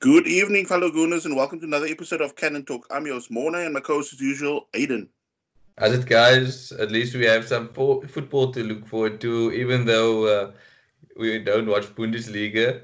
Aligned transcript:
Good 0.00 0.26
evening, 0.26 0.64
fellow 0.64 0.90
Gooners, 0.90 1.26
and 1.26 1.36
welcome 1.36 1.60
to 1.60 1.66
another 1.66 1.84
episode 1.84 2.22
of 2.22 2.34
Cannon 2.34 2.64
Talk. 2.64 2.86
I'm 2.90 3.04
your 3.04 3.16
host, 3.16 3.30
Mona, 3.30 3.58
and 3.58 3.74
my 3.74 3.80
co-host, 3.80 4.14
as 4.14 4.20
usual, 4.22 4.66
Aidan. 4.72 5.10
As 5.76 5.92
it 5.92 6.06
guys, 6.06 6.72
at 6.72 6.90
least 6.90 7.14
we 7.14 7.26
have 7.26 7.46
some 7.46 7.68
fo- 7.68 8.00
football 8.06 8.50
to 8.52 8.64
look 8.64 8.86
forward 8.86 9.20
to, 9.20 9.52
even 9.52 9.84
though 9.84 10.24
uh, 10.24 10.52
we 11.18 11.38
don't 11.40 11.66
watch 11.66 11.84
Bundesliga. 11.94 12.80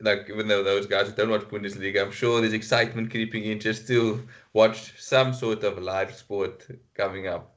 Like, 0.00 0.30
even 0.30 0.48
though 0.48 0.62
those 0.62 0.86
guys 0.86 1.12
don't 1.12 1.28
watch 1.28 1.42
Bundesliga, 1.42 2.02
I'm 2.02 2.10
sure 2.10 2.40
there's 2.40 2.54
excitement 2.54 3.10
creeping 3.10 3.44
in 3.44 3.60
just 3.60 3.86
to 3.88 4.26
watch 4.54 4.98
some 4.98 5.34
sort 5.34 5.64
of 5.64 5.82
live 5.82 6.14
sport 6.14 6.66
coming 6.94 7.26
up. 7.26 7.54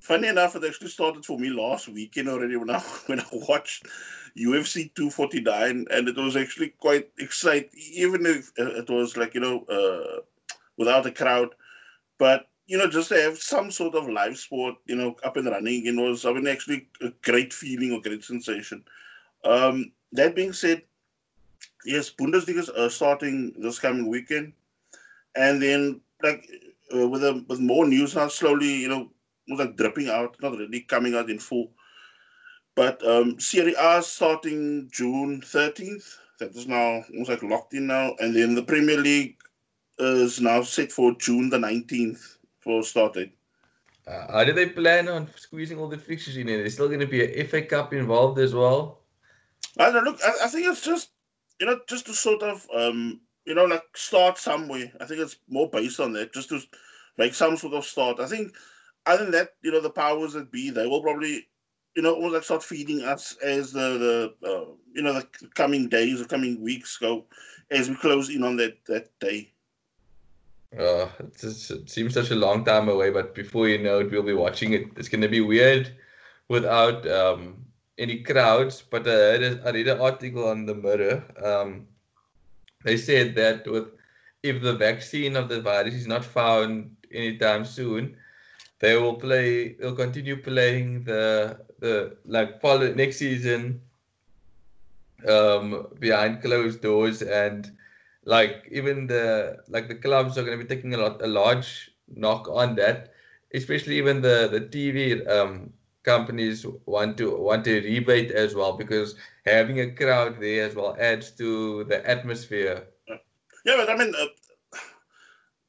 Funny 0.00 0.28
enough, 0.28 0.56
it 0.56 0.64
actually 0.64 0.88
started 0.88 1.26
for 1.26 1.38
me 1.38 1.50
last 1.50 1.88
weekend 1.88 2.30
already 2.30 2.56
when 2.56 2.70
I 2.70 2.78
when 3.06 3.20
I 3.20 3.26
watched 3.32 3.86
UFC 4.36 4.94
249, 4.94 5.86
and 5.90 6.08
it 6.08 6.16
was 6.16 6.36
actually 6.36 6.70
quite 6.78 7.10
exciting, 7.18 7.70
even 7.92 8.26
if 8.26 8.52
it 8.56 8.88
was 8.90 9.16
like 9.16 9.34
you 9.34 9.40
know 9.40 9.64
uh, 9.64 10.20
without 10.76 11.06
a 11.06 11.10
crowd. 11.10 11.54
But 12.18 12.48
you 12.66 12.76
know, 12.76 12.88
just 12.88 13.08
to 13.10 13.20
have 13.20 13.38
some 13.38 13.70
sort 13.70 13.94
of 13.94 14.08
live 14.08 14.36
sport, 14.36 14.74
you 14.86 14.96
know, 14.96 15.16
up 15.24 15.36
and 15.36 15.46
running, 15.46 15.86
it 15.86 15.96
was 15.96 16.24
I 16.24 16.32
mean 16.32 16.46
actually 16.46 16.88
a 17.00 17.10
great 17.22 17.52
feeling, 17.52 17.92
a 17.92 18.00
great 18.00 18.24
sensation. 18.24 18.84
Um, 19.44 19.92
that 20.12 20.34
being 20.34 20.52
said, 20.52 20.82
yes, 21.84 22.10
Bundesliga 22.10 22.68
is 22.78 22.94
starting 22.94 23.54
this 23.58 23.78
coming 23.78 24.08
weekend, 24.08 24.52
and 25.34 25.62
then 25.62 26.00
like 26.22 26.48
uh, 26.94 27.08
with 27.08 27.24
a, 27.24 27.44
with 27.48 27.60
more 27.60 27.86
news 27.86 28.14
now, 28.14 28.28
slowly, 28.28 28.74
you 28.74 28.88
know, 28.88 29.10
was 29.48 29.60
like 29.60 29.76
dripping 29.76 30.08
out, 30.08 30.36
not 30.42 30.52
really 30.52 30.80
coming 30.80 31.14
out 31.14 31.30
in 31.30 31.38
full. 31.38 31.70
But 32.76 33.04
um, 33.06 33.40
Serie 33.40 33.74
A 33.78 34.02
starting 34.02 34.88
June 34.92 35.40
13th. 35.40 36.18
That 36.38 36.54
is 36.54 36.68
now 36.68 37.02
almost 37.10 37.30
like 37.30 37.42
locked 37.42 37.72
in 37.72 37.86
now. 37.86 38.14
And 38.18 38.36
then 38.36 38.54
the 38.54 38.62
Premier 38.62 38.98
League 38.98 39.36
is 39.98 40.40
now 40.40 40.62
set 40.62 40.92
for 40.92 41.14
June 41.14 41.48
the 41.48 41.56
19th 41.56 42.36
for 42.60 42.82
start 42.82 43.14
date. 43.14 43.32
Uh, 44.06 44.30
how 44.30 44.44
do 44.44 44.52
they 44.52 44.66
plan 44.66 45.08
on 45.08 45.28
squeezing 45.36 45.78
all 45.78 45.88
the 45.88 45.98
fixtures 45.98 46.36
in? 46.36 46.46
There's 46.46 46.74
still 46.74 46.88
going 46.88 47.00
to 47.00 47.06
be 47.06 47.24
an 47.24 47.46
FA 47.48 47.62
Cup 47.62 47.94
involved 47.94 48.38
as 48.38 48.54
well. 48.54 49.00
I 49.78 49.90
don't 49.90 50.04
look. 50.04 50.20
I, 50.22 50.44
I, 50.44 50.48
think 50.48 50.66
it's 50.66 50.82
just 50.84 51.10
you 51.58 51.66
know 51.66 51.80
just 51.88 52.06
to 52.06 52.14
sort 52.14 52.42
of 52.42 52.66
um, 52.74 53.20
you 53.46 53.54
know 53.54 53.64
like 53.64 53.82
start 53.94 54.38
somewhere. 54.38 54.92
I 55.00 55.06
think 55.06 55.20
it's 55.20 55.36
more 55.48 55.68
based 55.68 55.98
on 55.98 56.12
that, 56.12 56.32
just 56.32 56.50
to 56.50 56.60
make 57.18 57.34
some 57.34 57.56
sort 57.56 57.74
of 57.74 57.84
start. 57.84 58.20
I 58.20 58.26
think 58.26 58.54
other 59.06 59.24
than 59.24 59.32
that, 59.32 59.54
you 59.62 59.72
know, 59.72 59.80
the 59.80 59.90
powers 59.90 60.34
that 60.34 60.52
be, 60.52 60.70
they 60.70 60.86
will 60.86 61.02
probably 61.02 61.46
you 61.96 62.02
know, 62.02 62.14
almost 62.14 62.34
like 62.34 62.42
start 62.44 62.62
feeding 62.62 63.02
us 63.02 63.36
as 63.42 63.72
the 63.72 64.34
the 64.40 64.48
uh, 64.48 64.66
you 64.92 65.02
know 65.02 65.14
the 65.14 65.26
coming 65.54 65.88
days 65.88 66.20
or 66.20 66.26
coming 66.26 66.62
weeks 66.62 66.98
go 66.98 67.24
as 67.70 67.88
we 67.88 67.96
close 67.96 68.28
in 68.28 68.44
on 68.44 68.56
that 68.56 68.76
that 68.86 69.18
day. 69.18 69.50
Just, 71.40 71.70
it 71.70 71.88
seems 71.88 72.12
such 72.12 72.30
a 72.30 72.34
long 72.34 72.64
time 72.64 72.90
away, 72.90 73.10
but 73.10 73.34
before 73.34 73.66
you 73.66 73.78
know 73.78 74.00
it, 74.00 74.10
we'll 74.10 74.22
be 74.22 74.34
watching 74.34 74.74
it. 74.74 74.88
It's 74.96 75.08
going 75.08 75.22
to 75.22 75.28
be 75.28 75.40
weird 75.40 75.96
without 76.48 77.08
um, 77.08 77.64
any 77.96 78.22
crowds. 78.22 78.82
But 78.82 79.06
uh, 79.06 79.10
I, 79.10 79.38
read, 79.38 79.60
I 79.64 79.70
read 79.70 79.88
an 79.88 80.00
article 80.00 80.46
on 80.46 80.66
the 80.66 80.74
Mirror. 80.74 81.24
Um, 81.42 81.86
they 82.84 82.98
said 82.98 83.34
that 83.36 83.66
with 83.66 83.88
if 84.42 84.60
the 84.60 84.74
vaccine 84.74 85.34
of 85.34 85.48
the 85.48 85.62
virus 85.62 85.94
is 85.94 86.06
not 86.06 86.24
found 86.24 86.94
anytime 87.10 87.64
soon, 87.64 88.16
they 88.80 88.96
will 88.96 89.14
play. 89.14 89.74
They'll 89.74 89.96
continue 89.96 90.36
playing 90.36 91.04
the 91.04 91.65
the 91.86 92.16
like 92.36 92.60
follow 92.60 92.92
next 92.94 93.18
season 93.18 93.80
um 95.34 95.86
behind 95.98 96.42
closed 96.42 96.82
doors 96.82 97.22
and 97.22 97.72
like 98.24 98.68
even 98.70 99.06
the 99.06 99.24
like 99.68 99.88
the 99.88 100.00
clubs 100.06 100.36
are 100.36 100.44
going 100.44 100.58
to 100.58 100.64
be 100.64 100.74
taking 100.74 100.94
a 100.94 100.98
lot 101.04 101.22
a 101.22 101.26
large 101.26 101.90
knock 102.24 102.48
on 102.48 102.74
that 102.76 103.12
especially 103.54 103.96
even 103.98 104.20
the 104.20 104.48
the 104.54 104.62
tv 104.74 105.26
um 105.36 105.72
companies 106.02 106.64
want 106.86 107.16
to 107.18 107.36
want 107.36 107.66
a 107.66 107.80
rebate 107.80 108.30
as 108.30 108.54
well 108.54 108.72
because 108.82 109.16
having 109.44 109.80
a 109.80 109.90
crowd 109.90 110.40
there 110.40 110.66
as 110.66 110.74
well 110.76 110.96
adds 111.00 111.32
to 111.32 111.82
the 111.84 111.98
atmosphere. 112.08 112.86
Yeah 113.64 113.76
but 113.78 113.90
i 113.90 113.96
mean 113.96 114.14
uh, 114.14 114.26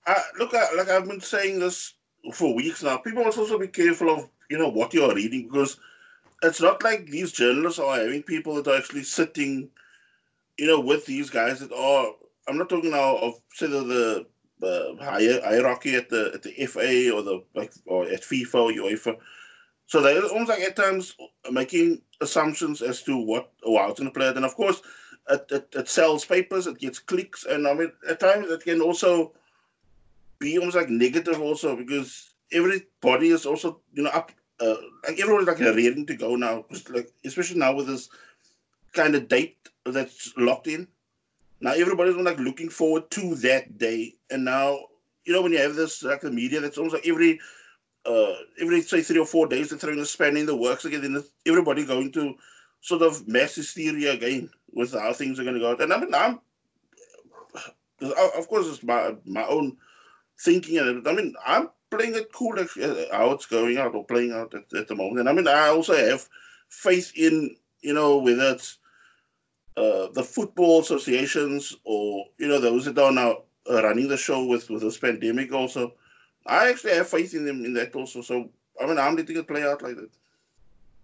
I, 0.05 0.21
look 0.37 0.53
like 0.53 0.89
i've 0.89 1.07
been 1.07 1.21
saying 1.21 1.59
this 1.59 1.97
for 2.33 2.53
weeks 2.53 2.83
now. 2.83 2.97
People 2.97 3.23
must 3.23 3.37
also 3.37 3.57
be 3.59 3.67
careful 3.67 4.09
of 4.09 4.29
you 4.49 4.57
know 4.57 4.69
what 4.69 4.93
you're 4.93 5.13
reading 5.13 5.47
because 5.47 5.79
it's 6.43 6.61
not 6.61 6.83
like 6.83 7.07
these 7.07 7.31
journalists 7.31 7.79
are 7.79 7.97
having 7.97 8.23
people 8.23 8.55
that 8.55 8.67
are 8.67 8.77
actually 8.77 9.03
sitting, 9.03 9.69
you 10.57 10.67
know, 10.67 10.79
with 10.79 11.05
these 11.05 11.29
guys 11.29 11.59
that 11.59 11.71
are. 11.73 12.13
I'm 12.47 12.57
not 12.57 12.69
talking 12.69 12.91
now 12.91 13.17
of 13.17 13.33
say 13.53 13.67
the, 13.67 14.25
the 14.59 14.97
uh, 14.99 15.03
hierarchy 15.03 15.95
at 15.95 16.09
the 16.09 16.31
at 16.33 16.43
the 16.43 16.65
FA 16.65 17.11
or 17.13 17.21
the 17.21 17.43
like 17.55 17.73
or 17.85 18.05
at 18.05 18.21
FIFA 18.21 18.55
or 18.55 18.71
UEFA. 18.71 19.17
So 19.87 20.01
they're 20.01 20.23
almost 20.23 20.49
like 20.49 20.61
at 20.61 20.75
times 20.75 21.15
making 21.51 22.01
assumptions 22.21 22.81
as 22.81 23.03
to 23.03 23.17
what 23.17 23.51
or 23.63 23.79
how 23.79 23.89
it's 23.89 23.99
going 23.99 24.11
to 24.11 24.17
play. 24.17 24.27
And 24.27 24.45
of 24.45 24.55
course, 24.55 24.81
it, 25.29 25.45
it, 25.49 25.69
it 25.73 25.89
sells 25.89 26.25
papers, 26.25 26.67
it 26.67 26.79
gets 26.79 26.99
clicks, 26.99 27.45
and 27.45 27.67
I 27.67 27.73
mean 27.73 27.91
at 28.09 28.19
times 28.19 28.49
it 28.49 28.63
can 28.63 28.81
also 28.81 29.33
be 30.39 30.57
almost 30.57 30.75
like 30.77 30.89
negative 30.89 31.41
also 31.41 31.75
because 31.75 32.33
everybody 32.51 33.29
is 33.29 33.45
also 33.45 33.81
you 33.93 34.03
know 34.03 34.09
up 34.11 34.31
uh, 34.59 34.75
like 35.07 35.19
everyone's 35.19 35.47
like 35.47 35.59
ready 35.59 36.05
to 36.05 36.15
go 36.15 36.35
now, 36.35 36.65
like 36.89 37.11
especially 37.25 37.59
now 37.59 37.73
with 37.73 37.87
this 37.87 38.09
kind 38.93 39.15
of 39.15 39.27
date 39.27 39.57
that's 39.85 40.33
locked 40.37 40.67
in. 40.67 40.87
Now 41.59 41.71
everybody's 41.71 42.15
like 42.15 42.39
looking 42.39 42.69
forward 42.69 43.09
to 43.11 43.35
that 43.35 43.77
day, 43.77 44.13
and 44.29 44.45
now 44.45 44.79
you 45.25 45.33
know 45.33 45.41
when 45.41 45.51
you 45.51 45.59
have 45.59 45.75
this 45.75 46.03
like 46.03 46.21
the 46.21 46.31
media, 46.31 46.59
that's 46.59 46.77
almost 46.77 46.95
like 46.95 47.07
every 47.07 47.39
uh 48.05 48.33
every 48.59 48.81
say 48.81 49.01
three 49.01 49.19
or 49.19 49.25
four 49.25 49.47
days 49.47 49.69
they're 49.69 49.79
throwing 49.79 49.99
a 49.99 50.05
span 50.05 50.37
in 50.37 50.45
the 50.45 50.55
works 50.55 50.85
again. 50.85 51.01
Then 51.01 51.23
everybody 51.45 51.85
going 51.85 52.11
to 52.13 52.35
sort 52.81 53.01
of 53.01 53.27
mass 53.27 53.55
hysteria 53.55 54.13
again 54.13 54.49
with 54.73 54.93
how 54.93 55.13
things 55.13 55.39
are 55.39 55.43
going 55.43 55.55
to 55.55 55.59
go. 55.59 55.75
And 55.75 55.91
I 55.93 55.99
mean, 55.99 56.13
I'm 56.13 56.39
of 58.01 58.47
course 58.47 58.67
it's 58.67 58.83
my 58.83 59.15
my 59.25 59.45
own 59.47 59.77
thinking. 60.39 60.77
And 60.77 61.07
I 61.07 61.13
mean, 61.13 61.33
I'm 61.45 61.69
playing 61.89 62.15
it 62.15 62.31
cool 62.33 62.57
uh, 62.59 62.65
how 63.11 63.31
it's 63.31 63.45
going 63.45 63.77
out 63.77 63.95
or 63.95 64.05
playing 64.05 64.31
out 64.31 64.53
at, 64.53 64.63
at, 64.77 64.87
the 64.87 64.95
moment. 64.95 65.19
And 65.19 65.29
I 65.29 65.33
mean, 65.33 65.47
I 65.47 65.67
also 65.67 65.95
have 65.95 66.27
faith 66.69 67.11
in, 67.15 67.55
you 67.81 67.93
know, 67.93 68.17
whether 68.17 68.51
it's 68.51 68.77
uh, 69.77 70.07
the 70.13 70.23
football 70.23 70.81
associations 70.81 71.75
or, 71.83 72.25
you 72.37 72.47
know, 72.47 72.59
those 72.59 72.85
that 72.85 72.97
are 72.97 73.11
now 73.11 73.43
running 73.69 74.07
the 74.07 74.17
show 74.17 74.45
with, 74.45 74.69
with 74.69 74.81
this 74.81 74.97
pandemic 74.97 75.53
also. 75.53 75.93
I 76.45 76.69
actually 76.69 76.93
have 76.93 77.09
faith 77.09 77.33
in 77.33 77.45
them 77.45 77.65
in 77.65 77.73
that 77.73 77.95
also. 77.95 78.21
So, 78.21 78.49
I 78.81 78.85
mean, 78.85 78.97
I'm 78.97 79.15
letting 79.15 79.37
it 79.37 79.47
play 79.47 79.63
out 79.63 79.81
like 79.81 79.95
that. 79.97 80.09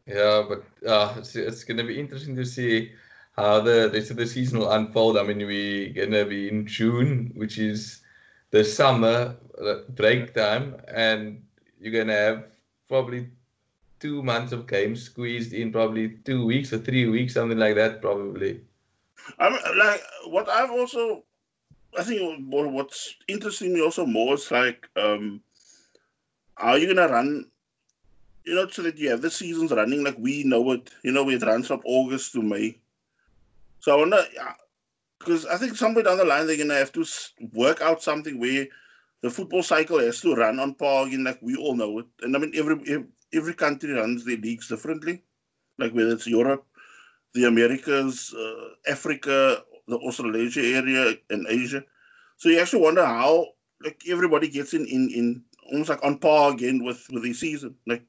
Yeah, 0.05 0.43
but 0.47 0.63
uh, 0.87 1.15
it's, 1.17 1.35
it's 1.35 1.63
going 1.63 1.77
to 1.77 1.83
be 1.83 1.99
interesting 1.99 2.35
to 2.35 2.45
see 2.45 2.91
how 3.35 3.61
the 3.61 3.89
rest 3.93 4.11
of 4.11 4.17
the 4.17 4.27
season 4.27 4.59
will 4.59 4.71
unfold. 4.71 5.17
I 5.17 5.23
mean, 5.23 5.39
we're 5.39 5.93
going 5.93 6.11
to 6.11 6.25
be 6.25 6.49
in 6.49 6.67
June, 6.67 7.31
which 7.35 7.57
is 7.57 8.01
the 8.53 8.63
summer 8.63 9.35
uh, 9.59 9.81
break 9.89 10.33
time, 10.35 10.77
and 10.87 11.41
you're 11.81 11.91
gonna 11.91 12.13
have 12.13 12.45
probably 12.87 13.27
two 13.99 14.21
months 14.21 14.51
of 14.51 14.67
games 14.67 15.01
squeezed 15.01 15.53
in 15.53 15.71
probably 15.71 16.19
two 16.23 16.45
weeks 16.45 16.71
or 16.71 16.77
three 16.77 17.07
weeks, 17.09 17.33
something 17.33 17.57
like 17.57 17.73
that, 17.73 17.99
probably. 17.99 18.61
I'm 19.39 19.53
like 19.77 20.01
what 20.27 20.47
I've 20.49 20.69
also, 20.69 21.23
I 21.97 22.03
think 22.03 22.45
what's 22.47 23.15
interesting 23.27 23.73
me 23.73 23.81
also 23.81 24.05
more 24.05 24.35
is 24.35 24.51
like, 24.51 24.87
um, 24.97 25.41
are 26.57 26.77
you 26.77 26.93
gonna 26.93 27.11
run? 27.11 27.49
You 28.45 28.53
know, 28.53 28.67
so 28.67 28.83
that 28.83 28.99
you 28.99 29.09
have 29.09 29.21
the 29.21 29.31
seasons 29.31 29.71
running 29.71 30.03
like 30.03 30.17
we 30.19 30.43
know 30.43 30.73
it. 30.73 30.91
You 31.01 31.11
know, 31.11 31.27
it 31.29 31.41
runs 31.41 31.67
from 31.67 31.81
August 31.85 32.33
to 32.33 32.43
May. 32.43 32.77
So 33.79 33.93
I 33.93 33.95
wonder, 33.95 34.23
because 35.23 35.45
I 35.45 35.57
think 35.57 35.75
somewhere 35.75 36.03
down 36.03 36.17
the 36.17 36.25
line 36.25 36.47
they're 36.47 36.57
gonna 36.57 36.75
have 36.75 36.91
to 36.93 37.05
work 37.53 37.81
out 37.81 38.03
something 38.03 38.39
where 38.39 38.67
the 39.21 39.29
football 39.29 39.63
cycle 39.63 39.99
has 39.99 40.19
to 40.21 40.35
run 40.35 40.59
on 40.59 40.75
par 40.75 41.07
again, 41.07 41.23
like 41.23 41.39
we 41.41 41.55
all 41.55 41.75
know 41.75 41.99
it. 41.99 42.05
And 42.21 42.35
I 42.35 42.39
mean, 42.39 42.51
every 42.55 43.05
every 43.33 43.53
country 43.53 43.91
runs 43.91 44.25
their 44.25 44.37
leagues 44.37 44.67
differently, 44.67 45.23
like 45.79 45.93
whether 45.93 46.11
it's 46.11 46.27
Europe, 46.27 46.65
the 47.33 47.45
Americas, 47.45 48.33
uh, 48.33 48.91
Africa, 48.91 49.63
the 49.87 49.97
Australasia 49.97 50.61
area, 50.61 51.15
and 51.29 51.47
Asia. 51.47 51.83
So 52.37 52.49
you 52.49 52.59
actually 52.59 52.81
wonder 52.81 53.05
how 53.05 53.47
like 53.81 54.01
everybody 54.09 54.49
gets 54.49 54.73
in 54.73 54.85
in 54.85 55.09
in 55.09 55.43
almost 55.71 55.89
like 55.89 56.03
on 56.03 56.17
par 56.17 56.51
again 56.51 56.83
with 56.83 57.07
with 57.11 57.23
the 57.23 57.33
season. 57.33 57.75
Like 57.87 58.03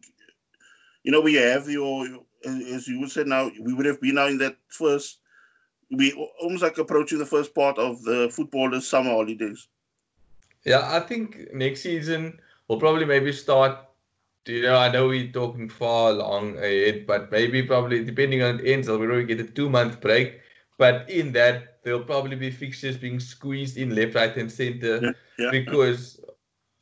you 1.04 1.12
know, 1.12 1.20
we 1.20 1.34
have 1.34 1.68
your 1.68 2.06
as 2.44 2.88
you 2.88 3.00
would 3.00 3.10
say 3.10 3.24
now, 3.24 3.50
we 3.62 3.72
would 3.72 3.86
have 3.86 4.00
been 4.00 4.16
now 4.16 4.26
in 4.26 4.38
that 4.38 4.56
first 4.68 5.20
we 5.90 6.12
almost 6.40 6.62
like 6.62 6.78
approaching 6.78 7.18
the 7.18 7.26
first 7.26 7.54
part 7.54 7.78
of 7.78 8.02
the 8.02 8.30
footballers' 8.30 8.86
summer 8.88 9.10
holidays. 9.10 9.68
Yeah, 10.64 10.88
I 10.96 11.00
think 11.00 11.52
next 11.52 11.82
season 11.82 12.40
we'll 12.68 12.80
probably 12.80 13.04
maybe 13.04 13.32
start. 13.32 13.78
You 14.46 14.62
know, 14.62 14.76
I 14.76 14.90
know 14.90 15.08
we're 15.08 15.32
talking 15.32 15.68
far 15.70 16.12
long 16.12 16.58
ahead, 16.58 17.06
but 17.06 17.30
maybe 17.32 17.62
probably 17.62 18.04
depending 18.04 18.42
on 18.42 18.58
the 18.58 18.72
ends, 18.72 18.88
we'll 18.88 18.98
probably 18.98 19.24
get 19.24 19.40
a 19.40 19.44
two 19.44 19.70
month 19.70 20.00
break. 20.00 20.40
but 20.76 21.08
in 21.08 21.32
that 21.32 21.82
there'll 21.84 22.02
probably 22.02 22.36
be 22.36 22.50
fixtures 22.50 22.96
being 22.96 23.20
squeezed 23.20 23.76
in 23.76 23.94
left, 23.94 24.14
right, 24.14 24.36
and 24.36 24.50
center 24.50 25.00
Yeah, 25.02 25.12
yeah. 25.38 25.50
because 25.50 26.20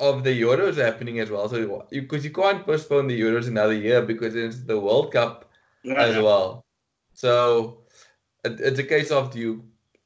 of 0.00 0.24
the 0.24 0.40
Euros 0.40 0.76
happening 0.76 1.20
as 1.20 1.30
well. 1.30 1.48
So 1.48 1.86
because 1.90 2.24
you, 2.24 2.30
can't 2.30 2.64
postpone 2.64 3.06
the 3.06 3.20
Euros 3.20 3.48
another 3.48 3.74
year 3.74 4.02
because 4.02 4.34
it's 4.34 4.64
the 4.64 4.78
World 4.78 5.12
Cup 5.12 5.50
Yeah, 5.84 5.94
as 5.94 6.16
well. 6.16 6.64
So 7.14 7.81
it's 8.44 8.78
a 8.78 8.84
case 8.84 9.10
of 9.10 9.30
do 9.30 9.38
you 9.38 9.64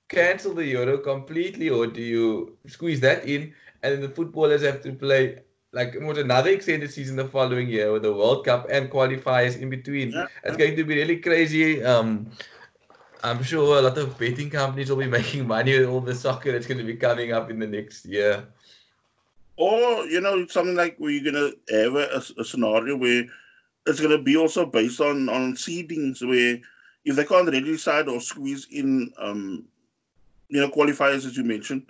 cancel 0.08 0.54
the 0.54 0.64
Euro 0.64 0.98
completely 0.98 1.68
or 1.68 1.86
do 1.86 2.02
you 2.02 2.56
squeeze 2.66 3.00
that 3.00 3.26
in 3.26 3.52
and 3.82 3.94
then 3.94 4.00
the 4.00 4.08
footballers 4.08 4.62
have 4.62 4.82
to 4.82 4.92
play 4.92 5.40
like 5.72 5.94
what 6.00 6.16
another 6.16 6.50
extended 6.50 6.90
season 6.90 7.16
the 7.16 7.28
following 7.28 7.68
year 7.68 7.92
with 7.92 8.02
the 8.02 8.12
World 8.12 8.44
Cup 8.46 8.66
and 8.70 8.90
qualifiers 8.90 9.60
in 9.60 9.68
between. 9.68 10.10
Yeah, 10.10 10.26
It's 10.44 10.56
going 10.56 10.74
to 10.76 10.84
be 10.84 10.94
really 10.94 11.18
crazy. 11.18 11.84
Um, 11.84 12.30
I'm 13.22 13.42
sure 13.42 13.78
a 13.78 13.82
lot 13.82 13.98
of 13.98 14.18
betting 14.18 14.48
companies 14.48 14.88
will 14.88 14.96
be 14.96 15.06
making 15.18 15.46
money 15.46 15.78
with 15.78 15.88
all 15.88 16.00
the 16.00 16.14
soccer 16.14 16.52
that's 16.52 16.66
going 16.66 16.78
to 16.78 16.84
be 16.84 16.96
coming 16.96 17.32
up 17.32 17.50
in 17.50 17.58
the 17.58 17.66
next 17.66 18.06
year. 18.06 18.46
Or 19.58 20.06
you 20.06 20.20
know 20.20 20.46
something 20.46 20.76
like 20.76 20.96
where 20.98 21.10
you're 21.10 21.32
gonna 21.32 21.50
have 21.70 21.94
a, 21.94 22.22
a 22.38 22.44
scenario 22.44 22.94
where 22.94 23.24
it's 23.86 24.00
gonna 24.00 24.20
be 24.20 24.36
also 24.36 24.66
based 24.66 25.00
on 25.00 25.30
on 25.30 25.54
seedings 25.54 26.20
where 26.20 26.60
if 27.06 27.14
they 27.14 27.24
can't 27.24 27.46
really 27.46 27.60
decide 27.62 28.08
or 28.08 28.20
squeeze 28.20 28.66
in 28.70 29.10
um 29.18 29.64
you 30.48 30.60
know 30.60 30.68
qualifiers 30.68 31.24
as 31.24 31.36
you 31.36 31.44
mentioned, 31.44 31.86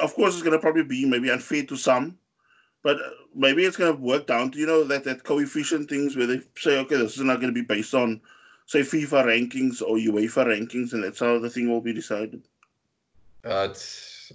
of 0.00 0.12
course 0.14 0.34
it's 0.34 0.42
gonna 0.42 0.58
probably 0.58 0.82
be 0.82 1.04
maybe 1.04 1.30
unfair 1.30 1.62
to 1.64 1.76
some, 1.76 2.16
but 2.82 2.96
uh, 2.96 3.10
maybe 3.34 3.64
it's 3.64 3.76
gonna 3.76 3.92
work 3.92 4.26
down 4.26 4.50
to 4.50 4.58
you 4.58 4.66
know 4.66 4.82
that 4.84 5.04
that 5.04 5.22
coefficient 5.22 5.88
things 5.88 6.16
where 6.16 6.26
they 6.26 6.40
say 6.56 6.78
okay 6.78 6.96
this 6.96 7.16
is 7.16 7.22
not 7.22 7.40
gonna 7.40 7.52
be 7.52 7.62
based 7.62 7.94
on 7.94 8.20
say 8.66 8.80
FIFA 8.80 9.26
rankings 9.26 9.82
or 9.82 9.96
UEFA 9.96 10.46
rankings 10.46 10.94
and 10.94 11.04
that's 11.04 11.20
how 11.20 11.38
the 11.38 11.50
thing 11.50 11.68
will 11.68 11.80
be 11.80 11.92
decided. 11.92 12.42
Uh, 13.44 13.68
it's 13.70 14.32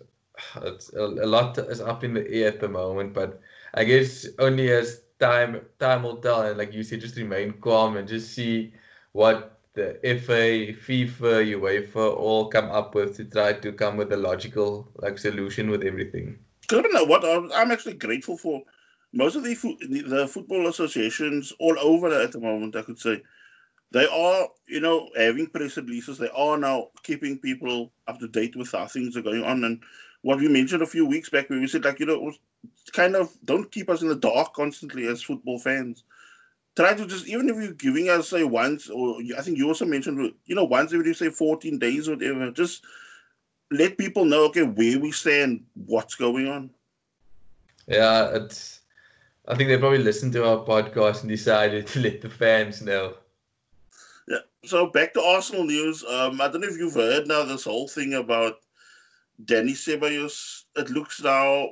it's 0.62 0.94
a, 0.94 1.02
a 1.02 1.26
lot 1.26 1.58
is 1.58 1.82
up 1.82 2.04
in 2.04 2.14
the 2.14 2.30
air 2.30 2.50
at 2.50 2.60
the 2.60 2.70
moment, 2.70 3.14
but 3.14 3.42
I 3.74 3.84
guess 3.84 4.28
only 4.38 4.70
as 4.72 5.02
time 5.20 5.62
time 5.80 6.04
will 6.04 6.18
tell, 6.18 6.44
and 6.44 6.58
like 6.58 6.74
you 6.74 6.84
said, 6.84 7.02
just 7.02 7.16
remain 7.16 7.54
calm 7.54 7.98
and 7.98 8.08
just 8.08 8.34
see 8.34 8.74
what 9.14 9.57
the 9.78 10.00
FA, 10.26 10.74
FIFA, 10.74 11.56
UEFA 11.56 12.18
all 12.18 12.50
come 12.50 12.66
up 12.66 12.96
with 12.96 13.16
to 13.18 13.26
try 13.26 13.54
to 13.54 13.72
come 13.72 13.96
with 13.96 14.12
a 14.12 14.18
logical 14.18 14.90
like 14.96 15.18
solution 15.18 15.70
with 15.70 15.84
everything. 15.84 16.38
I 16.72 16.82
know 16.82 17.06
what 17.06 17.24
I'm 17.24 17.72
actually 17.72 17.94
grateful 17.94 18.38
for. 18.38 18.62
Most 19.14 19.36
of 19.36 19.44
the 19.44 19.54
the 19.54 20.28
football 20.28 20.68
associations 20.68 21.54
all 21.60 21.78
over 21.80 22.12
at 22.12 22.34
the 22.34 22.42
moment, 22.42 22.76
I 22.76 22.82
could 22.82 23.00
say, 23.00 23.22
they 23.92 24.08
are 24.08 24.50
you 24.68 24.82
know 24.82 25.10
having 25.16 25.48
press 25.48 25.78
releases. 25.78 26.18
They 26.18 26.30
are 26.36 26.58
now 26.58 26.88
keeping 27.04 27.38
people 27.38 27.92
up 28.08 28.20
to 28.20 28.28
date 28.28 28.56
with 28.56 28.72
how 28.72 28.88
things 28.88 29.16
are 29.16 29.22
going 29.22 29.44
on. 29.44 29.64
And 29.64 29.82
what 30.24 30.40
we 30.40 30.50
mentioned 30.50 30.82
a 30.82 30.88
few 30.88 31.06
weeks 31.06 31.30
back, 31.30 31.50
where 31.50 31.60
we 31.60 31.68
said 31.68 31.86
like 31.86 32.00
you 32.00 32.08
know, 32.08 32.34
kind 32.92 33.16
of 33.16 33.32
don't 33.46 33.72
keep 33.72 33.90
us 33.90 34.02
in 34.02 34.10
the 34.10 34.16
dark 34.16 34.54
constantly 34.54 35.08
as 35.08 35.22
football 35.24 35.60
fans. 35.60 36.04
Try 36.78 36.94
to 36.94 37.08
just 37.08 37.28
even 37.28 37.50
if 37.50 37.56
you're 37.56 37.74
giving 37.74 38.08
us 38.08 38.30
say 38.30 38.44
once, 38.44 38.88
or 38.88 39.18
I 39.36 39.42
think 39.42 39.58
you 39.58 39.68
also 39.68 39.84
mentioned 39.84 40.32
you 40.46 40.54
know 40.54 40.64
once 40.64 40.94
every 40.94 41.12
say 41.16 41.32
14 41.32 41.80
days 41.80 42.08
or 42.08 42.12
whatever, 42.12 42.52
just 42.52 42.86
let 43.72 43.98
people 43.98 44.26
know 44.26 44.46
okay 44.46 44.62
where 44.62 45.00
we 45.00 45.12
stand, 45.12 45.64
what's 45.74 46.14
going 46.14 46.48
on. 46.48 46.70
Yeah, 47.88 48.30
it's. 48.36 48.82
I 49.48 49.56
think 49.56 49.70
they 49.70 49.78
probably 49.80 50.04
listened 50.04 50.34
to 50.34 50.48
our 50.48 50.64
podcast 50.64 51.22
and 51.22 51.30
decided 51.30 51.88
to 51.94 52.00
let 52.00 52.22
the 52.22 52.30
fans 52.30 52.84
know. 52.84 53.16
Yeah. 54.28 54.46
So 54.64 54.86
back 54.86 55.16
to 55.16 55.24
Arsenal 55.24 55.64
news. 55.64 56.04
Um, 56.04 56.40
I 56.40 56.48
don't 56.48 56.62
know 56.62 56.68
if 56.68 56.78
you've 56.78 56.94
heard 56.94 57.26
now 57.26 57.44
this 57.44 57.64
whole 57.64 57.88
thing 57.88 58.14
about 58.14 58.60
Danny 59.46 59.74
Ceballos. 59.74 60.66
It 60.76 60.92
looks 60.92 61.24
now, 61.24 61.70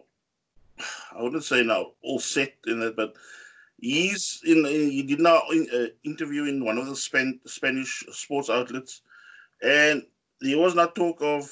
I 1.15 1.21
wouldn't 1.21 1.43
say 1.43 1.61
now 1.61 1.91
all 2.01 2.17
set 2.17 2.55
in 2.65 2.81
it, 2.81 2.95
but 2.95 3.13
he's 3.79 4.41
in. 4.45 4.65
He 4.65 5.03
did 5.03 5.19
now 5.19 5.41
in, 5.51 5.67
uh, 5.73 5.87
interview 6.03 6.45
in 6.45 6.63
one 6.63 6.77
of 6.77 6.87
the 6.87 6.95
Span- 6.95 7.39
Spanish 7.45 8.03
sports 8.11 8.49
outlets, 8.49 9.01
and 9.61 10.03
there 10.41 10.57
was 10.57 10.75
not 10.75 10.95
talk 10.95 11.17
of, 11.21 11.49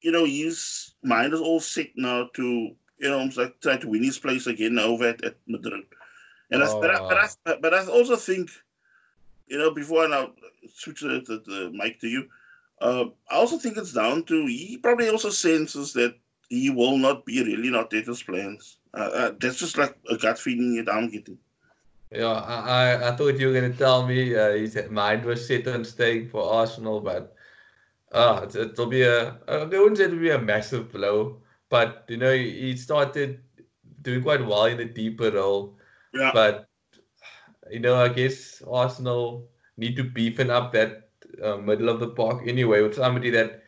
you 0.00 0.12
know, 0.12 0.24
his 0.24 0.94
mind 1.02 1.32
is 1.32 1.40
all 1.40 1.60
set 1.60 1.88
now 1.96 2.28
to, 2.34 2.42
you 2.42 3.08
know, 3.08 3.18
almost 3.18 3.38
like 3.38 3.60
try 3.60 3.76
to 3.76 3.88
win 3.88 4.02
his 4.02 4.18
place 4.18 4.46
again 4.46 4.78
over 4.78 5.08
at, 5.08 5.24
at 5.24 5.36
Madrid. 5.46 5.84
And 6.50 6.62
I, 6.62 6.80
but, 6.80 6.90
I, 6.90 7.08
but, 7.08 7.18
I, 7.46 7.56
but 7.60 7.74
I 7.74 7.86
also 7.86 8.16
think 8.16 8.50
you 9.52 9.58
know, 9.58 9.70
before 9.70 10.04
I 10.04 10.08
now 10.08 10.30
switch 10.74 11.00
the, 11.00 11.20
the, 11.26 11.42
the 11.46 11.70
mic 11.74 12.00
to 12.00 12.08
you, 12.08 12.28
uh, 12.80 13.04
I 13.30 13.36
also 13.36 13.58
think 13.58 13.76
it's 13.76 13.92
down 13.92 14.24
to 14.24 14.46
he 14.46 14.78
probably 14.78 15.08
also 15.08 15.30
senses 15.30 15.92
that 15.92 16.16
he 16.52 16.68
will 16.68 16.98
not 16.98 17.24
be 17.24 17.42
really 17.42 17.72
his 17.90 18.22
plans. 18.22 18.76
Uh, 18.92 19.10
uh, 19.20 19.32
that's 19.40 19.58
just 19.58 19.78
like 19.78 19.96
a 20.10 20.18
gut 20.18 20.38
feeling 20.38 20.84
that 20.84 20.92
I'm 20.92 21.08
getting. 21.08 21.38
Yeah, 22.10 22.26
I, 22.26 22.56
I, 22.56 23.08
I 23.08 23.16
thought 23.16 23.38
you 23.38 23.46
were 23.46 23.58
going 23.58 23.72
to 23.72 23.78
tell 23.78 24.06
me 24.06 24.36
uh, 24.36 24.52
his 24.52 24.78
mind 24.90 25.24
was 25.24 25.46
set 25.46 25.66
on 25.66 25.82
staying 25.82 26.28
for 26.28 26.42
Arsenal, 26.44 27.00
but 27.00 27.34
uh, 28.12 28.44
it, 28.44 28.54
it'll 28.54 28.86
be 28.86 29.00
a, 29.00 29.30
uh, 29.48 29.66
wouldn't 29.70 29.96
say 29.96 30.04
it'll 30.04 30.18
be 30.18 30.28
a 30.28 30.38
massive 30.38 30.92
blow, 30.92 31.40
but 31.70 32.04
you 32.08 32.18
know, 32.18 32.34
he, 32.34 32.50
he 32.50 32.76
started 32.76 33.40
doing 34.02 34.22
quite 34.22 34.44
well 34.44 34.66
in 34.66 34.76
the 34.76 34.84
deeper 34.84 35.30
role. 35.30 35.78
Yeah. 36.12 36.32
But 36.34 36.68
you 37.70 37.80
know, 37.80 37.96
I 37.96 38.08
guess 38.08 38.62
Arsenal 38.70 39.48
need 39.78 39.96
to 39.96 40.04
beefen 40.04 40.50
up 40.50 40.74
that 40.74 41.08
uh, 41.42 41.56
middle 41.56 41.88
of 41.88 41.98
the 41.98 42.08
park 42.08 42.42
anyway 42.46 42.82
with 42.82 42.96
somebody 42.96 43.30
that 43.30 43.61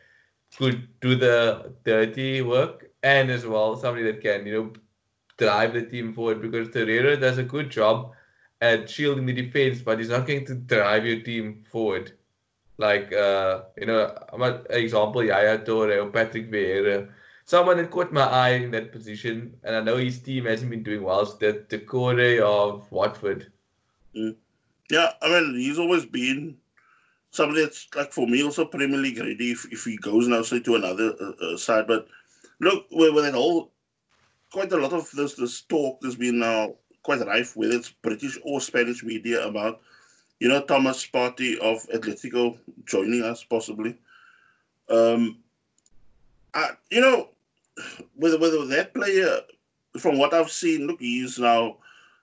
could 0.57 0.87
do 1.01 1.15
the 1.15 1.73
dirty 1.83 2.41
work 2.41 2.91
and 3.03 3.29
as 3.29 3.45
well 3.45 3.75
somebody 3.75 4.03
that 4.05 4.21
can, 4.21 4.45
you 4.45 4.53
know, 4.53 4.73
drive 5.37 5.73
the 5.73 5.81
team 5.83 6.13
forward 6.13 6.41
because 6.41 6.69
Torreira 6.69 7.19
does 7.19 7.37
a 7.37 7.43
good 7.43 7.69
job 7.69 8.13
at 8.61 8.89
shielding 8.89 9.25
the 9.25 9.33
defense, 9.33 9.81
but 9.81 9.99
he's 9.99 10.09
not 10.09 10.25
going 10.25 10.45
to 10.45 10.55
drive 10.55 11.05
your 11.05 11.21
team 11.21 11.63
forward. 11.71 12.13
Like, 12.77 13.13
uh, 13.13 13.63
you 13.77 13.85
know, 13.85 14.17
I'm 14.31 14.41
an 14.41 14.61
example, 14.69 15.23
Yaya 15.23 15.59
Touré 15.59 16.03
or 16.03 16.09
Patrick 16.09 16.51
Vieira. 16.51 17.09
Someone 17.45 17.77
that 17.77 17.91
caught 17.91 18.11
my 18.11 18.23
eye 18.23 18.49
in 18.49 18.71
that 18.71 18.91
position, 18.91 19.55
and 19.63 19.75
I 19.75 19.81
know 19.81 19.97
his 19.97 20.19
team 20.19 20.45
hasn't 20.45 20.71
been 20.71 20.83
doing 20.83 21.03
well, 21.03 21.21
is 21.21 21.35
the 21.35 21.65
Doucouré 21.69 22.41
of 22.41 22.91
Watford. 22.91 23.51
Yeah, 24.13 25.11
I 25.21 25.29
mean, 25.29 25.55
he's 25.55 25.79
always 25.79 26.05
been 26.05 26.57
somebody 27.35 27.63
that's 27.63 27.87
like 27.95 28.11
for 28.11 28.27
me 28.27 28.43
also 28.43 28.65
Premier 28.65 28.97
League 28.97 29.19
ready 29.19 29.51
if, 29.51 29.65
if 29.71 29.83
he 29.83 29.97
goes 29.97 30.27
now 30.27 30.41
say 30.41 30.59
to 30.61 30.75
another 30.75 31.13
uh, 31.19 31.45
uh, 31.45 31.57
side. 31.57 31.87
But 31.87 32.07
look, 32.59 32.85
with, 32.91 33.13
with 33.13 33.25
that 33.25 33.33
whole 33.33 33.71
quite 34.51 34.71
a 34.71 34.77
lot 34.77 34.93
of 34.93 35.09
this 35.11 35.35
this 35.35 35.61
talk 35.61 36.03
has 36.03 36.15
been 36.15 36.39
now 36.39 36.75
quite 37.03 37.25
rife, 37.25 37.55
whether 37.55 37.75
it's 37.75 37.89
British 37.89 38.37
or 38.43 38.61
Spanish 38.61 39.03
media 39.03 39.45
about 39.45 39.81
you 40.39 40.47
know 40.47 40.61
Thomas 40.61 41.05
Partey 41.05 41.57
of 41.57 41.85
Atletico 41.93 42.57
joining 42.85 43.23
us 43.23 43.43
possibly. 43.43 43.97
Um, 44.89 45.39
I, 46.53 46.71
you 46.89 47.01
know, 47.01 47.29
with 48.15 48.39
with 48.39 48.69
that 48.69 48.93
player, 48.93 49.39
from 49.99 50.17
what 50.17 50.33
I've 50.33 50.51
seen, 50.51 50.87
look, 50.87 50.99
he's 50.99 51.37
now 51.37 51.77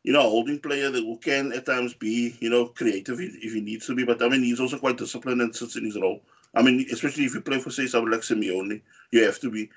you 0.04 0.12
know, 0.12 0.20
a 0.20 0.30
holding 0.30 0.58
player 0.58 0.90
that 0.90 1.00
who 1.00 1.16
can 1.18 1.52
at 1.52 1.66
times 1.66 1.94
be, 1.94 2.36
you 2.40 2.50
know, 2.50 2.66
creative 2.66 3.20
if, 3.20 3.34
he 3.34 3.60
needs 3.60 3.86
to 3.86 3.94
be. 3.94 4.04
But 4.04 4.22
I 4.22 4.28
mean, 4.28 4.42
he's 4.42 4.60
also 4.60 4.78
quite 4.78 4.98
disciplined 4.98 5.40
and 5.40 5.54
sits 5.54 5.76
in 5.76 5.84
his 5.84 5.98
role. 5.98 6.22
I 6.54 6.62
mean, 6.62 6.86
especially 6.92 7.24
if 7.24 7.34
you 7.34 7.40
play 7.40 7.60
for, 7.60 7.70
say, 7.70 7.86
someone 7.86 8.10
like 8.10 8.20
Simeone, 8.20 8.82
you 9.10 9.24
have 9.24 9.38
to 9.40 9.50
be. 9.50 9.70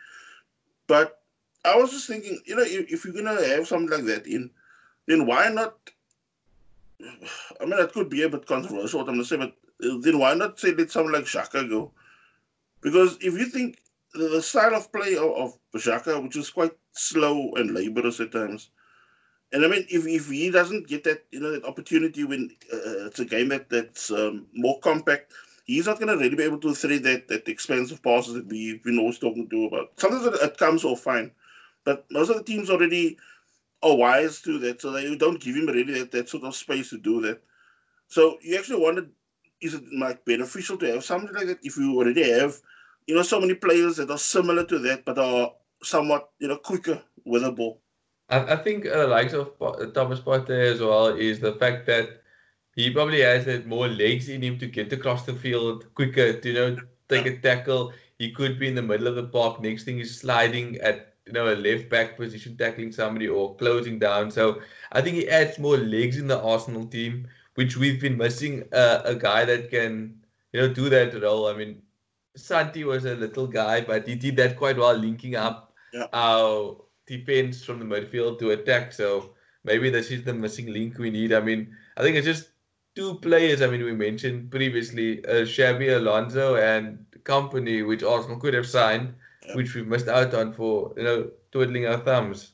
But 0.88 1.22
I 1.63 1.75
was 1.75 1.91
just 1.91 2.08
thinking, 2.08 2.39
you 2.46 2.55
know, 2.55 2.63
if, 2.63 2.91
if 2.91 3.05
you're 3.05 3.13
going 3.13 3.25
to 3.25 3.48
have 3.55 3.67
something 3.67 3.89
like 3.89 4.05
that 4.05 4.27
in, 4.27 4.50
then 5.08 5.25
why 5.25 5.50
not? 5.50 5.75
I 7.62 7.65
mean, 7.65 7.77
that 7.77 7.94
could 7.94 8.10
be 8.10 8.24
a 8.24 8.29
bit 8.29 8.48
controversial, 8.48 9.00
what 9.00 9.10
I'm 9.10 9.17
to 9.17 9.25
say, 9.25 9.38
but 9.38 9.55
uh, 9.84 9.98
then 10.01 10.20
why 10.20 10.34
not 10.34 10.60
say 10.60 10.74
let 10.74 10.91
someone 10.91 11.13
like 11.13 11.25
Xhaka 11.25 11.70
go? 11.70 11.91
Because 12.82 13.17
if 13.22 13.34
you 13.34 13.46
think 13.46 13.79
the, 14.13 14.41
style 14.41 14.75
of 14.75 14.91
play 14.91 15.15
of, 15.15 15.32
of 15.32 16.24
which 16.24 16.36
is 16.36 16.50
quite 16.50 16.72
slow 16.94 17.51
and 17.55 17.72
laborious 17.72 18.20
at 18.20 18.32
times, 18.32 18.70
and 19.56 19.64
I 19.64 19.70
mean, 19.70 19.86
if, 19.90 20.06
if 20.06 20.30
he 20.30 20.52
doesn't 20.52 20.90
get 20.90 21.06
that 21.06 21.24
you 21.32 21.40
know 21.40 21.52
that 21.52 21.64
opportunity 21.64 22.26
when 22.26 22.50
uh, 22.74 23.08
it's 23.08 23.20
a 23.20 23.26
game 23.26 23.48
that 23.50 23.70
that's 23.70 24.12
um, 24.12 24.48
more 24.54 24.78
compact, 24.82 25.32
he's 25.64 25.86
not 25.86 25.98
going 25.98 26.10
to 26.10 26.18
really 26.22 26.36
be 26.36 26.44
able 26.44 26.60
to 26.60 26.76
thread 26.76 27.04
that 27.04 27.30
that 27.30 27.48
expensive 27.48 28.04
passes 28.04 28.34
that 28.34 28.50
we've 28.50 28.84
been 28.84 29.00
always 29.00 29.18
talking 29.18 29.50
to 29.50 29.66
about. 29.68 29.92
Sometimes 29.98 30.26
it, 30.26 30.34
it 30.44 30.58
comes 30.58 30.84
off 30.84 31.00
fine, 31.00 31.32
but 31.86 32.06
most 32.12 32.30
of 32.30 32.36
the 32.36 32.44
teams 32.44 32.70
already 32.70 33.18
are 33.82 33.96
wise 33.96 34.42
to 34.42 34.60
that, 34.60 34.82
so 34.82 34.92
they 34.92 35.16
don't 35.16 35.40
give 35.40 35.56
him 35.56 35.68
really 35.68 35.94
that, 36.00 36.12
that 36.12 36.28
sort 36.28 36.44
of 36.44 36.54
space 36.54 36.90
to 36.90 36.98
do 36.98 37.22
that. 37.22 37.42
So 38.10 38.38
you 38.42 38.58
actually 38.58 38.82
wonder, 38.82 39.08
is 39.62 39.74
it 39.74 39.84
like 39.98 40.26
beneficial 40.26 40.78
to 40.80 40.92
have 40.92 41.06
something 41.06 41.34
like 41.34 41.48
that 41.48 41.60
if 41.64 41.78
you 41.78 41.98
already 41.98 42.30
have, 42.30 42.60
you 43.08 43.16
know, 43.16 43.22
so 43.22 43.40
many 43.40 43.54
players 43.54 43.96
that 43.98 44.12
are 44.12 44.18
similar 44.18 44.66
to 44.66 44.80
that 44.80 45.06
but 45.06 45.18
are 45.18 45.54
somewhat 45.82 46.30
you 46.40 46.48
know 46.48 46.58
quicker 46.58 47.02
with 47.26 47.44
the 47.44 47.52
ball. 47.52 47.82
I, 48.29 48.53
I 48.53 48.55
think 48.58 48.84
the 48.84 49.08
likes 49.08 49.34
of 49.34 49.51
Thomas 49.94 50.20
Partey 50.20 50.72
as 50.74 50.79
well 50.82 51.08
is 51.08 51.39
the 51.39 51.53
fact 51.53 51.86
that 51.88 52.22
he 52.75 52.91
probably 52.91 53.22
has 53.22 53.46
that 53.46 53.65
more 53.67 53.88
legs 53.88 54.29
in 54.29 54.41
him 54.44 54.58
to 54.60 54.67
get 54.67 54.91
across 54.94 55.25
the 55.25 55.34
field 55.34 55.94
quicker, 55.96 56.34
to, 56.39 56.48
you 56.48 56.53
know, 56.53 56.77
take 57.10 57.25
a 57.25 57.38
tackle. 57.39 57.94
He 58.17 58.32
could 58.32 58.60
be 58.60 58.67
in 58.67 58.75
the 58.75 58.82
middle 58.82 59.08
of 59.08 59.15
the 59.15 59.24
park. 59.27 59.62
Next 59.62 59.84
thing 59.84 59.98
he's 59.98 60.20
sliding 60.20 60.77
at 60.77 61.13
you 61.25 61.34
know 61.34 61.53
a 61.53 61.55
left 61.55 61.89
back 61.89 62.17
position, 62.17 62.58
tackling 62.58 62.91
somebody 62.91 63.27
or 63.27 63.55
closing 63.55 64.00
down. 64.00 64.32
So 64.32 64.62
I 64.91 65.01
think 65.01 65.15
he 65.15 65.29
adds 65.29 65.60
more 65.60 65.77
legs 65.77 66.17
in 66.17 66.27
the 66.27 66.41
Arsenal 66.41 66.86
team, 66.86 67.27
which 67.55 67.77
we've 67.77 68.00
been 68.01 68.17
missing. 68.17 68.63
Uh, 68.74 69.01
a 69.05 69.15
guy 69.15 69.46
that 69.46 69.70
can 69.70 70.22
you 70.53 70.62
know 70.62 70.74
do 70.74 70.89
that 70.89 71.20
role. 71.22 71.48
I 71.48 71.53
mean, 71.53 71.82
Santi 72.36 72.84
was 72.84 73.05
a 73.05 73.15
little 73.15 73.48
guy, 73.48 73.82
but 73.82 74.08
he 74.08 74.15
did 74.15 74.38
that 74.38 74.58
quite 74.58 74.77
well, 74.77 74.96
linking 74.96 75.36
up 75.36 75.74
Yeah. 75.94 76.08
our 76.13 76.77
defense 77.08 77.64
from 77.64 77.80
the 77.80 77.86
midfield 77.86 78.40
to 78.40 78.52
attack. 78.52 78.94
So 78.94 79.34
maybe 79.64 79.90
this 79.90 80.12
is 80.12 80.24
the 80.24 80.34
missing 80.34 80.72
link 80.72 80.98
we 80.98 81.10
need. 81.12 81.34
I 81.34 81.40
mean, 81.42 81.76
I 81.98 82.02
think 82.02 82.16
it's 82.18 82.26
just 82.26 82.50
two 82.96 83.16
players. 83.20 83.62
I 83.62 83.68
mean, 83.68 83.84
we 83.84 83.94
mentioned 83.94 84.52
previously 84.52 85.24
uh, 85.26 85.46
Xabi 85.46 85.96
Alonso 85.96 86.56
and 86.56 87.06
Company, 87.24 87.82
which 87.84 88.04
Arsenal 88.04 88.40
could 88.40 88.54
have 88.54 88.68
signed, 88.68 89.14
Yeah. 89.46 89.56
which 89.56 89.74
we've 89.76 89.88
missed 89.88 90.08
out 90.08 90.34
on 90.34 90.54
for 90.54 90.94
you 90.98 91.04
know 91.04 91.32
twiddling 91.52 91.86
our 91.88 91.98
thumbs. 91.98 92.54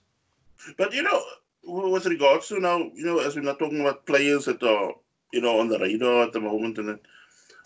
But 0.77 0.93
you 0.93 1.03
know, 1.03 1.21
with 1.63 2.05
regards 2.05 2.47
to 2.49 2.59
now, 2.59 2.77
you 2.93 3.05
know, 3.05 3.19
as 3.19 3.35
we're 3.35 3.41
not 3.41 3.59
talking 3.59 3.81
about 3.81 4.05
players 4.05 4.45
that 4.45 4.61
are, 4.63 4.93
you 5.33 5.41
know, 5.41 5.59
on 5.59 5.67
the 5.69 5.79
radar 5.79 6.23
at 6.23 6.33
the 6.33 6.39
moment, 6.41 6.77
and 6.77 6.89
then 6.89 6.99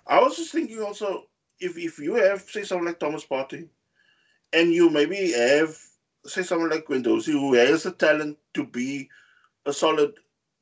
I 0.07 0.19
was 0.19 0.37
just 0.37 0.51
thinking 0.51 0.81
also, 0.81 1.27
if 1.59 1.77
if 1.77 1.99
you 1.99 2.15
have 2.15 2.41
say 2.41 2.63
someone 2.63 2.87
like 2.87 2.99
Thomas 2.99 3.25
Partey, 3.25 3.67
and 4.53 4.73
you 4.73 4.89
maybe 4.89 5.31
have 5.33 5.77
say 6.25 6.43
someone 6.43 6.69
like 6.69 6.85
Guendouzi 6.85 7.31
who 7.31 7.53
has 7.53 7.83
the 7.83 7.91
talent 7.91 8.37
to 8.53 8.65
be 8.65 9.09
a 9.65 9.73
solid 9.73 10.13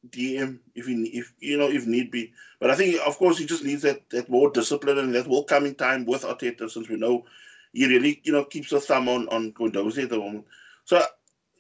DM 0.10 0.60
if 0.76 0.86
he 0.86 0.94
if 1.18 1.34
you 1.40 1.58
know 1.58 1.70
if 1.70 1.86
need 1.86 2.12
be, 2.12 2.34
but 2.60 2.70
I 2.70 2.76
think 2.76 3.00
of 3.06 3.18
course 3.18 3.38
he 3.38 3.46
just 3.46 3.64
needs 3.64 3.82
that 3.84 4.10
that 4.10 4.30
more 4.30 4.52
discipline 4.52 4.98
and 4.98 5.16
that 5.16 5.28
will 5.28 5.44
come 5.44 5.66
in 5.66 5.76
time 5.76 6.06
with 6.06 6.24
Arteta 6.24 6.70
since 6.70 6.90
we 6.90 6.98
know 6.98 7.26
he 7.72 7.88
really 7.88 8.22
you 8.24 8.34
know 8.34 8.44
keeps 8.44 8.72
a 8.74 8.80
thumb 8.80 9.08
on 9.08 9.30
on 9.30 9.54
Guendouzi 9.54 10.04
at 10.04 10.10
the 10.10 10.18
moment. 10.18 10.46
So 10.86 11.02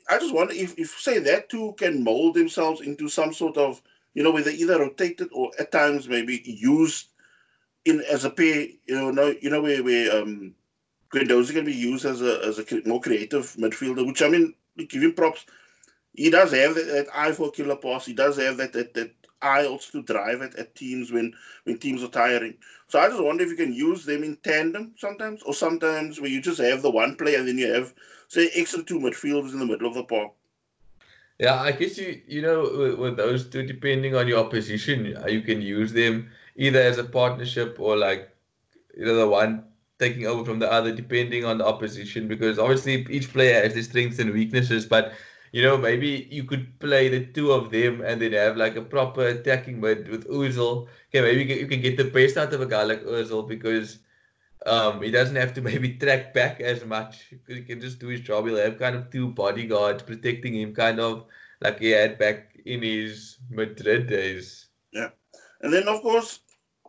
I 0.10 0.20
just 0.20 0.34
wonder 0.34 0.54
if, 0.54 0.78
if 0.78 0.90
say 0.90 1.20
that 1.20 1.50
two 1.50 1.74
can 1.78 2.04
mold 2.04 2.36
themselves 2.36 2.82
into 2.82 3.08
some 3.08 3.34
sort 3.34 3.58
of 3.58 3.82
you 4.14 4.24
know 4.24 4.32
where 4.32 4.44
they 4.44 4.54
either 4.54 4.80
rotated 4.80 5.30
or 5.32 5.52
at 5.60 5.72
times 5.72 6.10
maybe 6.10 6.42
used 6.46 7.08
in 7.86 8.02
as 8.12 8.26
a 8.26 8.30
pair. 8.30 8.68
You 8.86 8.96
know, 8.96 9.12
no, 9.12 9.34
you 9.42 9.50
know 9.50 9.62
where 9.62 9.84
where 9.84 10.22
um, 10.22 10.54
Guendouzi 11.14 11.54
can 11.54 11.66
be 11.66 11.74
used 11.74 12.06
as 12.06 12.22
a 12.22 12.44
as 12.44 12.58
a 12.60 12.66
more 12.86 13.00
creative 13.00 13.56
midfielder. 13.58 14.06
Which 14.06 14.22
I 14.22 14.28
mean, 14.28 14.56
give 14.78 15.04
him 15.04 15.14
props. 15.14 15.46
He 16.14 16.30
does 16.30 16.52
have 16.52 16.76
that, 16.76 16.88
that 16.88 17.08
eye 17.14 17.32
for 17.32 17.48
a 17.48 17.52
killer 17.52 17.76
pass. 17.76 18.06
He 18.06 18.14
does 18.14 18.38
have 18.38 18.58
that 18.58 18.74
that, 18.74 18.94
that 18.96 19.12
eye 19.42 19.66
also 19.66 20.00
to 20.00 20.14
drive 20.14 20.42
at, 20.42 20.56
at 20.56 20.76
teams 20.76 21.12
when 21.12 21.34
when 21.66 21.78
teams 21.78 22.04
are 22.04 22.08
tiring. 22.08 22.56
So 22.88 23.00
I 23.00 23.10
just 23.10 23.24
wonder 23.24 23.44
if 23.44 23.50
you 23.50 23.56
can 23.56 23.74
use 23.74 24.06
them 24.06 24.24
in 24.24 24.38
tandem 24.38 24.94
sometimes, 24.98 25.44
or 25.44 25.54
sometimes 25.54 26.20
where 26.20 26.30
you 26.30 26.42
just 26.42 26.60
have 26.60 26.82
the 26.82 26.92
one 26.92 27.16
player 27.16 27.40
and 27.40 27.48
then 27.48 27.58
you 27.58 27.72
have 27.72 27.94
say 28.28 28.50
extra 28.56 28.84
two 28.84 29.00
midfielders 29.00 29.54
in 29.54 29.60
the 29.60 29.66
middle 29.66 29.88
of 29.88 29.94
the 29.94 30.04
park. 30.04 30.32
Yeah, 31.40 31.62
I 31.62 31.72
guess 31.72 31.98
you 31.98 32.22
you 32.28 32.42
know 32.42 32.62
with, 32.78 32.96
with 32.96 33.18
those 33.18 33.48
two, 33.50 33.66
depending 33.66 34.16
on 34.16 34.28
your 34.28 34.40
opposition, 34.40 35.16
uh, 35.18 35.28
you 35.28 35.42
can 35.42 35.62
use 35.62 35.94
them 35.94 36.32
either 36.56 36.82
as 36.82 36.98
a 36.98 37.04
partnership 37.04 37.78
or 37.80 37.98
like 37.98 38.30
you 38.98 39.06
know 39.06 39.16
the 39.16 39.28
one 39.28 39.66
taking 40.00 40.26
over 40.26 40.44
from 40.44 40.60
the 40.60 40.72
other, 40.72 40.92
depending 40.92 41.46
on 41.46 41.58
the 41.58 41.66
opposition. 41.66 42.28
Because 42.28 42.60
obviously 42.60 43.06
each 43.10 43.32
player 43.32 43.62
has 43.62 43.74
their 43.74 43.84
strengths 43.84 44.20
and 44.20 44.32
weaknesses, 44.32 44.86
but 44.86 45.14
you 45.52 45.62
know 45.62 45.78
maybe 45.78 46.28
you 46.32 46.44
could 46.44 46.80
play 46.80 47.10
the 47.10 47.26
two 47.28 47.52
of 47.52 47.70
them 47.70 48.02
and 48.02 48.22
then 48.22 48.34
have 48.34 48.58
like 48.58 48.76
a 48.76 48.82
proper 48.82 49.28
attacking 49.28 49.80
mid 49.80 50.08
with 50.10 50.28
Özil. 50.28 50.88
Okay, 51.10 51.22
maybe 51.22 51.54
you 51.54 51.68
can, 51.68 51.82
get 51.82 51.98
the 51.98 52.06
best 52.06 52.38
out 52.38 52.54
of 52.54 52.62
a 52.62 52.66
guy 52.66 52.84
like 52.84 53.04
Özil 53.04 53.48
because. 53.48 54.00
Um, 54.66 55.02
he 55.02 55.12
doesn't 55.12 55.36
have 55.36 55.54
to 55.56 55.62
maybe 55.70 55.96
track 55.96 56.34
back 56.34 56.62
as 56.62 56.86
much. 56.86 57.34
He 57.50 57.64
can 57.64 57.82
just 57.82 58.00
do 58.00 58.08
his 58.08 58.22
job. 58.22 58.48
He'll 58.48 58.56
have 58.56 58.80
kind 58.80 58.96
of 58.96 59.10
two 59.12 59.28
bodyguards 59.28 60.04
protecting 60.04 60.56
him, 60.56 60.74
kind 60.74 61.02
of 61.02 61.26
like 61.60 61.80
he 61.80 61.90
had 61.90 62.18
back 62.18 62.58
in 62.66 62.82
his 62.82 63.40
Madrid 63.50 64.08
days. 64.08 64.68
Yeah 64.94 65.10
and 65.64 65.74
then, 65.74 65.88
of 65.88 66.02
course, 66.02 66.42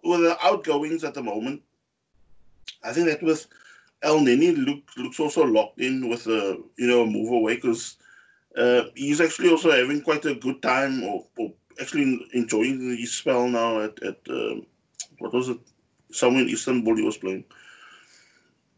with 0.02 0.20
the 0.20 0.36
outgoings 0.44 1.04
at 1.04 1.14
the 1.14 1.22
moment, 1.22 1.62
I 2.82 2.92
think 2.92 3.08
that 3.08 3.22
with 3.22 3.46
Elneny 4.02 4.56
look, 4.56 4.82
looks 4.96 5.18
also 5.20 5.44
locked 5.44 5.80
in 5.80 6.08
with 6.08 6.26
a 6.26 6.58
you 6.76 6.86
know 6.86 7.06
move 7.06 7.32
away 7.32 7.56
because 7.56 7.96
uh, 8.56 8.84
he's 8.94 9.20
actually 9.20 9.50
also 9.50 9.70
having 9.70 10.02
quite 10.02 10.24
a 10.24 10.34
good 10.34 10.62
time 10.62 11.02
or, 11.02 11.24
or 11.38 11.52
actually 11.80 12.24
enjoying 12.34 12.96
his 12.96 13.12
spell 13.12 13.48
now 13.48 13.80
at 13.80 14.00
at 14.02 14.18
um 14.28 14.66
what 15.18 15.32
was 15.32 15.48
it 15.48 15.58
somewhere 16.12 16.42
in 16.42 16.48
Istanbul 16.48 16.96
he 16.96 17.02
was 17.02 17.18
playing. 17.18 17.44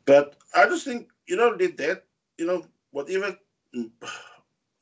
But 0.05 0.37
I 0.55 0.67
just 0.67 0.85
think 0.85 1.09
you 1.27 1.37
know 1.37 1.57
did 1.57 1.77
that 1.79 2.05
you 2.39 2.47
know 2.47 2.65
whatever. 2.91 3.37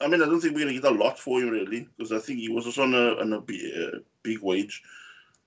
I 0.01 0.09
mean, 0.09 0.21
I 0.23 0.27
don't 0.27 0.41
think 0.41 0.55
we're 0.55 0.67
gonna 0.67 0.79
get 0.79 0.85
a 0.85 0.91
lot 0.91 1.19
for 1.19 1.41
him 1.41 1.49
really 1.49 1.89
because 1.97 2.13
I 2.13 2.19
think 2.19 2.41
he 2.41 2.49
was 2.49 2.67
also 2.67 2.83
on 2.83 2.95
a 2.95 3.21
on 3.21 3.33
a 3.33 3.39
uh, 3.39 3.99
big 4.23 4.41
wage. 4.43 4.83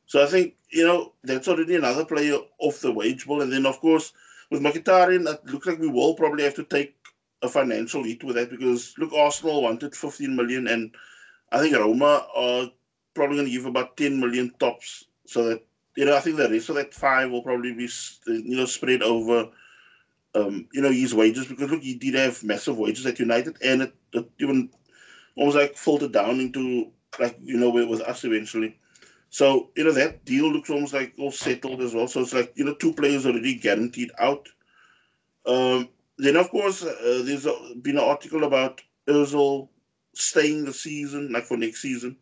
So 0.08 0.24
I 0.24 0.26
think 0.26 0.56
you 0.72 0.86
know 0.86 1.14
that's 1.24 1.48
already 1.48 1.76
another 1.76 2.06
player 2.06 2.38
off 2.60 2.82
the 2.82 2.92
wage 2.92 3.28
bill, 3.28 3.42
and 3.42 3.52
then 3.52 3.66
of 3.66 3.80
course 3.80 4.14
with 4.50 4.62
Mkhitaryan, 4.62 5.32
it 5.32 5.46
looks 5.46 5.68
like 5.68 5.80
we 5.80 5.90
will 5.90 6.16
probably 6.16 6.44
have 6.44 6.56
to 6.56 6.64
take 6.64 6.96
a 7.42 7.50
financial 7.50 8.04
hit 8.04 8.24
with 8.24 8.36
that 8.38 8.50
because 8.50 8.96
look, 8.98 9.14
Arsenal 9.14 9.62
wanted 9.62 9.96
15 9.96 10.36
million, 10.36 10.68
and 10.68 10.96
I 11.52 11.60
think 11.60 11.76
Roma 11.76 12.26
are 12.36 12.72
probably 13.14 13.38
going 13.38 13.48
to 13.48 13.52
give 13.52 13.66
about 13.66 13.98
10 13.98 14.20
million 14.20 14.52
tops, 14.60 15.06
so 15.26 15.44
that 15.50 15.66
you 15.96 16.06
know 16.06 16.16
I 16.16 16.22
think 16.22 16.38
the 16.38 16.50
rest 16.50 16.70
of 16.70 16.76
that 16.76 16.94
five 16.94 17.30
will 17.30 17.44
probably 17.44 17.74
be 17.74 17.90
you 18.28 18.58
know 18.58 18.66
spread 18.66 19.04
over. 19.04 19.50
Um, 20.36 20.68
you 20.72 20.82
know 20.82 20.92
his 20.92 21.16
wages 21.16 21.48
because 21.48 21.72
look 21.72 21.82
he 21.82 21.96
did 21.96 22.14
have 22.14 22.44
massive 22.44 22.78
wages 22.78 23.06
at 23.08 23.18
United 23.18 23.58
and 23.64 23.82
it, 23.82 23.96
it 24.14 24.30
even 24.40 24.70
almost 25.36 25.58
like 25.58 25.76
filtered 25.76 26.12
down 26.12 26.40
into 26.40 26.92
like 27.20 27.38
you 27.42 27.58
know 27.58 27.72
with 27.72 27.90
with 27.90 28.02
us 28.02 28.24
eventually. 28.24 28.78
So, 29.38 29.70
you 29.76 29.84
know, 29.84 29.92
that 29.92 30.26
deal 30.26 30.52
looks 30.52 30.72
almost 30.72 30.96
like 30.96 31.14
all 31.20 31.30
settled 31.32 31.80
as 31.80 31.94
well. 31.94 32.08
So 32.08 32.22
it's 32.22 32.34
like, 32.34 32.54
you 32.56 32.66
know, 32.66 32.74
two 32.74 32.92
players 32.92 33.24
already 33.24 33.54
guaranteed 33.54 34.10
out. 34.18 34.50
Um, 35.46 35.90
then, 36.18 36.38
of 36.38 36.50
course, 36.50 36.84
uh, 36.84 37.22
there's 37.24 37.46
a, 37.46 37.54
been 37.84 38.00
an 38.00 38.04
article 38.04 38.46
about 38.46 38.82
Ozil 39.08 39.70
staying 40.16 40.66
the 40.66 40.74
season, 40.74 41.32
like 41.32 41.44
for 41.44 41.56
next 41.56 41.84
season, 41.84 42.18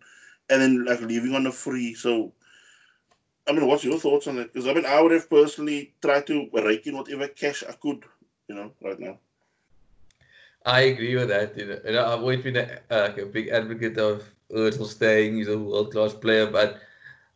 and 0.50 0.62
then 0.62 0.84
like 0.84 1.00
leaving 1.00 1.34
on 1.34 1.48
a 1.48 1.54
free. 1.54 1.94
So, 1.94 2.34
I 3.48 3.54
mean, 3.54 3.66
what's 3.66 3.86
your 3.86 3.98
thoughts 3.98 4.28
on 4.28 4.36
that? 4.36 4.52
Because 4.52 4.68
I 4.68 4.74
mean, 4.74 4.86
I 4.86 5.00
would 5.00 5.14
have 5.14 5.30
personally 5.30 5.94
tried 6.02 6.28
to 6.28 6.50
rake 6.52 6.86
in 6.86 6.98
whatever 6.98 7.30
cash 7.30 7.64
I 7.64 7.72
could, 7.72 8.04
you 8.50 8.56
know, 8.56 8.74
right 8.84 9.00
now. 9.00 9.20
I 10.66 10.82
agree 10.82 11.16
with 11.16 11.30
that. 11.30 11.58
You 11.58 11.68
know, 11.94 12.06
I've 12.06 12.20
always 12.20 12.44
been 12.44 12.58
a, 12.58 12.82
like 12.90 13.18
a 13.20 13.26
big 13.26 13.48
advocate 13.48 13.98
of 13.98 14.30
Özil 14.52 14.86
staying. 14.86 15.38
He's 15.38 15.48
a 15.48 15.58
world 15.58 15.94
class 15.94 16.14
player, 16.14 16.48
but 16.48 16.82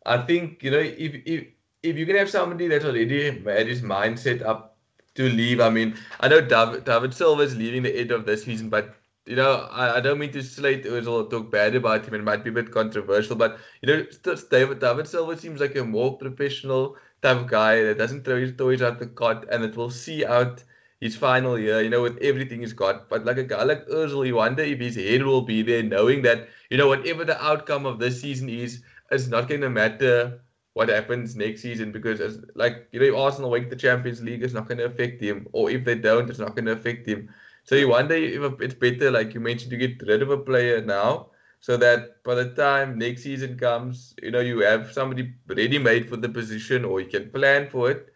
I 0.06 0.18
think 0.18 0.62
you 0.62 0.70
know 0.70 0.78
if 0.78 1.14
if 1.26 1.46
if 1.82 1.96
you 1.96 2.06
can 2.06 2.16
have 2.16 2.30
somebody 2.30 2.68
that's 2.68 2.84
already 2.84 3.42
had 3.42 3.66
his 3.66 3.82
mindset 3.82 4.42
up 4.42 4.76
to 5.14 5.28
leave. 5.28 5.60
I 5.60 5.70
mean, 5.70 5.96
I 6.20 6.28
know 6.28 6.40
David 6.40 6.84
David 6.84 7.14
Silva 7.14 7.42
is 7.42 7.56
leaving 7.56 7.82
the 7.82 7.96
end 7.96 8.10
of 8.10 8.26
this 8.26 8.44
season, 8.44 8.68
but 8.68 8.94
you 9.26 9.36
know 9.36 9.68
I, 9.70 9.96
I 9.96 10.00
don't 10.00 10.18
mean 10.18 10.32
to 10.32 10.42
slate 10.42 10.86
uh, 10.86 10.90
Özil 10.90 11.24
or 11.24 11.30
talk 11.30 11.50
bad 11.50 11.74
about 11.74 12.06
him. 12.06 12.14
It 12.14 12.24
might 12.24 12.44
be 12.44 12.50
a 12.50 12.52
bit 12.52 12.70
controversial, 12.72 13.36
but 13.36 13.58
you 13.82 13.88
know 13.88 14.06
David 14.50 14.80
David 14.80 15.08
Silva 15.08 15.36
seems 15.36 15.60
like 15.60 15.76
a 15.76 15.84
more 15.84 16.16
professional 16.18 16.96
type 17.22 17.36
of 17.38 17.46
guy 17.48 17.82
that 17.82 17.98
doesn't 17.98 18.24
throw 18.24 18.40
his 18.40 18.52
toys 18.56 18.82
out 18.82 18.98
the 18.98 19.06
cot 19.06 19.46
and 19.50 19.62
that 19.64 19.76
will 19.76 19.90
see 19.90 20.24
out 20.24 20.64
his 21.00 21.16
final 21.16 21.58
year, 21.58 21.80
you 21.82 21.88
know, 21.90 22.02
with 22.02 22.18
everything 22.18 22.60
he's 22.60 22.72
got. 22.74 23.08
But 23.08 23.24
like 23.24 23.38
a 23.38 23.44
guy 23.44 23.62
like 23.64 23.86
Özil, 23.88 24.26
you 24.26 24.36
wonder 24.36 24.62
if 24.62 24.78
his 24.78 24.96
head 24.96 25.22
will 25.22 25.42
be 25.42 25.62
there, 25.62 25.82
knowing 25.82 26.22
that 26.22 26.48
you 26.70 26.76
know 26.76 26.88
whatever 26.88 27.24
the 27.24 27.42
outcome 27.42 27.86
of 27.86 27.98
this 27.98 28.20
season 28.20 28.48
is, 28.48 28.82
it's 29.10 29.28
not 29.28 29.48
going 29.48 29.60
to 29.62 29.70
matter 29.70 30.40
what 30.74 30.88
happens 30.88 31.34
next 31.36 31.62
season 31.62 31.90
because 31.92 32.20
as 32.20 32.40
like 32.54 32.88
you 32.92 33.00
know 33.00 33.06
if 33.06 33.14
Arsenal 33.14 33.50
win 33.50 33.68
the 33.68 33.76
Champions 33.76 34.22
League, 34.22 34.42
it's 34.42 34.54
not 34.54 34.68
going 34.68 34.78
to 34.78 34.84
affect 34.84 35.20
him, 35.20 35.46
or 35.52 35.70
if 35.70 35.84
they 35.84 35.94
don't, 35.96 36.30
it's 36.30 36.38
not 36.38 36.54
going 36.54 36.66
to 36.66 36.72
affect 36.72 37.06
him. 37.06 37.28
So 37.64 37.74
you 37.74 37.88
wonder 37.88 38.14
if 38.14 38.60
it's 38.60 38.74
better, 38.74 39.10
like 39.10 39.34
you 39.34 39.40
mentioned, 39.40 39.70
to 39.70 39.76
get 39.76 40.00
rid 40.06 40.22
of 40.22 40.30
a 40.30 40.38
player 40.38 40.80
now, 40.80 41.28
so 41.60 41.76
that 41.76 42.22
by 42.24 42.34
the 42.34 42.50
time 42.54 42.98
next 42.98 43.22
season 43.22 43.58
comes, 43.58 44.14
you 44.22 44.30
know 44.30 44.40
you 44.40 44.60
have 44.60 44.92
somebody 44.92 45.34
ready 45.48 45.78
made 45.78 46.08
for 46.08 46.16
the 46.16 46.28
position, 46.28 46.84
or 46.84 47.00
you 47.00 47.08
can 47.08 47.30
plan 47.30 47.68
for 47.68 47.90
it, 47.90 48.12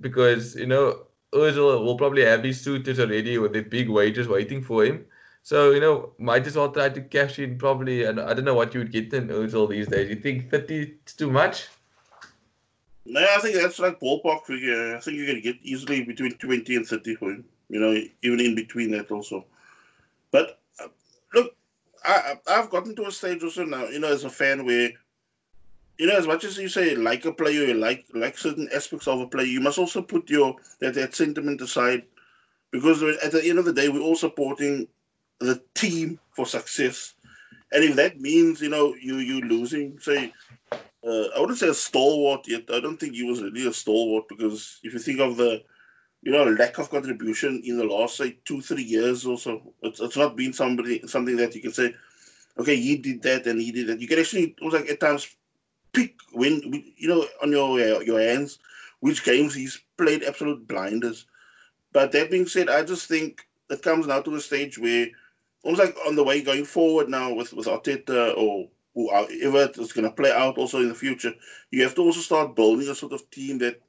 because 0.00 0.54
you 0.56 0.66
know 0.66 1.06
Özil 1.32 1.84
will 1.84 1.96
probably 1.96 2.24
have 2.24 2.42
his 2.44 2.60
suitors 2.60 2.98
already 3.00 3.38
with 3.38 3.52
their 3.52 3.62
big 3.62 3.88
wages 3.88 4.28
waiting 4.28 4.62
for 4.62 4.84
him. 4.84 5.04
So, 5.46 5.70
you 5.70 5.78
know, 5.78 6.12
might 6.18 6.44
as 6.48 6.56
well 6.56 6.72
try 6.72 6.88
to 6.88 7.00
cash 7.00 7.38
in 7.38 7.56
probably. 7.56 8.02
And 8.02 8.18
I 8.18 8.34
don't 8.34 8.44
know 8.44 8.56
what 8.56 8.74
you 8.74 8.80
would 8.80 8.90
get 8.90 9.12
in 9.12 9.28
Özil 9.28 9.70
these 9.70 9.86
days. 9.86 10.10
You 10.10 10.16
think 10.16 10.50
30 10.50 10.96
is 11.06 11.12
too 11.12 11.30
much? 11.30 11.68
No, 13.04 13.20
I 13.20 13.38
think 13.38 13.54
that's 13.54 13.78
like 13.78 14.00
ballpark 14.00 14.42
figure. 14.42 14.96
I 14.96 14.98
think 14.98 15.18
you 15.18 15.26
can 15.26 15.40
get 15.40 15.54
easily 15.62 16.02
between 16.02 16.32
20 16.32 16.74
and 16.74 16.84
30 16.84 17.14
for 17.14 17.30
him, 17.30 17.44
you 17.68 17.78
know, 17.78 17.96
even 18.22 18.40
in 18.40 18.56
between 18.56 18.90
that 18.90 19.12
also. 19.12 19.44
But 20.32 20.58
uh, 20.82 20.88
look, 21.32 21.54
I, 22.02 22.40
I've 22.50 22.70
gotten 22.70 22.96
to 22.96 23.06
a 23.06 23.12
stage 23.12 23.44
also 23.44 23.64
now, 23.64 23.84
you 23.84 24.00
know, 24.00 24.12
as 24.12 24.24
a 24.24 24.30
fan 24.30 24.66
where 24.66 24.90
you 25.96 26.08
know, 26.08 26.16
as 26.16 26.26
much 26.26 26.42
as 26.42 26.58
you 26.58 26.68
say 26.68 26.96
like 26.96 27.24
a 27.24 27.32
player, 27.32 27.66
you 27.66 27.74
like 27.74 28.04
like 28.14 28.36
certain 28.36 28.68
aspects 28.74 29.06
of 29.06 29.20
a 29.20 29.28
player, 29.28 29.46
you 29.46 29.60
must 29.60 29.78
also 29.78 30.02
put 30.02 30.28
your 30.28 30.56
that, 30.80 30.94
that 30.94 31.14
sentiment 31.14 31.60
aside, 31.60 32.02
because 32.72 33.00
at 33.00 33.30
the 33.30 33.48
end 33.48 33.60
of 33.60 33.64
the 33.64 33.72
day, 33.72 33.88
we're 33.88 34.00
all 34.00 34.16
supporting 34.16 34.88
the 35.40 35.62
team 35.74 36.18
for 36.32 36.46
success, 36.46 37.14
and 37.72 37.84
if 37.84 37.96
that 37.96 38.20
means 38.20 38.60
you 38.60 38.68
know 38.68 38.94
you 38.94 39.16
you 39.16 39.40
losing, 39.42 39.98
say, 39.98 40.32
uh, 40.72 41.26
I 41.36 41.40
wouldn't 41.40 41.58
say 41.58 41.68
a 41.68 41.74
stalwart 41.74 42.46
yet. 42.48 42.64
I 42.72 42.80
don't 42.80 42.98
think 42.98 43.14
he 43.14 43.24
was 43.24 43.42
really 43.42 43.66
a 43.66 43.72
stalwart 43.72 44.28
because 44.28 44.80
if 44.82 44.92
you 44.92 44.98
think 44.98 45.20
of 45.20 45.36
the 45.36 45.62
you 46.22 46.32
know 46.32 46.44
lack 46.44 46.78
of 46.78 46.90
contribution 46.90 47.62
in 47.64 47.76
the 47.78 47.84
last 47.84 48.16
say 48.16 48.38
two 48.44 48.60
three 48.60 48.82
years 48.82 49.26
or 49.26 49.38
so, 49.38 49.72
it's, 49.82 50.00
it's 50.00 50.16
not 50.16 50.36
been 50.36 50.52
somebody 50.52 51.06
something 51.06 51.36
that 51.36 51.54
you 51.54 51.62
can 51.62 51.72
say, 51.72 51.94
okay, 52.58 52.76
he 52.76 52.96
did 52.96 53.22
that 53.22 53.46
and 53.46 53.60
he 53.60 53.72
did 53.72 53.88
that. 53.88 54.00
You 54.00 54.08
can 54.08 54.18
actually 54.18 54.54
it 54.58 54.64
was 54.64 54.74
like 54.74 54.88
at 54.88 55.00
times 55.00 55.36
pick 55.92 56.14
when 56.32 56.60
you 56.96 57.08
know 57.08 57.24
on 57.42 57.50
your 57.50 58.02
your 58.02 58.20
hands 58.20 58.58
which 59.00 59.24
games 59.24 59.54
he's 59.54 59.80
played 59.96 60.24
absolute 60.24 60.66
blinders. 60.66 61.26
But 61.92 62.12
that 62.12 62.30
being 62.30 62.46
said, 62.46 62.68
I 62.68 62.82
just 62.82 63.08
think 63.08 63.46
it 63.70 63.82
comes 63.82 64.06
now 64.06 64.20
to 64.20 64.34
a 64.34 64.40
stage 64.40 64.78
where 64.78 65.08
almost 65.66 65.84
like 65.84 65.96
on 66.06 66.14
the 66.14 66.24
way 66.24 66.40
going 66.42 66.64
forward 66.64 67.08
now 67.08 67.32
with 67.34 67.52
with 67.52 67.66
Arteta 67.66 68.36
or 68.36 68.68
uh, 69.12 69.26
whoever 69.26 69.70
is 69.78 69.92
going 69.92 70.08
to 70.08 70.16
play 70.16 70.32
out 70.32 70.56
also 70.56 70.80
in 70.80 70.88
the 70.88 70.94
future, 70.94 71.34
you 71.70 71.82
have 71.82 71.94
to 71.96 72.02
also 72.02 72.20
start 72.20 72.56
building 72.56 72.88
a 72.88 72.94
sort 72.94 73.12
of 73.12 73.28
team 73.30 73.58
that 73.58 73.80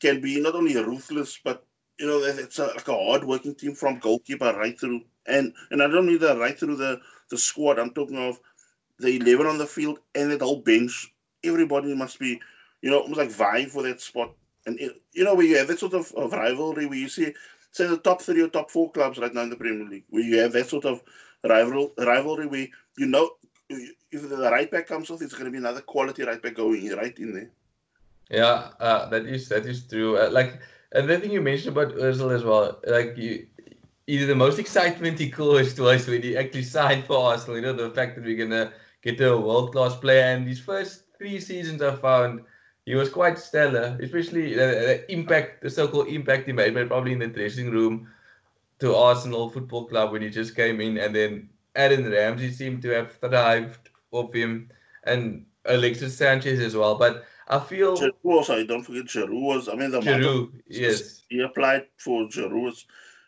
can 0.00 0.20
be 0.20 0.40
not 0.40 0.54
only 0.54 0.76
ruthless 0.76 1.40
but 1.42 1.64
you 1.98 2.06
know 2.06 2.18
it's 2.22 2.58
a, 2.58 2.66
like 2.66 2.86
a 2.86 2.92
hard 2.92 3.24
working 3.24 3.54
team 3.54 3.74
from 3.74 3.98
goalkeeper 3.98 4.52
right 4.56 4.78
through 4.78 5.00
and 5.26 5.52
and 5.70 5.82
I 5.82 5.88
don't 5.88 6.06
mean 6.06 6.18
that 6.20 6.38
right 6.38 6.58
through 6.58 6.76
the 6.76 7.00
the 7.30 7.38
squad. 7.38 7.78
I'm 7.78 7.90
talking 7.90 8.18
of 8.18 8.38
the 8.98 9.16
eleven 9.16 9.46
on 9.46 9.58
the 9.58 9.66
field 9.66 9.98
and 10.14 10.30
the 10.32 10.44
whole 10.44 10.60
bench 10.60 11.12
everybody 11.44 11.94
must 11.94 12.18
be, 12.18 12.40
you 12.82 12.90
know, 12.90 13.00
almost 13.00 13.18
like 13.18 13.30
vying 13.30 13.68
for 13.68 13.82
that 13.82 14.00
spot. 14.00 14.32
And 14.66 14.78
you 14.78 15.24
know, 15.24 15.34
where 15.34 15.46
you 15.46 15.56
have 15.56 15.68
that 15.68 15.78
sort 15.78 15.94
of, 15.94 16.12
of 16.12 16.32
rivalry 16.32 16.86
where 16.86 16.98
you 16.98 17.08
see, 17.08 17.34
say, 17.72 17.86
the 17.86 17.98
top 17.98 18.22
three 18.22 18.42
or 18.42 18.48
top 18.48 18.70
four 18.70 18.90
clubs 18.92 19.18
right 19.18 19.32
now 19.32 19.42
in 19.42 19.50
the 19.50 19.56
Premier 19.56 19.88
League, 19.88 20.04
where 20.10 20.22
you 20.22 20.38
have 20.38 20.52
that 20.52 20.68
sort 20.68 20.84
of 20.84 21.02
rival 21.44 21.92
rivalry 21.98 22.46
where 22.46 22.68
you 22.96 23.06
know 23.06 23.30
if 23.70 24.28
the 24.28 24.36
right 24.36 24.70
back 24.70 24.86
comes 24.86 25.10
off, 25.10 25.22
it's 25.22 25.34
going 25.34 25.44
to 25.44 25.50
be 25.50 25.58
another 25.58 25.80
quality 25.80 26.22
right 26.22 26.42
back 26.42 26.54
going 26.54 26.88
right 26.96 27.18
in 27.18 27.32
there. 27.32 27.50
Yeah, 28.30 28.70
uh, 28.80 29.08
that 29.08 29.26
is 29.26 29.48
that 29.48 29.66
is 29.66 29.86
true. 29.86 30.18
Uh, 30.18 30.28
like 30.30 30.60
another 30.92 31.18
thing 31.18 31.30
you 31.30 31.40
mentioned 31.40 31.76
about 31.76 31.94
Özil 31.94 32.34
as 32.34 32.44
well, 32.44 32.78
like 32.86 33.16
you, 33.16 33.46
either 34.06 34.26
the 34.26 34.34
most 34.34 34.58
excitement 34.58 35.18
he 35.18 35.30
caused 35.30 35.78
was 35.78 36.06
when 36.06 36.22
he 36.22 36.36
actually 36.36 36.64
signed 36.64 37.04
for 37.04 37.18
Arsenal. 37.18 37.56
You 37.56 37.62
know, 37.62 37.72
the 37.72 37.90
fact 37.90 38.16
that 38.16 38.24
we're 38.24 38.36
gonna 38.36 38.72
get 39.02 39.20
a 39.20 39.36
world 39.36 39.72
class 39.72 39.96
player, 39.96 40.24
and 40.24 40.46
his 40.46 40.60
first 40.60 41.04
three 41.16 41.40
seasons 41.40 41.82
I 41.82 41.94
found 41.96 42.42
he 42.88 42.94
was 42.94 43.10
quite 43.10 43.38
stellar, 43.38 43.98
especially 44.00 44.54
the, 44.54 44.66
the 44.88 45.12
impact, 45.12 45.60
the 45.60 45.68
so-called 45.68 46.08
impact 46.08 46.46
he 46.46 46.54
made, 46.54 46.72
but 46.72 46.88
probably 46.88 47.12
in 47.12 47.18
the 47.18 47.26
dressing 47.26 47.70
room 47.70 48.08
to 48.78 48.96
Arsenal 48.96 49.50
Football 49.50 49.84
Club 49.84 50.10
when 50.10 50.22
he 50.22 50.30
just 50.30 50.56
came 50.56 50.80
in, 50.80 50.96
and 50.96 51.14
then 51.14 51.50
Aaron 51.76 52.10
Ramsey 52.10 52.50
seemed 52.50 52.80
to 52.82 52.88
have 52.88 53.12
thrived 53.12 53.90
off 54.10 54.32
him, 54.32 54.70
and 55.04 55.44
Alexis 55.66 56.16
Sanchez 56.16 56.60
as 56.60 56.74
well. 56.74 56.94
But 56.94 57.26
I 57.48 57.58
feel 57.58 57.94
Giroud 57.94 58.14
also, 58.24 58.64
don't 58.64 58.82
forget 58.82 59.04
Giroud 59.04 59.38
was. 59.38 59.68
I 59.68 59.74
mean, 59.74 59.90
the 59.90 60.00
Giroud, 60.00 60.50
yes, 60.66 61.24
he 61.28 61.42
applied 61.42 61.88
for 61.98 62.26
Giroud 62.28 62.62
was 62.62 62.86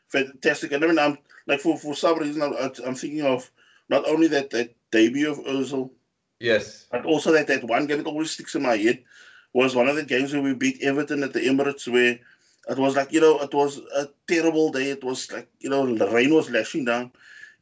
fantastic. 0.09 0.73
And 0.73 0.83
I 0.83 0.87
mean, 0.87 0.99
I'm 0.99 1.19
like 1.47 1.61
for 1.61 1.77
for 1.77 1.95
some 1.95 2.19
reason, 2.19 2.41
I'm, 2.43 2.55
I'm 2.87 2.95
thinking 2.95 3.27
of 3.27 3.51
not 3.91 4.09
only 4.09 4.29
that 4.29 4.49
that 4.51 4.75
debut 4.91 5.31
of 5.31 5.39
Özil 5.41 5.91
Yes. 6.41 6.87
But 6.91 7.05
also 7.05 7.33
that, 7.33 7.47
that 7.49 7.65
one 7.65 7.87
game 7.87 7.99
that 7.99 8.07
always 8.07 8.31
sticks 8.31 8.55
in 8.55 8.63
my 8.63 8.77
head 8.77 9.05
was 9.53 9.75
one 9.75 9.89
of 9.89 9.97
the 9.97 10.05
games 10.05 10.33
where 10.33 10.43
we 10.43 10.55
beat 10.55 10.83
Everton 10.83 11.23
at 11.23 11.33
the 11.33 11.41
Emirates 11.41 11.91
where 11.91 12.19
it 12.69 12.79
was 12.79 12.97
like, 12.97 13.13
you 13.13 13.21
know, 13.21 13.41
it 13.41 13.53
was 13.53 13.79
a 13.97 14.09
terrible 14.29 14.71
day. 14.71 14.91
It 14.91 15.03
was 15.03 15.31
like, 15.33 15.49
you 15.59 15.71
know, 15.71 15.95
the 15.95 16.09
rain 16.11 16.33
was 16.35 16.51
lashing 16.51 16.85
down. 16.85 17.11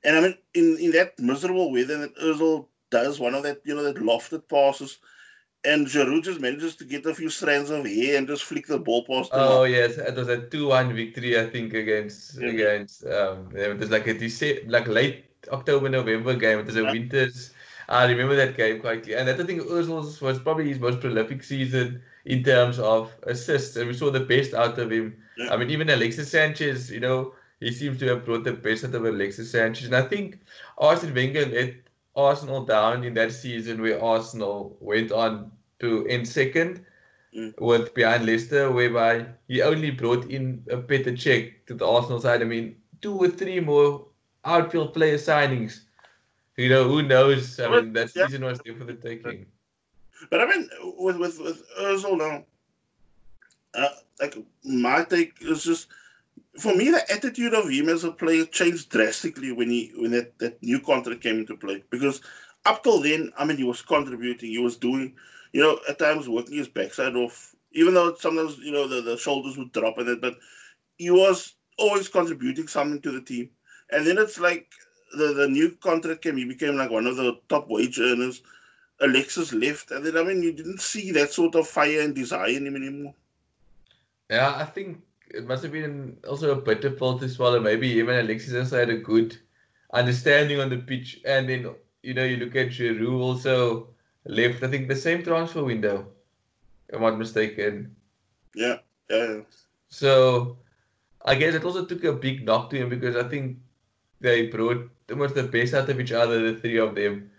And 0.05 0.16
I 0.16 0.20
mean, 0.20 0.35
in, 0.55 0.77
in 0.79 0.90
that 0.92 1.18
miserable 1.18 1.72
weather 1.72 1.98
that 1.98 2.16
Ozil 2.18 2.66
does 2.90 3.18
one 3.18 3.35
of 3.35 3.42
that, 3.44 3.61
you 3.64 3.74
know, 3.74 3.83
that 3.85 3.96
lofted 3.96 4.48
passes. 4.48 4.98
And 5.64 5.87
Giroud 5.87 6.22
just 6.22 6.40
manages 6.40 6.77
to 6.77 6.85
get 6.85 7.05
a 7.07 7.14
few 7.14 7.29
strands 7.29 7.70
of 7.70 7.85
hair 7.85 8.16
and 8.16 8.29
just 8.29 8.44
flick 8.44 8.66
the 8.66 8.79
ball 8.79 9.05
past 9.05 9.33
him. 9.33 9.40
Oh 9.40 9.64
yes, 9.64 9.98
it 9.98 10.14
was 10.14 10.29
a 10.29 10.46
two-one 10.48 10.94
victory, 10.94 11.38
I 11.38 11.51
think, 11.51 11.74
against 11.74 12.40
yeah. 12.40 12.48
against 12.48 13.05
um. 13.07 13.51
It 13.57 13.77
was 13.77 13.90
like 13.90 14.07
a 14.07 14.62
like 14.68 14.87
late 14.87 15.24
October 15.51 15.88
November 15.88 16.37
game. 16.37 16.61
It 16.61 16.66
was 16.66 16.77
a 16.77 16.83
yeah. 16.83 16.92
winters 16.92 17.51
I 17.88 18.05
remember 18.05 18.37
that 18.37 18.57
game 18.57 18.81
quite 18.81 19.03
clearly. 19.03 19.20
And 19.20 19.42
I 19.42 19.44
think 19.44 19.62
Ozil 19.62 20.20
was 20.20 20.38
probably 20.40 20.68
his 20.68 20.79
most 20.79 21.01
prolific 21.01 21.42
season 21.42 22.03
in 22.27 22.44
terms 22.44 22.79
of 22.79 23.11
assists, 23.22 23.77
and 23.77 23.88
we 23.88 23.94
saw 23.94 24.11
the 24.11 24.20
best 24.20 24.53
out 24.53 24.79
of 24.79 24.92
him. 24.92 25.16
Yeah. 25.38 25.53
I 25.53 25.57
mean, 25.57 25.70
even 25.70 25.88
Alexis 25.88 26.31
Sanchez, 26.31 26.90
you 26.90 27.01
know, 27.01 27.35
he 27.61 27.72
seems 27.72 27.98
to 28.01 28.07
have 28.09 28.24
brought 28.24 28.44
the 28.44 28.53
best 28.53 28.85
out 28.85 28.94
of 28.94 29.05
Alexis 29.05 29.51
Sanchez. 29.51 29.87
And 29.87 29.96
I 29.96 30.03
think 30.03 30.40
Arsene 30.77 31.14
Wenger 31.14 31.46
let 31.46 31.74
Arsenal 32.14 32.64
down 32.64 33.05
in 33.05 33.14
that 33.14 33.33
season 33.33 33.81
where 33.81 34.03
Arsenal 34.03 34.77
went 34.81 35.11
on 35.11 35.51
to 35.81 36.07
end 36.09 36.29
second 36.29 36.85
mm. 37.35 37.55
with 37.59 37.94
behind 37.94 38.27
Leicester, 38.27 38.70
whereby 38.70 39.27
he 39.46 39.62
only 39.62 39.90
brought 39.90 40.31
in 40.31 40.62
a 40.70 40.77
Petr 40.77 41.16
Cech 41.16 41.55
to 41.66 41.74
the 41.74 41.87
Arsenal 41.87 42.20
side. 42.20 42.42
I 42.42 42.44
mean, 42.44 42.77
two 43.01 43.16
or 43.16 43.29
three 43.29 43.61
more 43.61 44.07
outfield 44.44 44.92
player 44.92 45.16
signings 45.16 45.81
you 46.59 46.68
know, 46.68 46.88
who 46.88 47.03
knows? 47.03 47.59
I 47.61 47.68
mean, 47.68 47.92
that 47.94 48.11
season 48.11 48.44
was 48.44 48.59
there 48.64 48.75
for 48.75 48.85
the 48.85 48.94
taking. 48.94 49.47
But 50.31 50.40
I 50.40 50.47
mean, 50.47 50.68
with 50.99 51.16
with 51.16 51.38
with 51.40 51.62
Özil 51.79 52.18
now, 52.18 52.44
uh, 53.75 53.88
like 54.21 54.37
my 54.64 55.05
take 55.05 55.35
is 55.40 55.62
just 55.62 55.88
for 56.59 56.75
me 56.75 56.90
the 56.90 57.11
attitude 57.12 57.55
of 57.55 57.68
him 57.68 57.88
as 57.88 58.03
a 58.03 58.11
player 58.11 58.44
changed 58.44 58.90
drastically 58.90 59.53
when 59.53 59.71
he 59.71 59.92
when 59.97 60.11
that, 60.11 60.37
that 60.40 60.61
new 60.61 60.81
contract 60.81 61.23
came 61.23 61.38
into 61.38 61.57
play 61.57 61.85
because 61.90 62.21
up 62.66 62.83
till 62.83 63.01
then, 63.01 63.33
I 63.38 63.44
mean, 63.44 63.57
he 63.57 63.64
was 63.64 63.81
contributing, 63.81 64.51
he 64.51 64.59
was 64.59 64.77
doing, 64.77 65.14
you 65.53 65.62
know, 65.62 65.79
at 65.88 66.01
times 66.01 66.29
working 66.29 66.57
his 66.57 66.68
backside 66.68 67.14
off, 67.14 67.55
even 67.73 67.94
though 67.94 68.14
sometimes 68.16 68.59
you 68.59 68.73
know 68.73 68.88
the, 68.88 69.01
the 69.01 69.16
shoulders 69.16 69.57
would 69.57 69.73
drop 69.73 69.99
and 69.99 70.09
it, 70.09 70.21
but 70.21 70.37
he 70.97 71.11
was 71.11 71.55
always 71.79 72.09
contributing 72.09 72.66
something 72.66 73.01
to 73.03 73.12
the 73.12 73.23
team. 73.23 73.51
And 73.90 74.07
then 74.07 74.18
it's 74.18 74.40
like 74.40 74.68
the, 75.16 75.33
the 75.35 75.49
new 75.49 75.71
contract 75.73 76.23
came, 76.23 76.37
he 76.37 76.44
became 76.44 76.77
like 76.77 76.90
one 76.90 77.07
of 77.07 77.16
the 77.16 77.38
top 77.49 77.68
wage 77.68 77.99
earners. 77.99 78.42
Alexis 79.01 79.53
left, 79.53 79.92
and 79.92 80.05
then 80.05 80.16
I 80.16 80.25
mean, 80.25 80.42
you 80.42 80.53
didn't 80.53 80.81
see 80.81 81.12
that 81.12 81.33
sort 81.33 81.55
of 81.55 81.68
fire 81.68 82.01
and 82.01 82.14
desire 82.14 82.49
in 82.49 82.66
him 82.66 82.75
anymore. 82.75 83.14
Yeah, 84.29 84.55
I 84.57 84.64
think 84.64 85.03
it 85.31 85.47
must 85.47 85.62
have 85.62 85.73
been 85.73 86.16
also 86.29 86.51
a 86.51 86.61
bitter 86.61 86.90
pill 86.90 87.18
to 87.18 87.29
swallow. 87.29 87.61
Maybe 87.61 87.88
even 87.88 88.16
Alexis 88.16 88.55
also 88.55 88.79
had 88.79 88.90
a 88.90 88.97
good 88.97 89.38
understanding 89.92 90.61
on 90.61 90.68
the 90.68 90.79
pitch, 90.79 91.21
and 91.25 91.49
then 91.49 91.71
you 92.03 92.14
know 92.14 92.25
you 92.25 92.38
look 92.38 92.57
at 92.57 92.68
Giroud 92.68 93.21
also 93.21 93.88
left. 94.25 94.62
I 94.64 94.68
think 94.68 94.88
the 94.88 94.97
same 94.97 95.23
transfer 95.23 95.62
window. 95.62 96.07
If 96.88 96.97
I'm 96.97 97.03
not 97.03 97.18
mistaken. 97.18 97.94
Yeah, 98.55 98.79
yeah. 99.09 99.40
So 99.90 100.59
I 101.25 101.35
guess 101.35 101.55
it 101.55 101.64
also 101.64 101.85
took 101.85 102.05
a 102.05 102.12
big 102.12 102.44
knock 102.44 102.71
to 102.71 102.77
him 102.77 102.88
because 102.88 103.16
I 103.16 103.29
think 103.29 103.59
they 104.20 104.46
brought 104.48 104.90
almost 105.11 105.35
the 105.35 105.44
best 105.44 105.74
out 105.74 105.88
of 105.88 106.00
each 106.00 106.12
other, 106.12 106.52
the 106.52 106.61
three 106.61 106.78
of 106.78 106.94
them. 106.94 107.31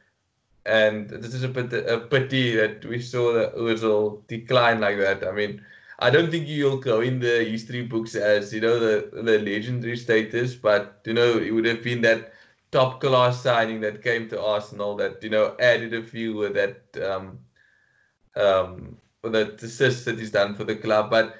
And 0.66 1.10
this 1.10 1.34
is 1.34 1.44
a, 1.44 1.48
bit, 1.48 1.74
a 1.74 2.00
pity 2.00 2.56
that 2.56 2.86
we 2.86 3.02
saw 3.02 3.34
the 3.34 3.54
Ozil 3.58 4.28
decline 4.28 4.80
like 4.80 4.98
that. 4.98 5.28
I 5.28 5.32
mean, 5.32 5.62
I 6.00 6.10
don't 6.10 6.32
think 6.32 6.48
you'll 6.48 6.78
go 6.78 7.02
in 7.02 7.20
the 7.20 7.44
history 7.44 7.82
books 7.84 8.16
as 8.16 8.54
you 8.54 8.62
know 8.62 8.80
the 8.80 9.22
the 9.22 9.40
legendary 9.40 9.98
status, 9.98 10.56
but 10.56 11.02
you 11.06 11.14
know 11.14 11.38
it 11.38 11.52
would 11.52 11.66
have 11.66 11.84
been 11.84 12.02
that 12.02 12.34
top 12.72 13.02
class 13.02 13.42
signing 13.42 13.82
that 13.82 14.02
came 14.02 14.30
to 14.30 14.42
Arsenal 14.42 14.96
that 14.98 15.22
you 15.22 15.30
know 15.30 15.56
added 15.60 15.94
a 15.94 16.02
few 16.02 16.36
with 16.36 16.54
that 16.54 16.82
um 17.04 17.40
um 18.36 18.98
with 19.24 19.34
that 19.34 19.62
assist 19.62 20.06
that 20.06 20.18
he's 20.18 20.32
done 20.32 20.56
for 20.56 20.64
the 20.64 20.76
club. 20.76 21.10
But 21.10 21.36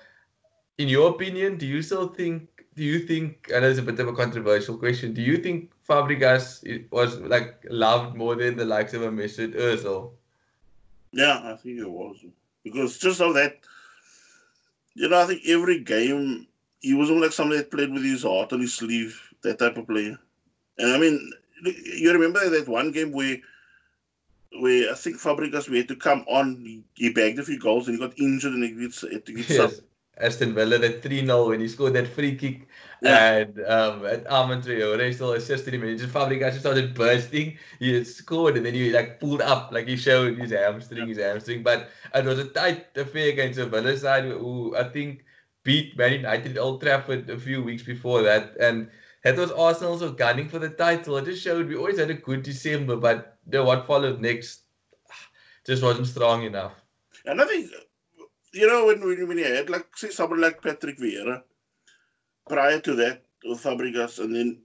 in 0.78 0.90
your 0.90 1.12
opinion, 1.12 1.58
do 1.58 1.66
you 1.66 1.82
still 1.82 2.10
think 2.10 2.59
do 2.80 2.86
you 2.86 3.00
think? 3.00 3.52
I 3.54 3.60
know 3.60 3.70
it's 3.70 3.78
a 3.78 3.82
bit 3.84 4.00
of 4.00 4.08
a 4.08 4.14
controversial 4.14 4.78
question. 4.78 5.14
Do 5.14 5.22
you 5.22 5.38
think 5.38 5.70
Fabregas 5.88 6.64
was 6.92 7.20
like 7.20 7.66
loved 7.70 8.16
more 8.16 8.36
than 8.36 8.56
the 8.56 8.64
likes 8.64 8.94
of 8.94 9.02
a 9.02 9.10
Mesut 9.10 9.54
Ozil? 9.54 10.12
Yeah, 11.12 11.42
I 11.44 11.58
think 11.58 11.80
it 11.80 11.92
was 11.92 12.24
because 12.64 12.98
just 12.98 13.20
of 13.20 13.34
that, 13.34 13.58
you 14.94 15.10
know, 15.10 15.20
I 15.20 15.26
think 15.26 15.42
every 15.46 15.82
game 15.82 16.48
he 16.80 16.94
was 16.94 17.10
like 17.10 17.34
somebody 17.34 17.60
that 17.60 17.70
played 17.70 17.92
with 17.92 18.04
his 18.04 18.24
heart 18.24 18.54
on 18.54 18.62
his 18.62 18.74
sleeve, 18.74 19.20
that 19.42 19.60
type 19.60 19.76
of 19.76 19.86
player. 19.86 20.18
And 20.78 20.92
I 20.94 20.98
mean, 20.98 21.32
you 21.66 22.14
remember 22.14 22.50
that 22.50 22.70
one 22.70 22.92
game 22.92 23.12
where 23.12 23.40
where 24.62 24.90
I 24.90 24.96
think 24.96 25.18
Fabregas 25.18 25.68
we 25.68 25.80
had 25.80 25.90
to 25.90 25.96
come 25.98 26.24
on, 26.30 26.84
he, 26.96 27.10
bagged 27.10 27.40
a 27.40 27.44
few 27.44 27.60
goals 27.60 27.90
and 27.90 27.98
he 27.98 28.08
got 28.08 28.18
injured 28.18 28.54
and 28.54 28.64
he 28.64 29.14
had 29.14 29.26
to 29.26 29.34
get 29.34 29.50
yes. 29.50 29.82
Aston 30.20 30.54
Villa 30.54 30.78
that 30.78 31.02
3 31.02 31.26
0 31.26 31.50
when 31.50 31.60
he 31.60 31.68
scored 31.68 31.94
that 31.94 32.08
free 32.08 32.36
kick. 32.36 32.68
Yeah. 33.02 33.36
And 33.38 33.60
um, 33.66 34.06
at 34.06 34.30
Armand 34.30 34.64
Traore 34.64 35.14
still 35.14 35.34
assisted 35.34 35.74
him, 35.74 35.84
and 35.84 35.98
just 35.98 36.14
Fabregas 36.14 36.52
just 36.52 36.62
started 36.62 36.94
bursting. 36.94 37.58
He 37.80 38.04
scored, 38.04 38.58
and 38.58 38.66
then 38.66 38.74
he 38.74 38.92
like 38.92 39.20
pulled 39.20 39.42
up, 39.42 39.72
like 39.72 39.88
he 39.88 39.96
showed 39.96 40.38
his 40.38 40.52
hamstring, 40.52 41.08
his 41.08 41.18
hamstring. 41.18 41.64
But 41.64 41.90
it 42.14 42.26
was 42.26 42.40
a 42.40 42.50
tight 42.50 42.88
affair 42.98 43.30
against 43.30 43.58
the 43.58 43.66
Villa 43.66 43.96
side, 43.98 44.26
who 44.26 44.76
I 44.76 44.84
think 44.84 45.24
beat 45.64 45.98
Man 45.98 46.14
United 46.14 46.58
Old 46.58 46.82
Trafford 46.82 47.30
a 47.30 47.40
few 47.40 47.64
weeks 47.64 47.84
before 47.84 48.22
that. 48.24 48.56
And 48.60 48.90
that 49.24 49.38
was 49.38 49.52
Arsenal 49.52 49.94
also 49.94 50.12
gunning 50.12 50.50
for 50.50 50.60
the 50.60 50.70
title. 50.70 51.18
It 51.18 51.26
just 51.26 51.44
showed 51.44 51.68
we 51.68 51.76
always 51.76 52.00
had 52.00 52.10
a 52.10 52.14
good 52.14 52.44
December, 52.44 52.96
but 52.96 53.38
the 53.48 53.64
what 53.64 53.86
followed 53.86 54.22
next 54.22 54.64
just 55.66 55.84
wasn't 55.84 56.08
strong 56.08 56.44
enough. 56.44 56.74
And 57.26 57.42
I 57.42 57.46
think, 57.46 57.70
you 58.54 58.68
know, 58.68 58.86
when, 58.88 59.02
when 59.28 59.38
you 59.38 59.46
had, 59.46 59.70
like, 59.70 59.86
say, 59.96 60.10
someone 60.10 60.42
like 60.42 60.62
Patrick 60.62 60.98
Vieira, 60.98 61.44
prior 62.48 62.80
to 62.80 62.96
that, 62.96 63.24
with 63.46 63.62
Fabregas, 63.62 64.20
and 64.20 64.36
then 64.36 64.62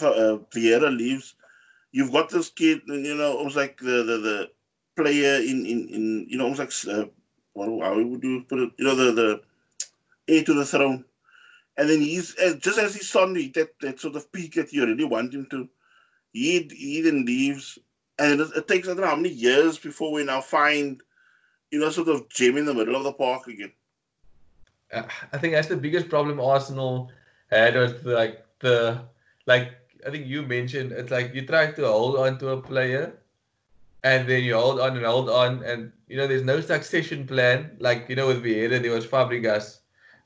uh, 0.00 0.38
Vieira 0.54 0.96
leaves, 0.96 1.34
you've 1.92 2.12
got 2.12 2.28
this 2.28 2.50
kid, 2.50 2.82
you 2.86 3.14
know, 3.14 3.36
almost 3.36 3.56
like 3.56 3.78
the, 3.78 4.02
the, 4.04 4.18
the 4.18 4.50
player 4.96 5.36
in, 5.40 5.66
in, 5.66 5.88
in, 5.88 6.26
you 6.28 6.38
know, 6.38 6.44
almost 6.44 6.86
like, 6.86 6.96
uh, 6.96 7.06
what, 7.54 7.68
how 7.84 7.96
would 8.02 8.22
you 8.22 8.44
put 8.48 8.60
it, 8.60 8.70
you 8.78 8.84
know, 8.84 8.94
the, 8.94 9.12
the 9.12 9.40
heir 10.28 10.44
to 10.44 10.54
the 10.54 10.64
throne. 10.64 11.04
And 11.76 11.88
then 11.88 12.00
he's, 12.00 12.38
uh, 12.38 12.54
just 12.60 12.78
as 12.78 12.94
he's 12.94 13.14
on 13.16 13.34
that, 13.34 13.70
that 13.80 14.00
sort 14.00 14.16
of 14.16 14.30
peak 14.32 14.54
that 14.54 14.72
you 14.72 14.86
really 14.86 15.04
want 15.04 15.34
him 15.34 15.46
to, 15.50 15.68
he, 16.32 16.68
he 16.72 17.00
then 17.00 17.24
leaves. 17.24 17.78
And 18.18 18.40
it, 18.40 18.48
it 18.56 18.68
takes, 18.68 18.86
I 18.86 18.92
don't 18.92 19.00
know 19.00 19.08
how 19.08 19.16
many 19.16 19.30
years 19.30 19.76
before 19.78 20.12
we 20.12 20.24
now 20.24 20.40
find– 20.40 21.02
you 21.74 21.80
know, 21.80 21.90
sort 21.90 22.08
of 22.08 22.28
gym 22.28 22.56
in 22.56 22.64
the 22.64 22.72
middle 22.72 22.94
of 22.94 23.02
the 23.02 23.12
park 23.12 23.48
again. 23.48 23.72
Uh, 24.92 25.02
I 25.32 25.38
think 25.38 25.54
that's 25.54 25.66
the 25.66 25.76
biggest 25.76 26.08
problem 26.08 26.40
Arsenal 26.40 27.10
had 27.50 27.74
with 27.74 28.06
like 28.06 28.46
the 28.60 29.02
like 29.46 29.72
I 30.06 30.10
think 30.10 30.26
you 30.26 30.42
mentioned 30.42 30.92
it's 30.92 31.10
like 31.10 31.34
you 31.34 31.44
try 31.44 31.72
to 31.72 31.86
hold 31.86 32.16
on 32.16 32.38
to 32.38 32.50
a 32.50 32.62
player 32.62 33.18
and 34.04 34.28
then 34.28 34.44
you 34.44 34.54
hold 34.54 34.78
on 34.78 34.96
and 34.96 35.04
hold 35.04 35.28
on 35.28 35.64
and 35.64 35.90
you 36.06 36.16
know 36.16 36.28
there's 36.28 36.44
no 36.44 36.60
succession 36.60 37.26
plan 37.26 37.76
like 37.80 38.06
you 38.08 38.14
know 38.14 38.28
with 38.28 38.44
Vieira 38.44 38.80
there 38.80 38.92
was 38.92 39.06
Fabregas. 39.06 39.80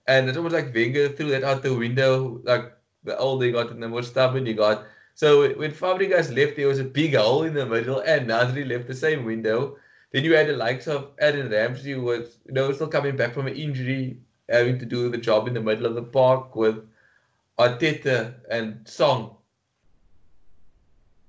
And 0.07 0.29
it's 0.29 0.39
almost 0.39 0.55
like 0.55 0.75
Wenger 0.75 1.09
threw 1.09 1.31
that 1.31 1.45
out 1.45 1.63
the 1.63 1.75
window 1.75 2.41
like 2.45 2.73
the 3.05 3.17
older 3.17 3.47
you 3.47 3.53
got 3.53 3.71
and 3.71 3.83
the 3.83 3.89
more 3.89 4.03
stubborn 4.03 4.45
you 4.45 4.55
got. 4.55 4.85
So 5.15 5.49
when 5.55 5.73
Fabregas 5.73 6.35
left 6.37 6.57
there 6.57 6.69
was 6.69 6.79
a 6.79 6.95
big 7.01 7.15
hole 7.15 7.45
in 7.45 7.55
the 7.55 7.65
middle 7.65 8.01
and 8.01 8.29
Nasri 8.29 8.69
left 8.69 8.87
the 8.87 9.03
same 9.07 9.25
window 9.25 9.79
then 10.13 10.25
you 10.25 10.35
had 10.35 10.49
the 10.49 10.55
likes 10.55 10.87
of 10.87 11.11
Aaron 11.21 11.51
Ramsey, 11.51 11.93
who 11.93 12.03
was 12.03 12.39
you 12.47 12.55
know 12.55 12.73
still 12.73 12.89
coming 12.89 13.17
back 13.17 13.35
from 13.35 13.47
an 13.47 13.55
injury, 13.55 14.19
having 14.49 14.79
to 14.79 14.87
do 14.87 15.09
the 15.09 15.19
job 15.19 15.49
in 15.49 15.55
the 15.55 15.61
middle 15.61 15.87
of 15.87 15.95
the 15.95 16.03
park 16.03 16.57
with 16.57 16.87
Arteta 17.59 18.35
and 18.51 18.87
Song. 18.89 19.37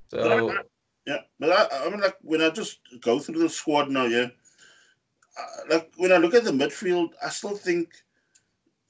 So 0.10 0.54
yeah, 1.06 1.22
but 1.40 1.50
I, 1.50 1.86
I 1.86 1.90
mean, 1.90 2.02
like 2.02 2.18
when 2.22 2.42
I 2.42 2.50
just 2.50 2.80
go 3.02 3.20
through 3.20 3.40
the 3.40 3.50
squad 3.50 3.90
now, 3.90 4.06
yeah, 4.06 4.28
uh, 5.38 5.62
like 5.70 5.92
when 5.98 6.12
I 6.12 6.18
look 6.18 6.34
at 6.34 6.44
the 6.44 6.52
midfield, 6.52 7.10
I 7.24 7.30
still 7.30 7.56
think 7.56 7.90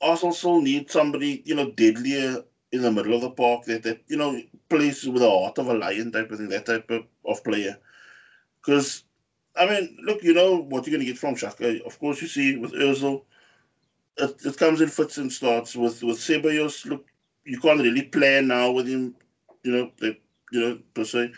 Arsenal 0.02 0.34
still 0.34 0.62
need 0.62 0.91
somebody, 0.91 1.41
you 1.45 1.56
know, 1.56 1.71
deadlier 1.71 2.43
in 2.71 2.82
the 2.82 2.91
middle 2.91 3.13
of 3.13 3.21
the 3.21 3.32
park 3.32 3.65
that, 3.65 3.84
that 3.84 4.02
you 4.08 4.17
know 4.17 4.39
plays 4.69 5.06
with 5.06 5.21
the 5.21 5.30
heart 5.30 5.58
of 5.58 5.67
a 5.67 5.73
lion 5.73 6.12
type 6.12 6.32
of 6.32 6.38
thing, 6.38 6.49
that 6.49 6.65
type 6.65 6.89
of, 6.89 7.06
of 7.25 7.43
player. 7.43 7.78
Because 8.62 9.04
I 9.60 9.65
mean, 9.69 9.98
look, 10.02 10.24
you 10.24 10.34
know 10.34 10.56
what 10.56 10.88
you're 10.88 10.95
going 10.95 11.06
to 11.06 11.12
get 11.12 11.17
from 11.17 11.36
Xhaka. 11.36 11.82
Of 11.82 12.00
course, 12.00 12.22
you 12.22 12.30
see 12.30 12.56
with 12.56 12.72
Ozil, 12.72 13.24
it, 14.17 14.38
it 14.45 14.58
comes 14.58 14.80
in 14.80 14.88
fits 14.88 15.17
and 15.17 15.32
starts. 15.32 15.76
With 15.76 16.02
with 16.02 16.17
Ceballos, 16.17 16.86
look, 16.86 17.06
you 17.43 17.60
can't 17.60 17.82
really 17.82 18.04
plan 18.04 18.48
now 18.48 18.72
with 18.72 18.88
him, 18.88 19.15
you 19.63 19.72
know, 19.74 19.91
that, 20.00 20.15
you 20.54 20.62
know, 20.62 20.80
per 20.93 21.04
se. 21.04 21.34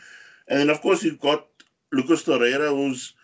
And 0.48 0.60
then, 0.60 0.70
of 0.70 0.82
course, 0.82 1.04
you've 1.04 1.20
got 1.20 1.48
Lucas 1.92 2.24
Torreira, 2.24 2.70
who's 2.70 3.16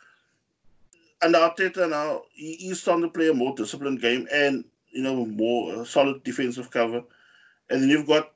under 1.22 1.38
Arteta 1.38 1.88
now, 1.88 2.24
he, 2.34 2.56
he's 2.56 2.82
starting 2.82 3.04
to 3.04 3.10
play 3.10 3.30
a 3.30 3.34
more 3.36 3.54
disciplined 3.56 4.02
game 4.02 4.28
and, 4.34 4.66
you 4.90 5.04
know, 5.04 5.28
more 5.28 5.76
uh, 5.76 5.84
solid 5.86 6.24
defensive 6.24 6.72
cover. 6.72 7.04
And 7.70 7.84
then 7.84 7.90
you've 7.90 8.08
got, 8.08 8.32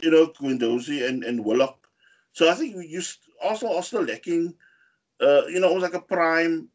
you 0.00 0.12
know, 0.12 0.28
Guendouzi 0.28 1.08
and, 1.08 1.24
and 1.24 1.44
Willock. 1.44 1.88
So 2.34 2.48
I 2.48 2.54
think 2.54 2.76
you 2.88 3.02
also 3.42 3.74
are 3.76 3.82
still 3.82 4.04
lacking– 4.04 4.54
uh, 5.24 5.46
you 5.46 5.60
know, 5.60 5.70
it 5.70 5.74
was 5.74 5.82
like 5.82 5.94
a 5.94 6.00
prime 6.00 6.68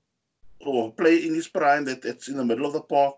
or 0.62 0.92
play 0.92 1.26
in 1.26 1.34
his 1.34 1.48
prime 1.48 1.86
that 1.86 2.04
it's 2.04 2.28
in 2.28 2.38
the 2.38 2.46
middle 2.46 2.66
of 2.66 2.74
the 2.74 2.82
park, 2.82 3.16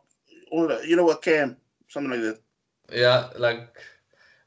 or 0.51 0.71
you 0.83 0.95
know, 0.95 1.09
a 1.09 1.17
cam, 1.17 1.57
something 1.87 2.11
like 2.11 2.21
that. 2.21 2.39
Yeah, 2.91 3.29
like 3.37 3.75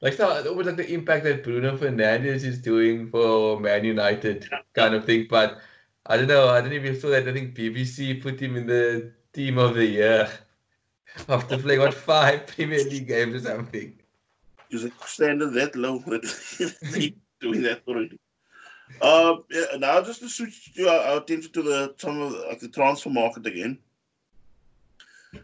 like 0.00 0.14
so, 0.14 0.28
almost 0.46 0.66
like 0.66 0.76
the 0.76 0.92
impact 0.92 1.24
that 1.24 1.42
Bruno 1.42 1.76
Fernandes 1.76 2.44
is 2.44 2.58
doing 2.58 3.10
for 3.10 3.58
Man 3.58 3.84
United, 3.84 4.48
kind 4.74 4.94
of 4.94 5.04
thing. 5.06 5.26
But 5.30 5.58
I 6.06 6.16
don't 6.16 6.28
know. 6.28 6.48
I 6.48 6.60
don't 6.60 6.70
know 6.70 6.76
if 6.76 6.84
you 6.84 6.94
saw 6.94 7.08
that. 7.10 7.26
I 7.26 7.32
think 7.32 7.56
BBC 7.56 8.22
put 8.22 8.40
him 8.40 8.56
in 8.56 8.66
the 8.66 9.12
team 9.32 9.58
of 9.58 9.74
the 9.74 9.86
year 9.86 10.28
after 11.28 11.58
playing 11.58 11.80
what 11.80 11.94
five 11.94 12.46
Premier 12.46 12.84
League 12.84 13.08
games 13.08 13.34
or 13.34 13.40
something. 13.40 13.98
Is 14.70 14.84
it 14.84 14.92
standard 15.06 15.54
that 15.54 15.76
low? 15.76 15.98
doing 17.40 17.62
that 17.62 17.82
already. 17.86 18.18
Uh, 19.00 19.36
yeah, 19.50 19.76
now 19.78 20.00
just 20.02 20.20
to 20.20 20.28
switch 20.28 20.72
our 20.80 21.18
attention 21.18 21.52
to 21.52 21.62
the 21.62 21.94
some 21.98 22.20
of 22.20 22.32
the, 22.32 22.38
like 22.48 22.60
the 22.60 22.68
transfer 22.68 23.10
market 23.10 23.46
again. 23.46 23.78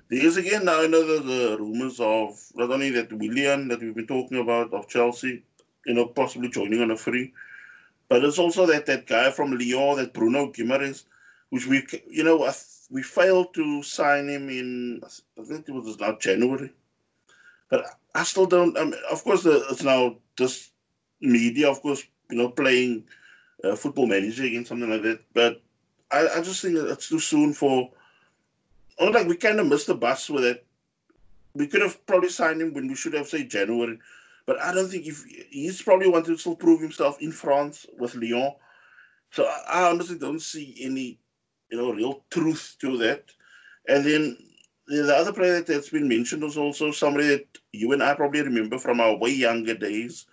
There 0.08 0.24
is 0.24 0.36
again 0.36 0.64
now 0.64 0.84
another 0.84 1.18
the 1.18 1.56
rumors 1.58 1.98
of 2.00 2.40
not 2.54 2.70
only 2.70 2.90
that 2.90 3.12
Willian 3.12 3.68
that 3.68 3.80
we've 3.80 3.94
been 3.94 4.06
talking 4.06 4.38
about 4.38 4.72
of 4.72 4.88
Chelsea, 4.88 5.42
you 5.84 5.94
know, 5.94 6.06
possibly 6.06 6.48
joining 6.48 6.80
on 6.80 6.92
a 6.92 6.96
free, 6.96 7.32
but 8.08 8.24
it's 8.24 8.38
also 8.38 8.66
that 8.66 8.86
that 8.86 9.06
guy 9.06 9.30
from 9.30 9.58
Lyon, 9.58 9.96
that 9.96 10.14
Bruno 10.14 10.52
Guimaraes, 10.52 11.04
which 11.48 11.66
we 11.66 11.84
you 12.08 12.22
know 12.22 12.48
we 12.90 13.02
failed 13.02 13.52
to 13.54 13.82
sign 13.82 14.28
him 14.28 14.48
in 14.48 15.00
I 15.38 15.44
think 15.44 15.68
it 15.68 15.72
was 15.72 15.98
now 15.98 16.16
January, 16.18 16.72
but 17.68 17.84
I 18.14 18.24
still 18.24 18.46
don't. 18.46 18.76
I 18.76 18.84
mean, 18.84 18.94
of 19.10 19.24
course, 19.24 19.42
the, 19.42 19.64
it's 19.70 19.82
now 19.82 20.16
this 20.36 20.70
media, 21.20 21.70
of 21.70 21.80
course, 21.82 22.04
you 22.30 22.36
know, 22.36 22.48
playing 22.48 23.04
uh, 23.64 23.76
football 23.76 24.06
manager 24.06 24.44
again, 24.44 24.64
something 24.64 24.90
like 24.90 25.02
that. 25.02 25.20
But 25.34 25.62
I, 26.10 26.28
I 26.36 26.40
just 26.42 26.62
think 26.62 26.76
it's 26.76 27.08
too 27.08 27.20
soon 27.20 27.52
for. 27.52 27.90
Oh, 28.98 29.08
like 29.08 29.26
we 29.26 29.36
kind 29.36 29.60
of 29.60 29.66
missed 29.66 29.86
the 29.86 29.94
bus 29.94 30.28
with 30.28 30.44
it. 30.44 30.66
We 31.54 31.66
could 31.66 31.80
have 31.82 32.04
probably 32.06 32.28
signed 32.28 32.60
him 32.60 32.74
when 32.74 32.86
we 32.86 32.94
should 32.94 33.14
have 33.14 33.26
say 33.26 33.44
January, 33.44 33.98
but 34.46 34.60
I 34.60 34.74
don't 34.74 34.88
think 34.88 35.06
if 35.06 35.24
he's 35.50 35.82
probably 35.82 36.08
wanted 36.08 36.32
to 36.32 36.38
still 36.38 36.54
prove 36.54 36.80
himself 36.80 37.20
in 37.20 37.32
France 37.32 37.86
with 37.98 38.14
Lyon. 38.14 38.52
So 39.32 39.46
I, 39.46 39.80
I 39.80 39.90
honestly 39.90 40.18
don't 40.18 40.42
see 40.42 40.76
any, 40.80 41.18
you 41.70 41.78
know, 41.78 41.92
real 41.92 42.24
truth 42.30 42.76
to 42.80 42.98
that. 42.98 43.24
And 43.88 44.04
then 44.04 44.36
the 44.86 45.14
other 45.14 45.32
player 45.32 45.54
that, 45.54 45.66
that's 45.66 45.88
been 45.88 46.08
mentioned 46.08 46.42
was 46.42 46.58
also 46.58 46.90
somebody 46.90 47.28
that 47.28 47.46
you 47.72 47.92
and 47.92 48.02
I 48.02 48.14
probably 48.14 48.42
remember 48.42 48.78
from 48.78 49.00
our 49.00 49.16
way 49.16 49.30
younger 49.30 49.74
days. 49.74 50.26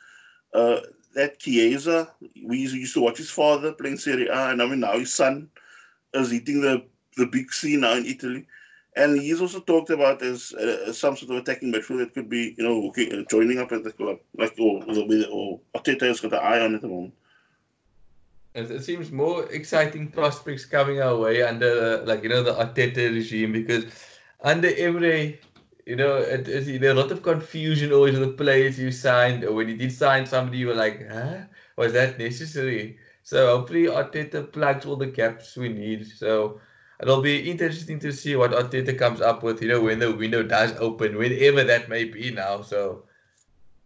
Uh, 0.53 0.81
that 1.17 1.39
Chiesa, 1.39 2.13
we 2.45 2.59
used 2.59 2.93
to 2.93 3.01
watch 3.01 3.17
his 3.17 3.31
father 3.31 3.73
playing 3.73 3.97
Serie 3.97 4.27
A, 4.27 4.51
and 4.51 4.61
I 4.61 4.67
mean 4.67 4.81
now 4.81 4.99
his 4.99 5.13
son 5.13 5.49
is 6.13 6.29
hitting 6.31 6.61
the 6.61 6.85
the 7.17 7.25
big 7.25 7.51
C 7.51 7.75
now 7.75 7.93
in 7.95 8.05
Italy, 8.05 8.45
and 8.95 9.19
he's 9.19 9.41
also 9.41 9.59
talked 9.59 9.89
about 9.89 10.21
as, 10.21 10.53
uh, 10.53 10.93
some 10.93 11.17
sort 11.17 11.31
of 11.31 11.37
attacking 11.37 11.73
midfield 11.73 11.97
that 11.97 12.13
could 12.13 12.29
be, 12.29 12.53
you 12.55 12.63
know, 12.63 12.87
okay, 12.89 13.09
uh, 13.09 13.23
joining 13.31 13.57
up 13.57 13.71
at 13.71 13.83
the 13.83 13.91
club, 13.91 14.19
like 14.37 14.53
or 14.59 14.83
or, 14.85 15.25
or 15.31 15.59
Arteta 15.75 16.03
has 16.03 16.19
got 16.19 16.33
an 16.33 16.39
eye 16.39 16.59
on 16.59 16.73
it 16.73 16.75
at 16.75 16.81
the 16.81 16.87
moment. 16.87 17.15
It 18.53 18.83
seems 18.83 19.11
more 19.11 19.51
exciting 19.51 20.09
prospects 20.09 20.65
coming 20.65 21.01
our 21.01 21.17
way 21.17 21.41
under, 21.41 22.03
like 22.05 22.21
you 22.21 22.29
know, 22.29 22.43
the 22.43 22.53
Arteta 22.53 23.11
regime 23.11 23.53
because 23.53 23.85
under 24.41 24.69
every 24.77 25.39
you 25.87 25.95
know, 25.95 26.17
it, 26.17 26.49
it, 26.49 26.81
there's 26.81 26.97
a 26.97 27.01
lot 27.01 27.11
of 27.11 27.23
confusion 27.23 27.93
always 27.93 28.19
with 28.19 28.27
the 28.27 28.43
players 28.43 28.77
you 28.77 28.91
signed. 28.91 29.45
Or 29.45 29.53
when 29.53 29.69
you 29.69 29.77
did 29.77 29.93
sign 29.93 30.25
somebody, 30.25 30.57
you 30.57 30.67
were 30.67 30.75
like, 30.75 31.09
huh? 31.09 31.37
Was 31.77 31.93
that 31.93 32.19
necessary? 32.19 32.97
So 33.23 33.57
hopefully 33.57 33.85
Arteta 33.85 34.51
plugs 34.51 34.85
all 34.85 34.97
the 34.97 35.07
gaps 35.07 35.55
we 35.55 35.69
need. 35.69 36.05
So 36.05 36.59
it'll 37.01 37.21
be 37.21 37.49
interesting 37.49 37.99
to 37.99 38.11
see 38.11 38.35
what 38.35 38.51
Arteta 38.51 38.99
comes 38.99 39.21
up 39.21 39.43
with, 39.43 39.61
you 39.61 39.69
know, 39.69 39.81
when 39.81 39.99
the 39.99 40.11
window 40.11 40.43
does 40.43 40.73
open, 40.77 41.17
whenever 41.17 41.63
that 41.63 41.87
may 41.87 42.03
be 42.03 42.31
now. 42.31 42.61
So 42.61 43.05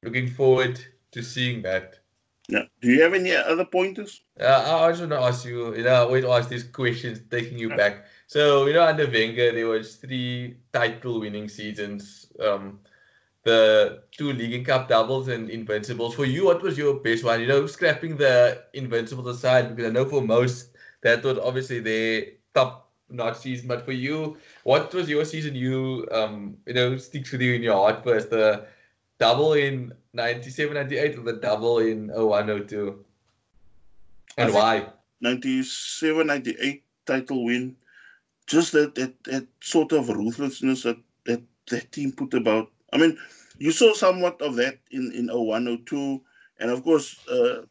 looking 0.01 0.27
forward 0.27 0.83
to 1.11 1.21
seeing 1.21 1.61
that. 1.61 1.99
Yeah. 2.47 2.63
Do 2.81 2.89
you 2.89 3.01
have 3.03 3.13
any 3.13 3.35
other 3.35 3.65
pointers? 3.65 4.23
Uh, 4.39 4.45
I 4.45 4.89
just 4.89 5.01
want 5.01 5.11
to 5.11 5.19
ask 5.19 5.45
you, 5.45 5.75
you 5.75 5.83
know, 5.83 5.93
I 5.93 5.99
always 5.99 6.25
ask 6.25 6.49
these 6.49 6.63
questions, 6.63 7.21
taking 7.29 7.59
you 7.59 7.69
back. 7.69 8.05
So, 8.31 8.65
you 8.65 8.71
know, 8.71 8.83
under 8.83 9.11
Wenger, 9.11 9.51
there 9.51 9.67
was 9.67 9.97
three 9.97 10.55
title 10.71 11.19
winning 11.19 11.49
seasons. 11.49 12.27
Um, 12.39 12.79
the 13.43 14.03
two 14.11 14.31
League 14.31 14.53
and 14.53 14.65
Cup 14.65 14.87
doubles 14.87 15.27
and 15.27 15.49
Invincibles. 15.49 16.15
For 16.15 16.23
you, 16.23 16.45
what 16.45 16.61
was 16.61 16.77
your 16.77 16.93
best 16.93 17.25
one? 17.25 17.41
You 17.41 17.47
know, 17.47 17.67
scrapping 17.67 18.15
the 18.15 18.63
Invincibles 18.73 19.27
aside, 19.27 19.75
because 19.75 19.89
I 19.89 19.93
know 19.93 20.05
for 20.05 20.21
most, 20.21 20.69
that 21.01 21.25
was 21.25 21.39
obviously 21.39 21.81
their 21.81 22.27
top 22.55 22.89
not 23.09 23.35
season, 23.35 23.67
but 23.67 23.83
for 23.83 23.91
you, 23.91 24.37
what 24.63 24.93
was 24.93 25.09
your 25.09 25.25
season? 25.25 25.53
You 25.53 26.07
um 26.13 26.55
you 26.65 26.73
know 26.73 26.95
sticks 26.95 27.33
with 27.33 27.41
you 27.41 27.55
in 27.55 27.61
your 27.61 27.75
heart 27.75 28.01
first 28.01 28.29
the 28.29 28.65
double 29.19 29.53
in 29.59 29.91
97, 30.13 30.73
98 30.73 31.17
or 31.17 31.23
the 31.23 31.33
double 31.33 31.79
in 31.79 32.07
01, 32.07 32.47
02? 32.65 33.03
And 34.37 34.53
why? 34.53 34.87
97, 35.19 36.27
98 36.27 36.83
title 37.05 37.43
win. 37.43 37.75
Just 38.47 38.71
that, 38.73 38.95
that, 38.95 39.23
that 39.25 39.47
sort 39.61 39.91
of 39.91 40.09
ruthlessness 40.09 40.83
that, 40.83 40.97
that 41.25 41.41
that 41.69 41.91
team 41.91 42.11
put 42.11 42.33
about. 42.33 42.71
I 42.93 42.97
mean, 42.97 43.17
you 43.57 43.71
saw 43.71 43.93
somewhat 43.93 44.41
of 44.41 44.55
that 44.55 44.79
in, 44.91 45.11
in 45.13 45.27
01, 45.27 45.83
02. 45.85 46.21
And 46.59 46.69
of 46.71 46.83
course, 46.83 47.27
uh, 47.27 47.63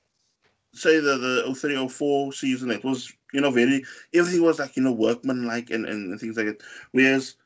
say 0.73 1.01
the, 1.01 1.45
the 1.47 1.55
03, 1.55 1.89
04 1.89 2.33
season, 2.33 2.71
it 2.71 2.85
was, 2.85 3.13
you 3.33 3.41
know, 3.41 3.51
very, 3.51 3.85
everything 4.15 4.43
was 4.43 4.59
like, 4.59 4.77
you 4.77 4.83
know, 4.83 4.93
workmanlike 4.93 5.71
and, 5.71 5.87
and 5.87 6.19
things 6.21 6.37
like 6.37 6.47
that. 6.47 6.63
Whereas 6.93 7.37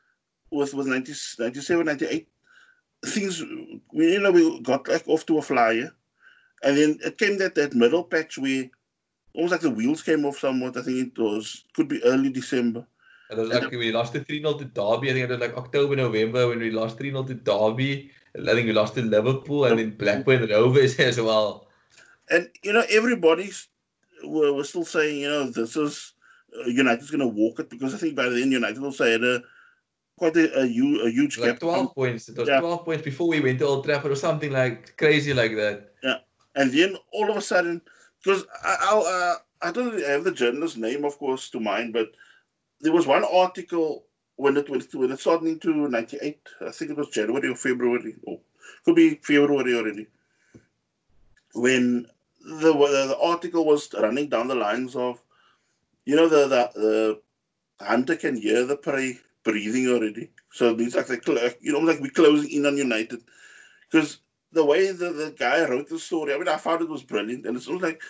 with, 0.51 0.73
with 0.73 0.87
90, 0.87 1.13
97, 1.39 1.85
98, 1.85 2.27
things, 3.05 3.43
we, 3.93 4.13
you 4.13 4.19
know, 4.19 4.31
we 4.31 4.59
got 4.61 4.87
like 4.87 5.07
off 5.07 5.25
to 5.27 5.37
a 5.37 5.41
flyer. 5.41 5.91
And 6.63 6.77
then 6.77 6.97
it 7.03 7.17
came 7.17 7.37
that, 7.39 7.55
that 7.55 7.73
middle 7.73 8.03
patch 8.03 8.37
where 8.37 8.69
almost 9.33 9.51
like 9.51 9.61
the 9.61 9.69
wheels 9.69 10.01
came 10.01 10.25
off 10.25 10.39
somewhat. 10.39 10.77
I 10.77 10.81
think 10.81 11.13
it 11.17 11.21
was, 11.21 11.65
could 11.73 11.87
be 11.87 12.03
early 12.03 12.29
December. 12.29 12.87
And 13.29 13.39
it 13.39 13.41
was 13.41 13.51
like 13.51 13.71
we 13.71 13.91
lost 13.91 14.13
the 14.13 14.23
3 14.23 14.41
0 14.41 14.53
to 14.57 14.65
Derby. 14.65 15.09
I 15.09 15.13
think 15.13 15.25
it 15.25 15.29
was 15.29 15.39
like 15.39 15.57
October, 15.57 15.95
November 15.95 16.47
when 16.47 16.59
we 16.59 16.71
lost 16.71 16.97
3 16.97 17.09
0 17.09 17.23
to 17.23 17.33
Derby. 17.33 18.11
I 18.37 18.53
think 18.53 18.67
we 18.67 18.73
lost 18.73 18.95
to 18.95 19.01
Liverpool 19.01 19.65
and 19.65 19.79
then 19.79 19.91
Blackburn 19.91 20.49
Rovers 20.49 20.99
as 20.99 21.19
well. 21.19 21.67
And, 22.29 22.49
you 22.63 22.73
know, 22.73 22.83
everybody 22.89 23.51
were, 24.23 24.53
were 24.53 24.63
still 24.63 24.85
saying, 24.85 25.21
you 25.21 25.29
know, 25.29 25.49
this 25.49 25.75
is 25.75 26.13
uh, 26.57 26.67
United's 26.67 27.11
going 27.11 27.21
to 27.21 27.27
walk 27.27 27.59
it 27.59 27.69
because 27.69 27.93
I 27.93 27.97
think 27.97 28.15
by 28.15 28.29
then 28.29 28.51
United 28.51 28.83
also 28.83 29.09
had 29.09 29.23
a 29.23 29.41
quite 30.17 30.35
a, 30.37 30.59
a, 30.59 30.63
a 30.63 31.09
huge 31.09 31.37
like 31.37 31.59
12 31.59 31.95
points. 31.95 32.29
It 32.29 32.37
was 32.37 32.47
yeah. 32.47 32.59
12 32.59 32.85
points 32.85 33.03
before 33.03 33.27
we 33.27 33.41
went 33.41 33.59
to 33.59 33.65
Old 33.65 33.85
Trafford 33.85 34.11
or 34.11 34.15
something 34.15 34.51
like 34.51 34.97
crazy 34.97 35.33
like 35.33 35.55
that. 35.55 35.91
Yeah. 36.03 36.17
And 36.55 36.71
then 36.71 36.95
all 37.11 37.29
of 37.29 37.37
a 37.37 37.41
sudden, 37.41 37.81
because 38.23 38.45
I, 38.63 38.77
I'll, 38.81 39.01
uh, 39.01 39.35
I 39.61 39.71
don't 39.71 40.01
have 40.01 40.23
the 40.23 40.31
journalist's 40.31 40.77
name, 40.77 41.05
of 41.05 41.17
course, 41.17 41.49
to 41.51 41.59
mind, 41.59 41.93
but 41.93 42.11
there 42.81 42.93
was 42.93 43.07
one 43.07 43.23
article 43.23 44.05
when 44.37 44.57
it 44.57 44.69
went 44.69 44.93
when 44.93 45.11
it 45.11 45.19
started 45.19 45.47
into 45.47 45.87
'98. 45.87 46.39
I 46.61 46.71
think 46.71 46.91
it 46.91 46.97
was 46.97 47.09
January 47.09 47.49
or 47.49 47.55
February, 47.55 48.15
or 48.23 48.39
could 48.83 48.95
be 48.95 49.15
February 49.15 49.75
already. 49.75 50.07
When 51.53 52.07
the 52.41 52.73
the 52.73 53.17
article 53.21 53.65
was 53.65 53.93
running 53.93 54.29
down 54.29 54.47
the 54.47 54.55
lines 54.55 54.95
of, 54.95 55.21
you 56.05 56.15
know, 56.15 56.27
the 56.27 56.47
the, 56.47 56.71
the 56.75 57.85
hunter 57.85 58.15
can 58.15 58.35
hear 58.35 58.65
the 58.65 58.77
prey 58.77 59.19
breathing 59.43 59.87
already. 59.87 60.31
So 60.51 60.71
it 60.71 60.77
means 60.77 60.95
like 60.95 61.07
the 61.07 61.55
you 61.61 61.73
know 61.73 61.79
like 61.79 61.99
we're 61.99 62.09
closing 62.09 62.51
in 62.51 62.65
on 62.65 62.77
United, 62.77 63.21
because 63.89 64.19
the 64.51 64.65
way 64.65 64.91
the, 64.91 65.11
the 65.11 65.35
guy 65.37 65.67
wrote 65.67 65.89
the 65.89 65.99
story, 65.99 66.33
I 66.33 66.37
mean, 66.37 66.47
I 66.47 66.57
found 66.57 66.81
it 66.81 66.89
was 66.89 67.03
brilliant, 67.03 67.45
and 67.45 67.57
it's 67.57 67.67
almost 67.67 67.83
like 67.83 68.01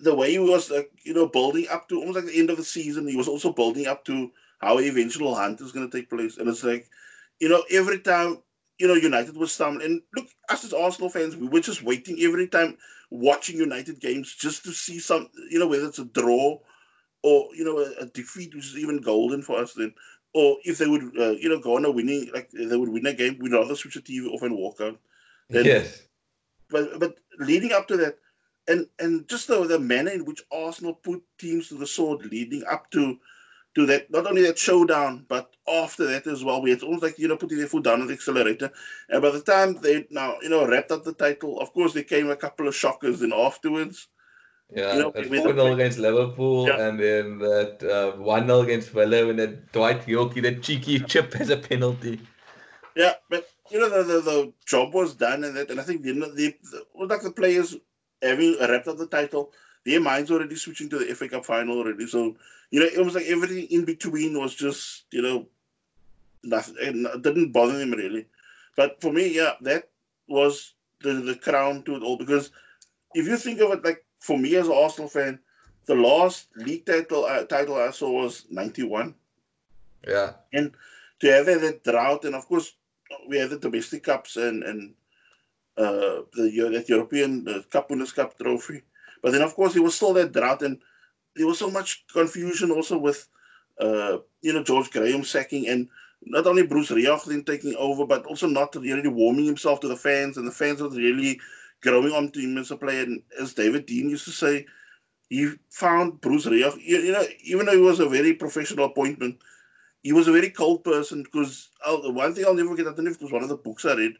the 0.00 0.14
way 0.14 0.32
he 0.32 0.38
was 0.38 0.70
like 0.70 0.90
you 1.02 1.14
know 1.14 1.26
building 1.26 1.66
up 1.70 1.88
to 1.88 1.98
almost 1.98 2.16
like 2.16 2.26
the 2.26 2.38
end 2.38 2.50
of 2.50 2.56
the 2.56 2.64
season. 2.64 3.08
He 3.08 3.16
was 3.16 3.28
also 3.28 3.52
building 3.52 3.86
up 3.86 4.04
to 4.06 4.30
how 4.60 4.78
eventual 4.78 5.34
hunt 5.34 5.60
is 5.60 5.72
going 5.72 5.88
to 5.88 5.96
take 5.96 6.10
place, 6.10 6.38
and 6.38 6.48
it's 6.48 6.64
like 6.64 6.88
you 7.40 7.48
know 7.48 7.62
every 7.70 8.00
time 8.00 8.38
you 8.78 8.88
know 8.88 8.94
United 8.94 9.36
was 9.36 9.52
stumbling. 9.52 9.86
And 9.86 10.02
look, 10.14 10.26
us 10.48 10.64
as 10.64 10.72
Arsenal 10.72 11.10
fans, 11.10 11.36
we 11.36 11.48
were 11.48 11.60
just 11.60 11.82
waiting 11.82 12.18
every 12.20 12.48
time 12.48 12.76
watching 13.10 13.56
United 13.56 14.00
games 14.00 14.34
just 14.34 14.64
to 14.64 14.72
see 14.72 14.98
some 14.98 15.28
you 15.50 15.58
know 15.58 15.66
whether 15.66 15.86
it's 15.86 15.98
a 15.98 16.04
draw 16.04 16.58
or 17.22 17.48
you 17.54 17.64
know 17.64 17.78
a, 17.78 18.04
a 18.04 18.06
defeat, 18.06 18.54
which 18.54 18.66
is 18.66 18.78
even 18.78 19.00
golden 19.00 19.42
for 19.42 19.58
us 19.58 19.74
then. 19.74 19.94
Or 20.34 20.58
if 20.62 20.76
they 20.76 20.86
would, 20.86 21.18
uh, 21.18 21.30
you 21.30 21.48
know, 21.48 21.58
go 21.58 21.76
on 21.76 21.86
a 21.86 21.90
winning, 21.90 22.30
like 22.34 22.50
they 22.50 22.76
would 22.76 22.90
win 22.90 23.06
a 23.06 23.14
game, 23.14 23.38
we'd 23.40 23.52
rather 23.52 23.74
switch 23.74 23.94
the 23.94 24.02
TV 24.02 24.28
off 24.28 24.42
and 24.42 24.54
walk 24.54 24.78
out. 24.80 25.00
Then, 25.48 25.64
yes. 25.64 26.02
But 26.68 27.00
but 27.00 27.16
leading 27.38 27.72
up 27.72 27.88
to 27.88 27.96
that, 27.96 28.18
and 28.68 28.86
and 28.98 29.28
just 29.28 29.48
the, 29.48 29.64
the 29.66 29.78
manner 29.78 30.10
in 30.10 30.24
which 30.24 30.42
Arsenal 30.52 30.94
put 30.94 31.22
teams 31.38 31.68
to 31.68 31.74
the 31.74 31.86
sword 31.86 32.24
leading 32.26 32.64
up 32.64 32.90
to 32.90 33.18
to 33.74 33.86
that 33.86 34.10
not 34.10 34.26
only 34.26 34.42
that 34.42 34.58
showdown 34.58 35.24
but 35.28 35.54
after 35.68 36.06
that 36.06 36.26
as 36.26 36.44
well 36.44 36.62
where 36.62 36.72
it's 36.72 36.82
almost 36.82 37.02
like 37.02 37.18
you 37.18 37.28
know 37.28 37.36
putting 37.36 37.58
their 37.58 37.66
foot 37.66 37.84
down 37.84 38.00
on 38.00 38.06
the 38.06 38.12
accelerator 38.12 38.70
and 39.10 39.22
by 39.22 39.30
the 39.30 39.40
time 39.40 39.74
they 39.82 40.06
now 40.10 40.36
you 40.42 40.48
know 40.48 40.66
wrapped 40.66 40.90
up 40.90 41.04
the 41.04 41.12
title 41.12 41.58
of 41.60 41.72
course 41.72 41.92
there 41.92 42.02
came 42.02 42.30
a 42.30 42.36
couple 42.36 42.66
of 42.66 42.74
shockers 42.74 43.20
then 43.20 43.32
afterwards 43.32 44.08
yeah, 44.74 44.94
you 44.94 45.00
know, 45.00 45.10
that 45.12 45.26
4 45.26 45.54
0 45.54 45.72
against 45.72 45.98
Liverpool 45.98 46.68
yeah. 46.68 46.88
and 46.88 47.00
then 47.00 47.38
that 47.38 47.82
uh, 47.82 48.18
1 48.18 48.46
0 48.46 48.60
against 48.60 48.90
Villa 48.90 49.28
and 49.28 49.38
that 49.38 49.72
Dwight 49.72 50.04
Yorkie, 50.06 50.42
that 50.42 50.62
cheeky 50.62 51.00
chip 51.00 51.34
as 51.36 51.48
a 51.48 51.56
penalty. 51.56 52.20
Yeah, 52.94 53.14
but 53.30 53.48
you 53.70 53.80
know, 53.80 53.88
the, 53.88 54.02
the, 54.02 54.20
the 54.20 54.52
job 54.66 54.92
was 54.92 55.14
done 55.14 55.44
and 55.44 55.56
that, 55.56 55.70
and 55.70 55.80
I 55.80 55.84
think 55.84 56.02
the, 56.02 56.12
the, 56.12 56.54
the, 56.70 57.06
like 57.06 57.22
the 57.22 57.30
players 57.30 57.76
having 58.22 58.56
wrapped 58.60 58.88
up 58.88 58.98
the 58.98 59.06
title, 59.06 59.52
their 59.84 60.00
minds 60.00 60.30
already 60.30 60.56
switching 60.56 60.88
to 60.90 60.98
the 60.98 61.14
FA 61.14 61.28
Cup 61.28 61.44
final 61.44 61.78
already. 61.78 62.06
So, 62.06 62.36
you 62.70 62.80
know, 62.80 62.86
it 62.86 63.04
was 63.04 63.14
like 63.14 63.26
everything 63.26 63.66
in 63.70 63.84
between 63.84 64.38
was 64.38 64.54
just, 64.54 65.04
you 65.12 65.22
know, 65.22 65.46
nothing. 66.42 66.76
It 66.80 67.22
didn't 67.22 67.52
bother 67.52 67.78
them 67.78 67.92
really. 67.92 68.26
But 68.76 69.00
for 69.00 69.12
me, 69.12 69.34
yeah, 69.34 69.52
that 69.62 69.88
was 70.28 70.74
the, 71.02 71.14
the 71.14 71.34
crown 71.34 71.82
to 71.84 71.96
it 71.96 72.02
all. 72.02 72.16
Because 72.16 72.50
if 73.14 73.26
you 73.26 73.36
think 73.36 73.60
of 73.60 73.72
it, 73.72 73.84
like 73.84 74.04
for 74.20 74.38
me 74.38 74.54
as 74.56 74.68
an 74.68 74.74
Arsenal 74.74 75.08
fan, 75.08 75.38
the 75.86 75.94
last 75.94 76.48
league 76.56 76.84
title 76.84 77.24
uh, 77.24 77.44
title 77.44 77.76
I 77.76 77.90
saw 77.90 78.10
was 78.10 78.44
91. 78.50 79.14
Yeah. 80.06 80.32
And 80.52 80.72
to 81.20 81.32
have 81.32 81.46
that 81.46 81.82
drought, 81.82 82.24
and 82.24 82.34
of 82.34 82.46
course, 82.46 82.74
we 83.26 83.38
had 83.38 83.50
the 83.50 83.58
domestic 83.58 84.04
cups 84.04 84.36
and, 84.36 84.62
and 84.62 84.94
uh, 85.78 86.22
the 86.34 86.70
that 86.72 86.88
European 86.88 87.44
the 87.44 87.64
Cup 87.70 87.90
Winners' 87.90 88.12
Cup 88.12 88.36
trophy. 88.38 88.82
But 89.22 89.32
then, 89.32 89.42
of 89.42 89.54
course, 89.54 89.76
it 89.76 89.82
was 89.82 89.94
still 89.94 90.12
that 90.14 90.32
drought, 90.32 90.62
and 90.62 90.78
there 91.36 91.46
was 91.46 91.58
so 91.58 91.70
much 91.70 92.04
confusion 92.12 92.70
also 92.70 92.98
with, 92.98 93.28
uh, 93.80 94.18
you 94.42 94.52
know, 94.52 94.62
George 94.62 94.90
Graham 94.90 95.24
sacking 95.24 95.68
and 95.68 95.88
not 96.22 96.46
only 96.46 96.66
Bruce 96.66 96.90
Rioch 96.90 97.24
then 97.24 97.44
taking 97.44 97.76
over, 97.76 98.04
but 98.06 98.26
also 98.26 98.46
not 98.46 98.74
really 98.74 99.08
warming 99.08 99.46
himself 99.46 99.80
to 99.80 99.88
the 99.88 99.96
fans, 99.96 100.36
and 100.36 100.46
the 100.46 100.52
fans 100.52 100.82
were 100.82 100.90
really 100.90 101.40
growing 101.80 102.12
onto 102.12 102.40
him 102.40 102.58
as 102.58 102.70
a 102.70 102.76
player. 102.76 103.02
And 103.02 103.22
as 103.40 103.54
David 103.54 103.86
Dein 103.86 104.10
used 104.10 104.24
to 104.24 104.32
say, 104.32 104.66
he 105.28 105.52
found 105.70 106.20
Bruce 106.20 106.46
Rioch, 106.46 106.76
you, 106.80 106.98
you 106.98 107.12
know, 107.12 107.24
even 107.44 107.66
though 107.66 107.72
he 107.72 107.78
was 107.78 108.00
a 108.00 108.08
very 108.08 108.34
professional 108.34 108.86
appointment, 108.86 109.38
he 110.02 110.12
was 110.12 110.26
a 110.26 110.32
very 110.32 110.50
cold 110.50 110.82
person 110.84 111.22
because 111.22 111.70
one 111.86 112.34
thing 112.34 112.44
I'll 112.46 112.54
never 112.54 112.70
forget, 112.70 112.86
I 112.86 112.94
don't 112.94 113.04
know 113.04 113.10
if 113.10 113.16
it 113.16 113.22
was 113.22 113.32
one 113.32 113.42
of 113.42 113.48
the 113.48 113.56
books 113.56 113.84
I 113.84 113.94
read, 113.94 114.14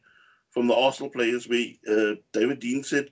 from 0.51 0.67
the 0.67 0.75
Arsenal 0.75 1.11
players 1.11 1.49
where 1.49 1.67
uh, 1.89 2.15
David 2.33 2.61
Dein 2.61 2.85
said, 2.85 3.11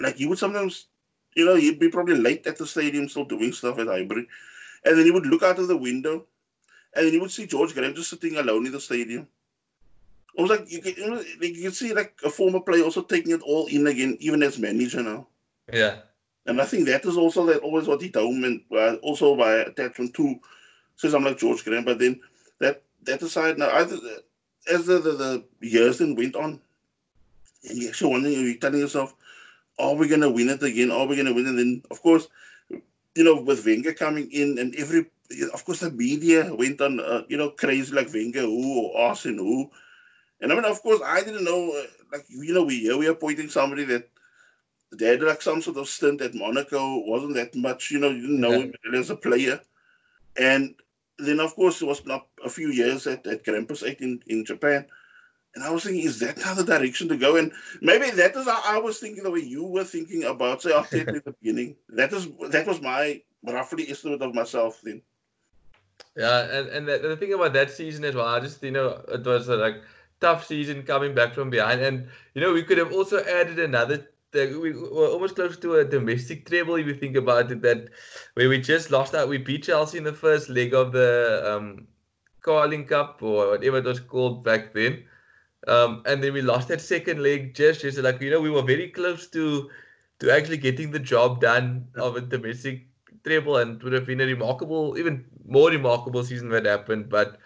like, 0.00 0.20
you 0.20 0.28
would 0.28 0.38
sometimes, 0.38 0.86
you 1.34 1.44
know, 1.44 1.54
you'd 1.54 1.78
be 1.78 1.88
probably 1.88 2.16
late 2.16 2.46
at 2.46 2.58
the 2.58 2.66
stadium 2.66 3.08
still 3.08 3.24
doing 3.24 3.52
stuff 3.52 3.78
at 3.78 3.86
Highbury. 3.86 4.26
And 4.84 4.98
then 4.98 5.04
he 5.04 5.10
would 5.10 5.26
look 5.26 5.42
out 5.42 5.58
of 5.58 5.68
the 5.68 5.76
window 5.76 6.26
and 6.96 7.06
then 7.06 7.12
you 7.12 7.20
would 7.20 7.30
see 7.30 7.46
George 7.46 7.74
Graham 7.74 7.94
just 7.94 8.10
sitting 8.10 8.36
alone 8.36 8.66
in 8.66 8.72
the 8.72 8.80
stadium. 8.80 9.28
I 10.38 10.42
was 10.42 10.50
like, 10.50 10.70
you 10.70 10.80
can, 10.80 10.94
you, 10.96 11.10
know, 11.10 11.24
you 11.40 11.62
can 11.62 11.72
see 11.72 11.92
like 11.92 12.18
a 12.24 12.30
former 12.30 12.60
player 12.60 12.84
also 12.84 13.02
taking 13.02 13.32
it 13.32 13.42
all 13.42 13.66
in 13.66 13.86
again, 13.86 14.16
even 14.20 14.42
as 14.42 14.58
manager 14.58 15.02
now. 15.02 15.26
Yeah. 15.72 15.96
And 16.46 16.60
I 16.60 16.64
think 16.64 16.86
that 16.86 17.04
is 17.04 17.16
also 17.16 17.44
that 17.46 17.60
always 17.60 17.86
what 17.86 18.02
he 18.02 18.10
told 18.10 18.34
me, 18.36 18.64
uh, 18.72 18.96
also 18.96 19.36
by 19.36 19.52
attachment 19.56 20.14
to, 20.14 20.36
says 20.96 21.14
I'm 21.14 21.24
like 21.24 21.38
George 21.38 21.64
Graham, 21.64 21.84
but 21.84 21.98
then 21.98 22.20
that 22.60 22.82
that 23.02 23.22
aside 23.22 23.58
now, 23.58 23.68
I, 23.68 23.86
as 24.72 24.86
the, 24.86 24.98
the, 24.98 25.12
the 25.12 25.44
years 25.60 25.98
then 25.98 26.14
went 26.14 26.36
on, 26.36 26.60
and 27.68 27.78
you're 27.78 27.90
actually 27.90 28.12
wondering, 28.12 28.40
you're 28.40 28.56
telling 28.56 28.80
yourself, 28.80 29.14
are 29.78 29.94
we 29.94 30.08
going 30.08 30.20
to 30.20 30.30
win 30.30 30.48
it 30.48 30.62
again? 30.62 30.90
Are 30.90 31.06
we 31.06 31.16
going 31.16 31.26
to 31.26 31.34
win 31.34 31.46
it? 31.46 31.50
And 31.50 31.58
then, 31.58 31.82
of 31.90 32.00
course, 32.02 32.28
you 33.14 33.24
know, 33.24 33.40
with 33.40 33.64
Wenger 33.64 33.92
coming 33.92 34.30
in 34.30 34.58
and 34.58 34.74
every, 34.76 35.06
of 35.52 35.64
course, 35.64 35.80
the 35.80 35.90
media 35.90 36.54
went 36.54 36.80
on, 36.80 37.00
uh, 37.00 37.22
you 37.28 37.36
know, 37.36 37.50
crazy 37.50 37.94
like 37.94 38.12
Wenger 38.12 38.42
who 38.42 38.80
or 38.80 39.00
Arsene 39.00 39.38
who. 39.38 39.70
And 40.40 40.52
I 40.52 40.54
mean, 40.54 40.64
of 40.64 40.82
course, 40.82 41.00
I 41.04 41.22
didn't 41.22 41.44
know, 41.44 41.70
uh, 41.70 41.86
like, 42.12 42.24
you 42.28 42.54
know, 42.54 42.64
we 42.64 42.80
here 42.80 42.96
we 42.96 43.08
are 43.08 43.14
pointing 43.14 43.48
somebody 43.48 43.84
that 43.84 44.08
they 44.92 45.06
had 45.06 45.22
like 45.22 45.42
some 45.42 45.62
sort 45.62 45.78
of 45.78 45.88
stint 45.88 46.20
at 46.20 46.34
Monaco, 46.34 46.98
wasn't 47.06 47.34
that 47.34 47.54
much, 47.54 47.90
you 47.90 47.98
know, 47.98 48.10
you 48.10 48.22
didn't 48.22 48.40
know 48.40 48.50
yeah. 48.50 48.66
him 48.84 48.94
as 48.94 49.10
a 49.10 49.16
player. 49.16 49.60
And 50.38 50.74
then 51.18 51.40
of 51.40 51.54
course 51.54 51.80
it 51.82 51.86
was 51.86 52.04
not 52.06 52.26
a 52.44 52.48
few 52.48 52.68
years 52.68 53.06
at, 53.06 53.26
at 53.26 53.44
Grampus 53.44 53.86
8 53.86 54.00
in, 54.00 54.22
in 54.26 54.44
Japan. 54.44 54.86
And 55.54 55.64
I 55.64 55.70
was 55.70 55.84
thinking, 55.84 56.04
is 56.04 56.18
that 56.18 56.36
now 56.36 56.52
the 56.52 56.64
direction 56.64 57.08
to 57.08 57.16
go? 57.16 57.36
And 57.36 57.50
maybe 57.80 58.10
that 58.10 58.36
is 58.36 58.46
how 58.46 58.60
I 58.64 58.78
was 58.78 58.98
thinking 58.98 59.24
the 59.24 59.30
way 59.30 59.40
you 59.40 59.64
were 59.64 59.84
thinking 59.84 60.24
about 60.24 60.60
say 60.60 60.70
Arteta 60.70 61.08
in 61.08 61.22
the 61.24 61.34
beginning. 61.40 61.76
That 61.88 62.12
is 62.12 62.28
that 62.50 62.66
was 62.66 62.82
my 62.82 63.22
roughly 63.42 63.88
estimate 63.90 64.20
of 64.20 64.34
myself 64.34 64.80
then. 64.84 65.00
Yeah, 66.14 66.44
and, 66.44 66.68
and 66.68 66.88
the, 66.88 66.98
the 66.98 67.16
thing 67.16 67.32
about 67.32 67.54
that 67.54 67.70
season 67.70 68.04
as 68.04 68.14
well, 68.14 68.26
I 68.26 68.40
just 68.40 68.62
you 68.62 68.70
know 68.70 69.02
it 69.08 69.24
was 69.24 69.48
a, 69.48 69.56
like 69.56 69.76
tough 70.20 70.46
season 70.46 70.82
coming 70.82 71.14
back 71.14 71.34
from 71.34 71.48
behind, 71.48 71.80
and 71.80 72.08
you 72.34 72.42
know 72.42 72.52
we 72.52 72.62
could 72.62 72.78
have 72.78 72.92
also 72.92 73.24
added 73.24 73.58
another 73.58 74.08
we 74.34 74.72
were 74.72 75.08
almost 75.08 75.34
close 75.34 75.56
to 75.58 75.76
a 75.76 75.84
domestic 75.84 76.46
treble 76.46 76.76
if 76.76 76.86
you 76.86 76.94
think 76.94 77.16
about 77.16 77.50
it. 77.50 77.62
That 77.62 77.88
where 78.34 78.48
we 78.48 78.60
just 78.60 78.90
lost 78.90 79.14
out, 79.14 79.28
we 79.28 79.38
beat 79.38 79.64
Chelsea 79.64 79.98
in 79.98 80.04
the 80.04 80.12
first 80.12 80.48
leg 80.48 80.74
of 80.74 80.92
the 80.92 81.42
um, 81.46 81.86
Carling 82.42 82.86
Cup 82.86 83.22
or 83.22 83.50
whatever 83.50 83.78
it 83.78 83.84
was 83.84 84.00
called 84.00 84.44
back 84.44 84.72
then. 84.72 85.04
Um, 85.66 86.02
and 86.06 86.22
then 86.22 86.32
we 86.32 86.42
lost 86.42 86.68
that 86.68 86.80
second 86.80 87.22
leg 87.22 87.54
just 87.54 87.80
just 87.80 87.98
like 87.98 88.20
you 88.20 88.30
know 88.30 88.40
we 88.40 88.50
were 88.50 88.62
very 88.62 88.88
close 88.88 89.26
to 89.28 89.68
to 90.20 90.30
actually 90.32 90.58
getting 90.58 90.90
the 90.90 90.98
job 90.98 91.40
done 91.40 91.88
of 91.96 92.16
a 92.16 92.20
domestic 92.20 92.86
treble 93.24 93.56
and 93.56 93.82
would 93.82 93.92
have 93.92 94.06
been 94.06 94.20
a 94.20 94.26
remarkable 94.26 94.96
even 94.96 95.24
more 95.44 95.70
remarkable 95.70 96.22
season 96.22 96.48
that 96.50 96.66
happened 96.66 97.08
but 97.08 97.38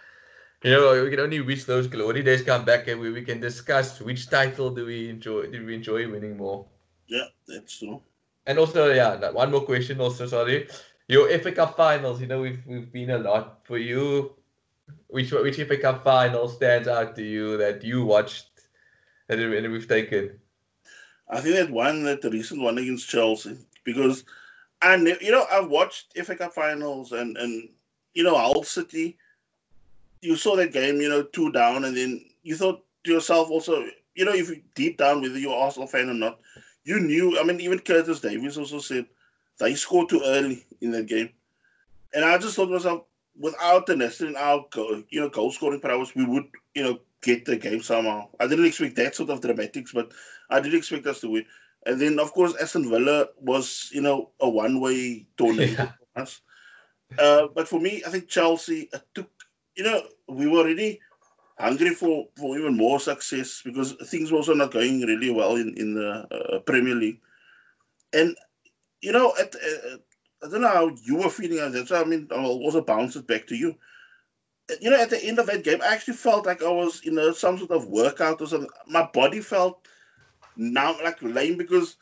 you 0.62 0.70
know 0.70 1.03
we 1.05 1.11
can 1.11 1.20
only 1.20 1.40
wish 1.40 1.64
those 1.64 1.87
glory 1.87 2.23
days 2.23 2.42
come 2.42 2.64
back 2.64 2.88
and 2.88 3.01
we, 3.01 3.11
we 3.11 3.23
can 3.23 3.40
discuss 3.40 4.01
which 4.01 4.29
title 4.29 4.70
do 4.70 4.87
we 4.87 5.09
enjoy 5.09 5.46
do 5.51 5.64
we 5.64 5.75
enjoy 5.75 6.11
winning 6.11 6.37
more 6.37 6.66
yeah 7.07 7.25
that's 7.49 7.79
true 7.79 8.01
and 8.46 8.59
also 8.59 8.92
yeah 8.92 9.31
one 9.31 9.51
more 9.51 9.62
question 9.62 10.01
also 10.01 10.27
sorry 10.27 10.68
your 11.09 11.29
FA 11.38 11.53
Cup 11.53 11.77
finals 11.77 12.20
you 12.20 12.27
know 12.27 12.40
we've 12.40 12.62
we've 12.66 12.92
been 12.92 13.11
a 13.11 13.18
lot 13.18 13.61
for 13.64 13.79
you 13.79 14.35
which 15.09 15.33
which 15.33 15.57
FA 15.57 15.77
Cup 15.77 16.05
final 16.05 16.49
stands 16.49 16.88
out 16.88 17.16
to 17.16 17.23
you 17.23 17.57
that 17.57 17.83
you 17.83 18.05
watched 18.05 18.51
and 19.31 19.73
we've 19.73 19.88
taken? 19.88 20.38
I 21.29 21.40
think 21.40 21.55
that 21.55 21.70
one, 21.70 22.03
that 22.05 22.20
the 22.23 22.31
recent 22.31 22.61
one 22.61 22.79
against 22.79 23.09
Chelsea, 23.09 23.57
because 23.85 24.25
and 24.83 25.07
you 25.20 25.31
know 25.31 25.46
I've 25.51 25.68
watched 25.68 26.16
FA 26.25 26.35
Cup 26.35 26.53
finals 26.53 27.12
and 27.12 27.37
and 27.37 27.68
you 28.14 28.25
know 28.25 28.37
Hull 28.37 28.64
City. 28.64 29.16
You 30.23 30.37
saw 30.37 30.57
that 30.57 30.73
game, 30.73 31.01
you 31.01 31.09
know, 31.09 31.23
two 31.23 31.51
down, 31.53 31.85
and 31.85 31.97
then 31.97 32.25
you 32.43 32.57
thought 32.57 32.85
to 33.05 33.13
yourself 33.13 33.51
also, 33.51 33.85
you 34.15 34.25
know, 34.25 34.35
if 34.35 34.49
you 34.49 34.61
deep 34.75 34.99
down 34.99 35.23
whether 35.23 35.39
you're 35.39 35.57
Arsenal 35.57 35.89
fan 35.89 36.11
or 36.11 36.15
not, 36.15 36.41
you 36.85 37.01
knew. 37.01 37.39
I 37.39 37.43
mean, 37.43 37.61
even 37.61 37.79
Curtis 37.79 38.21
Davies 38.21 38.59
also 38.59 38.79
said 38.79 39.07
that 39.59 39.71
he 39.71 39.77
scored 39.77 40.09
too 40.09 40.23
early 40.25 40.67
in 40.81 40.91
that 40.93 41.07
game, 41.07 41.31
and 42.15 42.25
I 42.25 42.37
just 42.39 42.57
thought 42.57 42.67
to 42.67 42.73
myself, 42.73 43.05
without 43.39 43.87
the 43.87 43.97
Nestor 43.97 44.27
in 44.27 44.37
our 44.37 44.67
you 45.09 45.21
know 45.21 45.29
goal 45.29 45.51
scoring 45.51 45.81
prowess, 45.81 46.15
we 46.15 46.25
would 46.25 46.45
you 46.75 46.83
know 46.83 46.99
get 47.23 47.45
the 47.45 47.57
game 47.57 47.83
somehow. 47.83 48.29
I 48.39 48.47
didn't 48.47 48.67
expect 48.67 48.97
that 48.97 49.15
sort 49.15 49.31
of 49.31 49.41
dramatics, 49.41 49.93
but 49.93 50.13
I 50.49 50.61
did 50.61 50.75
expect 50.75 51.07
us 51.07 51.21
to 51.21 51.31
win. 51.31 51.47
And 51.87 52.01
then 52.01 52.19
of 52.19 52.33
course 52.33 52.55
Aston 52.61 52.89
Villa 52.89 53.29
was 53.41 53.91
you 53.93 54.03
know 54.03 54.31
a 54.41 54.49
one 54.49 54.81
way 54.81 55.27
tournament 55.37 55.73
yeah. 55.73 55.93
for 56.15 56.23
us. 56.23 56.41
Uh, 57.19 57.49
but 57.55 57.67
for 57.67 57.81
me, 57.81 58.03
I 58.07 58.11
think 58.11 58.29
Chelsea 58.29 58.89
took 59.15 59.29
you 59.81 59.87
know 59.87 60.03
we 60.29 60.47
were 60.47 60.64
really 60.64 61.01
hungry 61.59 61.95
for, 61.95 62.27
for 62.37 62.59
even 62.59 62.77
more 62.77 63.01
success 63.01 63.62
because 63.64 63.93
things 64.11 64.31
were 64.31 64.38
also 64.38 64.53
not 64.55 64.73
going 64.73 65.01
really 65.01 65.31
well 65.31 65.57
in 65.57 65.73
in 65.79 65.95
the 65.95 66.11
uh, 66.31 66.59
Premier 66.61 66.95
League, 66.95 67.21
and 68.12 68.37
you 69.01 69.12
know 69.12 69.33
at, 69.40 69.55
at 69.55 70.01
I 70.45 70.49
don't 70.51 70.61
know 70.61 70.69
how 70.69 70.90
you 71.03 71.16
were 71.16 71.31
feeling 71.31 71.61
at 71.61 71.73
that. 71.73 71.88
So 71.88 72.01
I 72.01 72.05
mean, 72.05 72.29
I'll 72.31 72.61
also 72.66 72.83
bounce 72.83 73.16
it 73.16 73.27
back 73.27 73.47
to 73.47 73.57
you. 73.57 73.75
You 74.81 74.90
know, 74.90 75.01
at 75.01 75.11
the 75.11 75.23
end 75.25 75.38
of 75.38 75.47
that 75.47 75.64
game, 75.64 75.81
I 75.83 75.95
actually 75.95 76.14
felt 76.14 76.47
like 76.47 76.62
I 76.62 76.71
was 76.71 77.01
in 77.05 77.19
a, 77.19 77.35
some 77.35 77.59
sort 77.59 77.73
of 77.73 77.88
workout 77.88 78.40
or 78.40 78.47
something. 78.47 78.71
My 78.87 79.09
body 79.12 79.40
felt 79.40 79.88
now 80.57 80.95
like 81.03 81.23
lame 81.23 81.57
because 81.57 81.97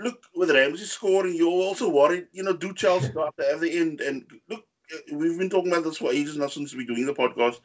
look, 0.00 0.22
with 0.34 0.50
Ramsey 0.50 0.84
scoring, 0.84 1.34
you're 1.34 1.48
also 1.48 1.88
worried. 1.88 2.28
You 2.32 2.44
know, 2.44 2.56
do 2.56 2.72
Chelsea 2.74 3.08
go 3.08 3.26
after 3.26 3.42
at 3.42 3.60
the 3.60 3.70
end? 3.78 4.00
And 4.00 4.24
look, 4.48 4.65
we've 5.12 5.38
been 5.38 5.50
talking 5.50 5.72
about 5.72 5.84
this 5.84 5.98
for 5.98 6.12
ages 6.12 6.36
now 6.36 6.46
since 6.46 6.74
we're 6.74 6.86
doing 6.86 7.06
the 7.06 7.14
podcast 7.14 7.60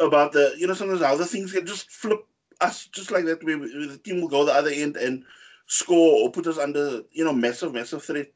about 0.00 0.32
the 0.32 0.54
you 0.56 0.66
know 0.66 0.74
sometimes 0.74 1.02
other 1.02 1.24
things 1.24 1.52
can 1.52 1.66
just 1.66 1.90
flip 1.90 2.26
us 2.60 2.86
just 2.86 3.10
like 3.10 3.24
that. 3.24 3.42
Where 3.44 3.58
the 3.58 4.00
team 4.02 4.20
will 4.20 4.28
go 4.28 4.44
the 4.44 4.52
other 4.52 4.70
end 4.70 4.96
and 4.96 5.24
score 5.66 6.24
or 6.24 6.32
put 6.32 6.46
us 6.46 6.58
under 6.58 7.02
you 7.12 7.24
know 7.24 7.32
massive 7.32 7.74
massive 7.74 8.02
threat. 8.02 8.30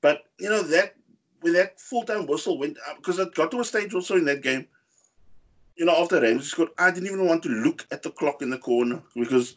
But 0.00 0.24
you 0.38 0.48
know 0.48 0.62
that 0.62 0.94
when 1.40 1.54
that 1.54 1.80
full 1.80 2.02
time 2.04 2.26
whistle 2.26 2.58
went 2.58 2.76
up 2.88 2.96
because 2.98 3.18
it 3.18 3.34
got 3.34 3.50
to 3.52 3.60
a 3.60 3.64
stage 3.64 3.94
also 3.94 4.16
in 4.16 4.24
that 4.26 4.42
game. 4.42 4.66
You 5.76 5.84
know, 5.84 5.94
after 5.94 6.18
Ramsey 6.18 6.46
scored, 6.46 6.70
I 6.78 6.90
didn't 6.90 7.12
even 7.12 7.26
want 7.26 7.42
to 7.42 7.50
look 7.50 7.86
at 7.90 8.02
the 8.02 8.10
clock 8.10 8.40
in 8.40 8.48
the 8.48 8.56
corner 8.56 9.02
because 9.14 9.56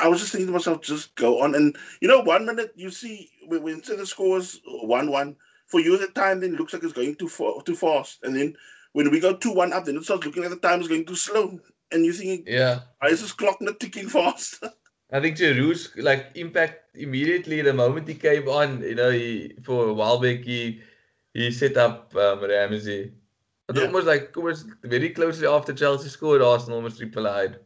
I 0.00 0.08
was 0.08 0.18
just 0.18 0.32
thinking 0.32 0.48
to 0.48 0.52
myself, 0.52 0.82
just 0.82 1.14
go 1.14 1.40
on. 1.42 1.54
And 1.54 1.76
you 2.00 2.08
know, 2.08 2.20
one 2.20 2.44
minute 2.44 2.72
you 2.74 2.90
see 2.90 3.30
when, 3.46 3.62
when 3.62 3.80
the 3.80 4.06
scores 4.06 4.60
one 4.66 5.10
one 5.10 5.36
for 5.70 5.80
you, 5.80 5.96
the 5.96 6.08
time 6.08 6.40
then 6.40 6.56
looks 6.56 6.72
like 6.72 6.82
it's 6.82 6.92
going 6.92 7.14
too 7.14 7.28
far, 7.28 7.62
too 7.62 7.76
fast, 7.76 8.18
and 8.22 8.36
then 8.36 8.56
when 8.92 9.10
we 9.10 9.20
go 9.20 9.36
two 9.36 9.52
one 9.52 9.72
up, 9.72 9.84
then 9.84 9.96
it 9.96 10.04
starts 10.04 10.26
looking 10.26 10.42
like 10.42 10.50
the 10.50 10.68
time 10.68 10.80
is 10.80 10.88
going 10.88 11.04
too 11.04 11.14
slow, 11.14 11.58
and 11.92 12.04
you 12.04 12.12
thinking, 12.12 12.44
yeah, 12.46 12.80
why 12.98 13.08
is 13.08 13.20
this 13.20 13.32
clock 13.32 13.60
not 13.60 13.80
ticking 13.80 14.08
fast? 14.08 14.64
I 15.12 15.20
think 15.20 15.36
Giroud's 15.36 15.90
like 15.96 16.30
impact 16.34 16.96
immediately 16.96 17.62
the 17.62 17.72
moment 17.72 18.06
he 18.06 18.14
came 18.14 18.48
on. 18.48 18.80
You 18.82 18.94
know, 18.94 19.10
he 19.10 19.54
for 19.62 19.92
Welbeck 19.92 20.44
he 20.44 20.82
he 21.34 21.50
set 21.50 21.76
up 21.76 22.14
um, 22.16 22.42
Ramsey. 22.42 23.12
It 23.68 23.76
yeah. 23.76 23.84
almost 23.84 24.06
like 24.06 24.36
almost 24.36 24.66
very 24.82 25.10
closely 25.10 25.46
after 25.46 25.72
Chelsea 25.72 26.08
scored, 26.08 26.42
Arsenal 26.42 26.76
almost 26.76 27.00
replied. 27.00 27.58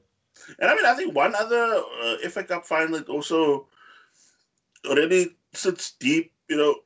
And 0.59 0.71
I 0.71 0.75
mean, 0.75 0.85
I 0.85 0.95
think 0.95 1.15
one 1.15 1.35
other 1.35 1.83
uh, 2.03 2.29
FA 2.29 2.45
Cup 2.45 2.67
final 2.67 2.99
that 2.99 3.09
also 3.09 3.69
already 4.87 5.37
sits 5.53 5.93
deep, 5.93 6.33
you 6.49 6.57
know, 6.57 6.77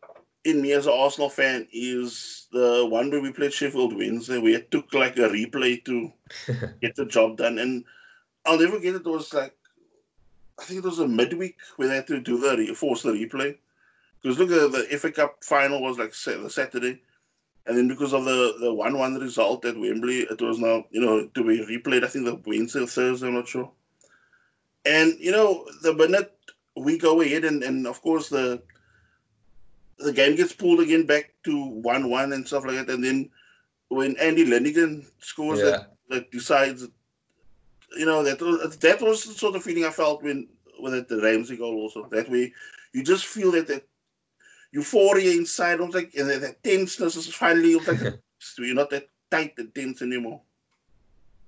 in 0.45 0.63
me 0.63 0.73
as 0.73 0.87
an 0.87 0.95
Arsenal 0.97 1.29
fan 1.29 1.67
is 1.73 2.47
the 2.53 2.87
one 2.87 3.11
where 3.11 3.21
we 3.21 3.33
played 3.33 3.53
Sheffield 3.53 3.97
Wednesday. 3.97 4.39
We 4.39 4.53
had 4.53 4.71
took 4.71 4.93
like 4.95 5.17
a 5.19 5.29
replay 5.29 5.85
to 5.85 6.13
get 6.81 6.97
the 6.97 7.07
job 7.07 7.37
done, 7.37 7.59
and 7.59 7.85
I'll 8.47 8.59
never 8.59 8.79
get 8.79 8.95
it. 8.95 9.07
It 9.07 9.07
was 9.07 9.33
like 9.35 9.55
I 10.59 10.65
think 10.65 10.79
it 10.79 10.89
was 10.89 10.99
a 10.99 11.09
midweek 11.09 11.57
where 11.77 11.89
they 11.89 11.97
had 11.97 12.07
to 12.09 12.21
do 12.21 12.39
the 12.39 12.75
force 12.75 13.03
the 13.03 13.11
replay. 13.11 13.57
Because 14.23 14.39
look 14.39 14.51
at 14.51 14.73
the 14.73 14.99
FA 14.99 15.13
Cup 15.13 15.45
final 15.45 15.81
was 15.81 15.99
like 15.99 16.13
the 16.13 16.51
Saturday, 16.51 17.01
and 17.67 17.77
then 17.77 17.87
because 17.87 18.13
of 18.13 18.25
the 18.25 18.55
the 18.61 18.73
one 18.73 18.99
one 18.99 19.15
result 19.15 19.65
at 19.65 19.79
Wembley, 19.79 20.21
it 20.21 20.41
was 20.41 20.59
now 20.59 20.85
you 20.91 21.01
know 21.01 21.27
to 21.27 21.45
be 21.45 21.65
replayed. 21.65 22.05
I 22.05 22.09
think 22.09 22.25
the 22.25 22.41
Wednesday 22.47 22.81
or 22.81 22.87
Thursday, 22.87 23.29
I'm 23.29 23.35
not 23.35 23.47
sure. 23.47 23.71
And 24.85 25.15
you 25.21 25.31
know 25.31 25.67
the 25.83 25.95
minute 25.95 26.33
we 26.77 26.99
go 26.99 27.21
ahead, 27.21 27.45
and 27.45 27.63
and 27.63 27.87
of 27.87 28.03
course 28.03 28.29
the 28.29 28.61
the 29.99 30.13
game 30.13 30.37
gets 30.37 30.53
pulled 30.53 30.81
again 30.81 31.07
back 31.07 31.33
to 31.45 31.67
one 31.67 32.11
one 32.11 32.33
and 32.33 32.47
stuff 32.47 32.65
like 32.65 32.77
that, 32.77 32.91
and 32.91 33.03
then 33.03 33.31
when 33.89 34.17
Andy 34.19 34.45
Linighan 34.45 35.07
scores 35.21 35.59
yeah. 35.59 35.65
that 35.65 35.95
that 36.11 36.31
decides 36.31 36.87
you 37.97 38.07
know 38.07 38.23
that 38.23 38.41
was 38.41 38.77
that 38.79 39.01
was 39.01 39.25
the 39.25 39.35
sort 39.35 39.57
of 39.57 39.63
feeling 39.63 39.85
I 39.85 39.91
felt 39.91 40.23
when 40.23 40.49
with 40.81 41.09
the 41.09 41.21
Ramsey 41.21 41.57
goal 41.57 41.75
also. 41.75 42.09
That 42.11 42.31
way, 42.31 42.53
you 42.93 43.03
just 43.03 43.27
feel 43.27 43.53
that 43.53 43.67
that 43.69 43.87
euphoria 44.73 45.33
inside. 45.33 45.81
Almost 45.81 45.97
like 45.97 46.15
and 46.15 46.29
that, 46.31 46.41
that 46.43 46.63
tenseness 46.63 47.17
is 47.17 47.27
finally 47.35 47.75
like 47.77 48.01
you're 48.59 48.75
not 48.75 48.91
that 48.91 49.09
tight 49.31 49.55
and 49.59 49.75
tense 49.75 50.03
anymore. 50.03 50.41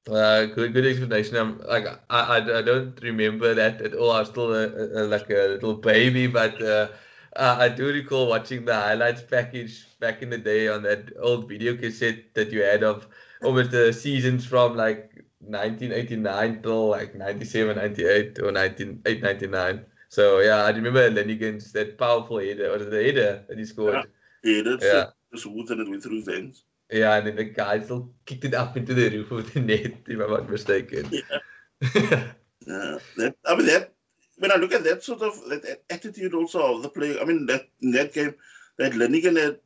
Uh, 0.08 0.46
good, 0.46 0.72
good 0.72 0.86
explanation. 0.86 1.36
I'm 1.36 1.60
like 1.60 1.86
I, 2.08 2.38
I, 2.38 2.58
I 2.58 2.62
don't 2.62 2.98
remember 3.02 3.54
that 3.54 3.82
at 3.82 3.94
all. 3.94 4.12
I 4.12 4.20
was 4.20 4.28
still 4.28 4.54
a, 4.54 4.66
a, 4.66 5.02
like 5.04 5.28
a 5.30 5.48
little 5.48 5.74
baby, 5.74 6.26
but 6.26 6.60
uh, 6.62 6.88
Uh, 7.36 7.56
I 7.58 7.68
do 7.68 7.86
recall 7.86 8.28
watching 8.28 8.64
the 8.64 8.74
highlights 8.74 9.22
package 9.22 9.86
back 10.00 10.22
in 10.22 10.30
the 10.30 10.38
day 10.38 10.68
on 10.68 10.82
that 10.82 11.12
old 11.20 11.48
video 11.48 11.76
cassette 11.76 12.34
that 12.34 12.50
you 12.50 12.62
had 12.62 12.82
of 12.82 13.06
almost 13.42 13.70
the 13.70 13.92
seasons 13.92 14.44
from 14.44 14.76
like 14.76 15.24
1989 15.40 16.62
till 16.62 16.88
like 16.88 17.14
97, 17.14 17.76
98 17.76 18.38
or 18.40 18.52
19, 18.52 19.02
99. 19.04 19.84
So 20.08 20.40
yeah, 20.40 20.64
I 20.64 20.70
remember 20.70 21.08
Linighan's 21.08 21.70
that 21.72 21.96
powerful 21.96 22.38
header, 22.38 22.72
or 22.72 22.78
the 22.78 23.02
header 23.02 23.44
that 23.48 23.58
he 23.58 23.64
scored. 23.64 24.06
Yeah, 24.42 24.56
header. 24.56 24.78
Yeah. 24.82 25.04
Just 25.32 25.46
and 25.46 25.80
it 25.80 25.88
went 25.88 26.02
through 26.02 26.16
his 26.16 26.28
hands. 26.28 26.64
Yeah, 26.90 27.16
and 27.16 27.28
then 27.28 27.36
the 27.36 27.44
guy 27.44 27.80
still 27.80 28.10
kicked 28.26 28.44
it 28.44 28.54
up 28.54 28.76
into 28.76 28.92
the 28.94 29.08
roof 29.08 29.30
of 29.30 29.52
the 29.52 29.60
net, 29.60 29.94
if 30.08 30.20
I'm 30.20 30.30
not 30.30 30.50
mistaken. 30.50 31.08
Yeah. 31.12 31.38
yeah. 32.66 32.98
That, 33.16 33.36
I 33.46 33.54
mean, 33.54 33.66
that 33.66 33.94
when 34.40 34.50
I 34.50 34.56
look 34.56 34.72
at 34.72 34.84
that 34.84 35.04
sort 35.04 35.22
of 35.22 35.38
that 35.48 35.82
attitude 35.88 36.34
also 36.34 36.74
of 36.74 36.82
the 36.82 36.88
player, 36.88 37.20
I 37.20 37.24
mean, 37.24 37.46
that 37.46 37.68
in 37.80 37.92
that 37.92 38.12
game, 38.12 38.34
that 38.78 38.92
Linighan 38.92 39.40
had 39.40 39.60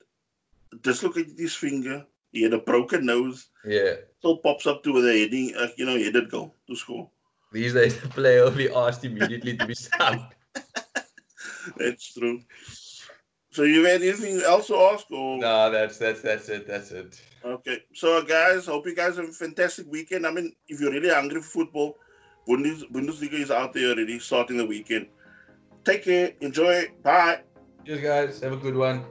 dislocated 0.83 1.39
his 1.39 1.55
finger 1.55 2.05
he 2.35 2.43
had 2.43 2.53
a 2.53 2.59
broken 2.59 3.07
nose. 3.07 3.47
Yeah. 3.65 3.95
Still 4.19 4.39
pops 4.39 4.67
up 4.67 4.83
to 4.83 5.01
the 5.01 5.19
heading, 5.19 5.55
uh, 5.57 5.69
you 5.77 5.87
know, 5.87 5.97
he 5.97 6.11
did 6.11 6.31
go 6.31 6.53
to 6.67 6.77
score. 6.77 7.09
These 7.53 7.75
days, 7.75 7.99
the 8.01 8.09
player 8.09 8.43
will 8.43 8.51
be 8.51 8.69
asked 8.69 9.05
immediately 9.05 9.57
to 9.57 9.67
be 9.67 9.75
subbed. 9.75 10.33
That's 11.77 12.13
true. 12.13 12.41
So 13.53 13.63
you 13.63 13.85
have 13.85 14.03
anything 14.03 14.43
else 14.43 14.67
to 14.67 14.75
ask? 14.75 15.09
Or? 15.13 15.39
No, 15.39 15.71
that's 15.71 15.97
that's 15.97 16.21
that's 16.23 16.49
it. 16.49 16.67
That's 16.67 16.91
it. 16.91 17.23
Okay. 17.45 17.85
So 17.95 18.21
guys, 18.25 18.67
hope 18.67 18.85
you 18.85 18.97
guys 18.97 19.17
have 19.17 19.29
a 19.29 19.33
fantastic 19.33 19.87
weekend. 19.89 20.27
I 20.27 20.33
mean, 20.33 20.57
if 20.67 20.81
you're 20.81 20.91
really 20.91 21.11
hungry 21.11 21.41
for 21.41 21.63
football, 21.63 21.97
Bundes, 22.49 22.85
Bundesliga 22.93 23.35
is 23.35 23.51
out 23.51 23.73
there 23.73 23.91
already 23.91 24.19
starting 24.19 24.57
the 24.57 24.67
weekend. 24.67 25.07
Take 25.85 26.05
care. 26.05 26.33
Enjoy. 26.41 26.73
It. 26.73 27.03
Bye. 27.03 27.41
Cheers, 27.87 28.01
guys. 28.01 28.41
Have 28.41 28.53
a 28.53 28.57
good 28.57 28.77
one. 28.77 29.05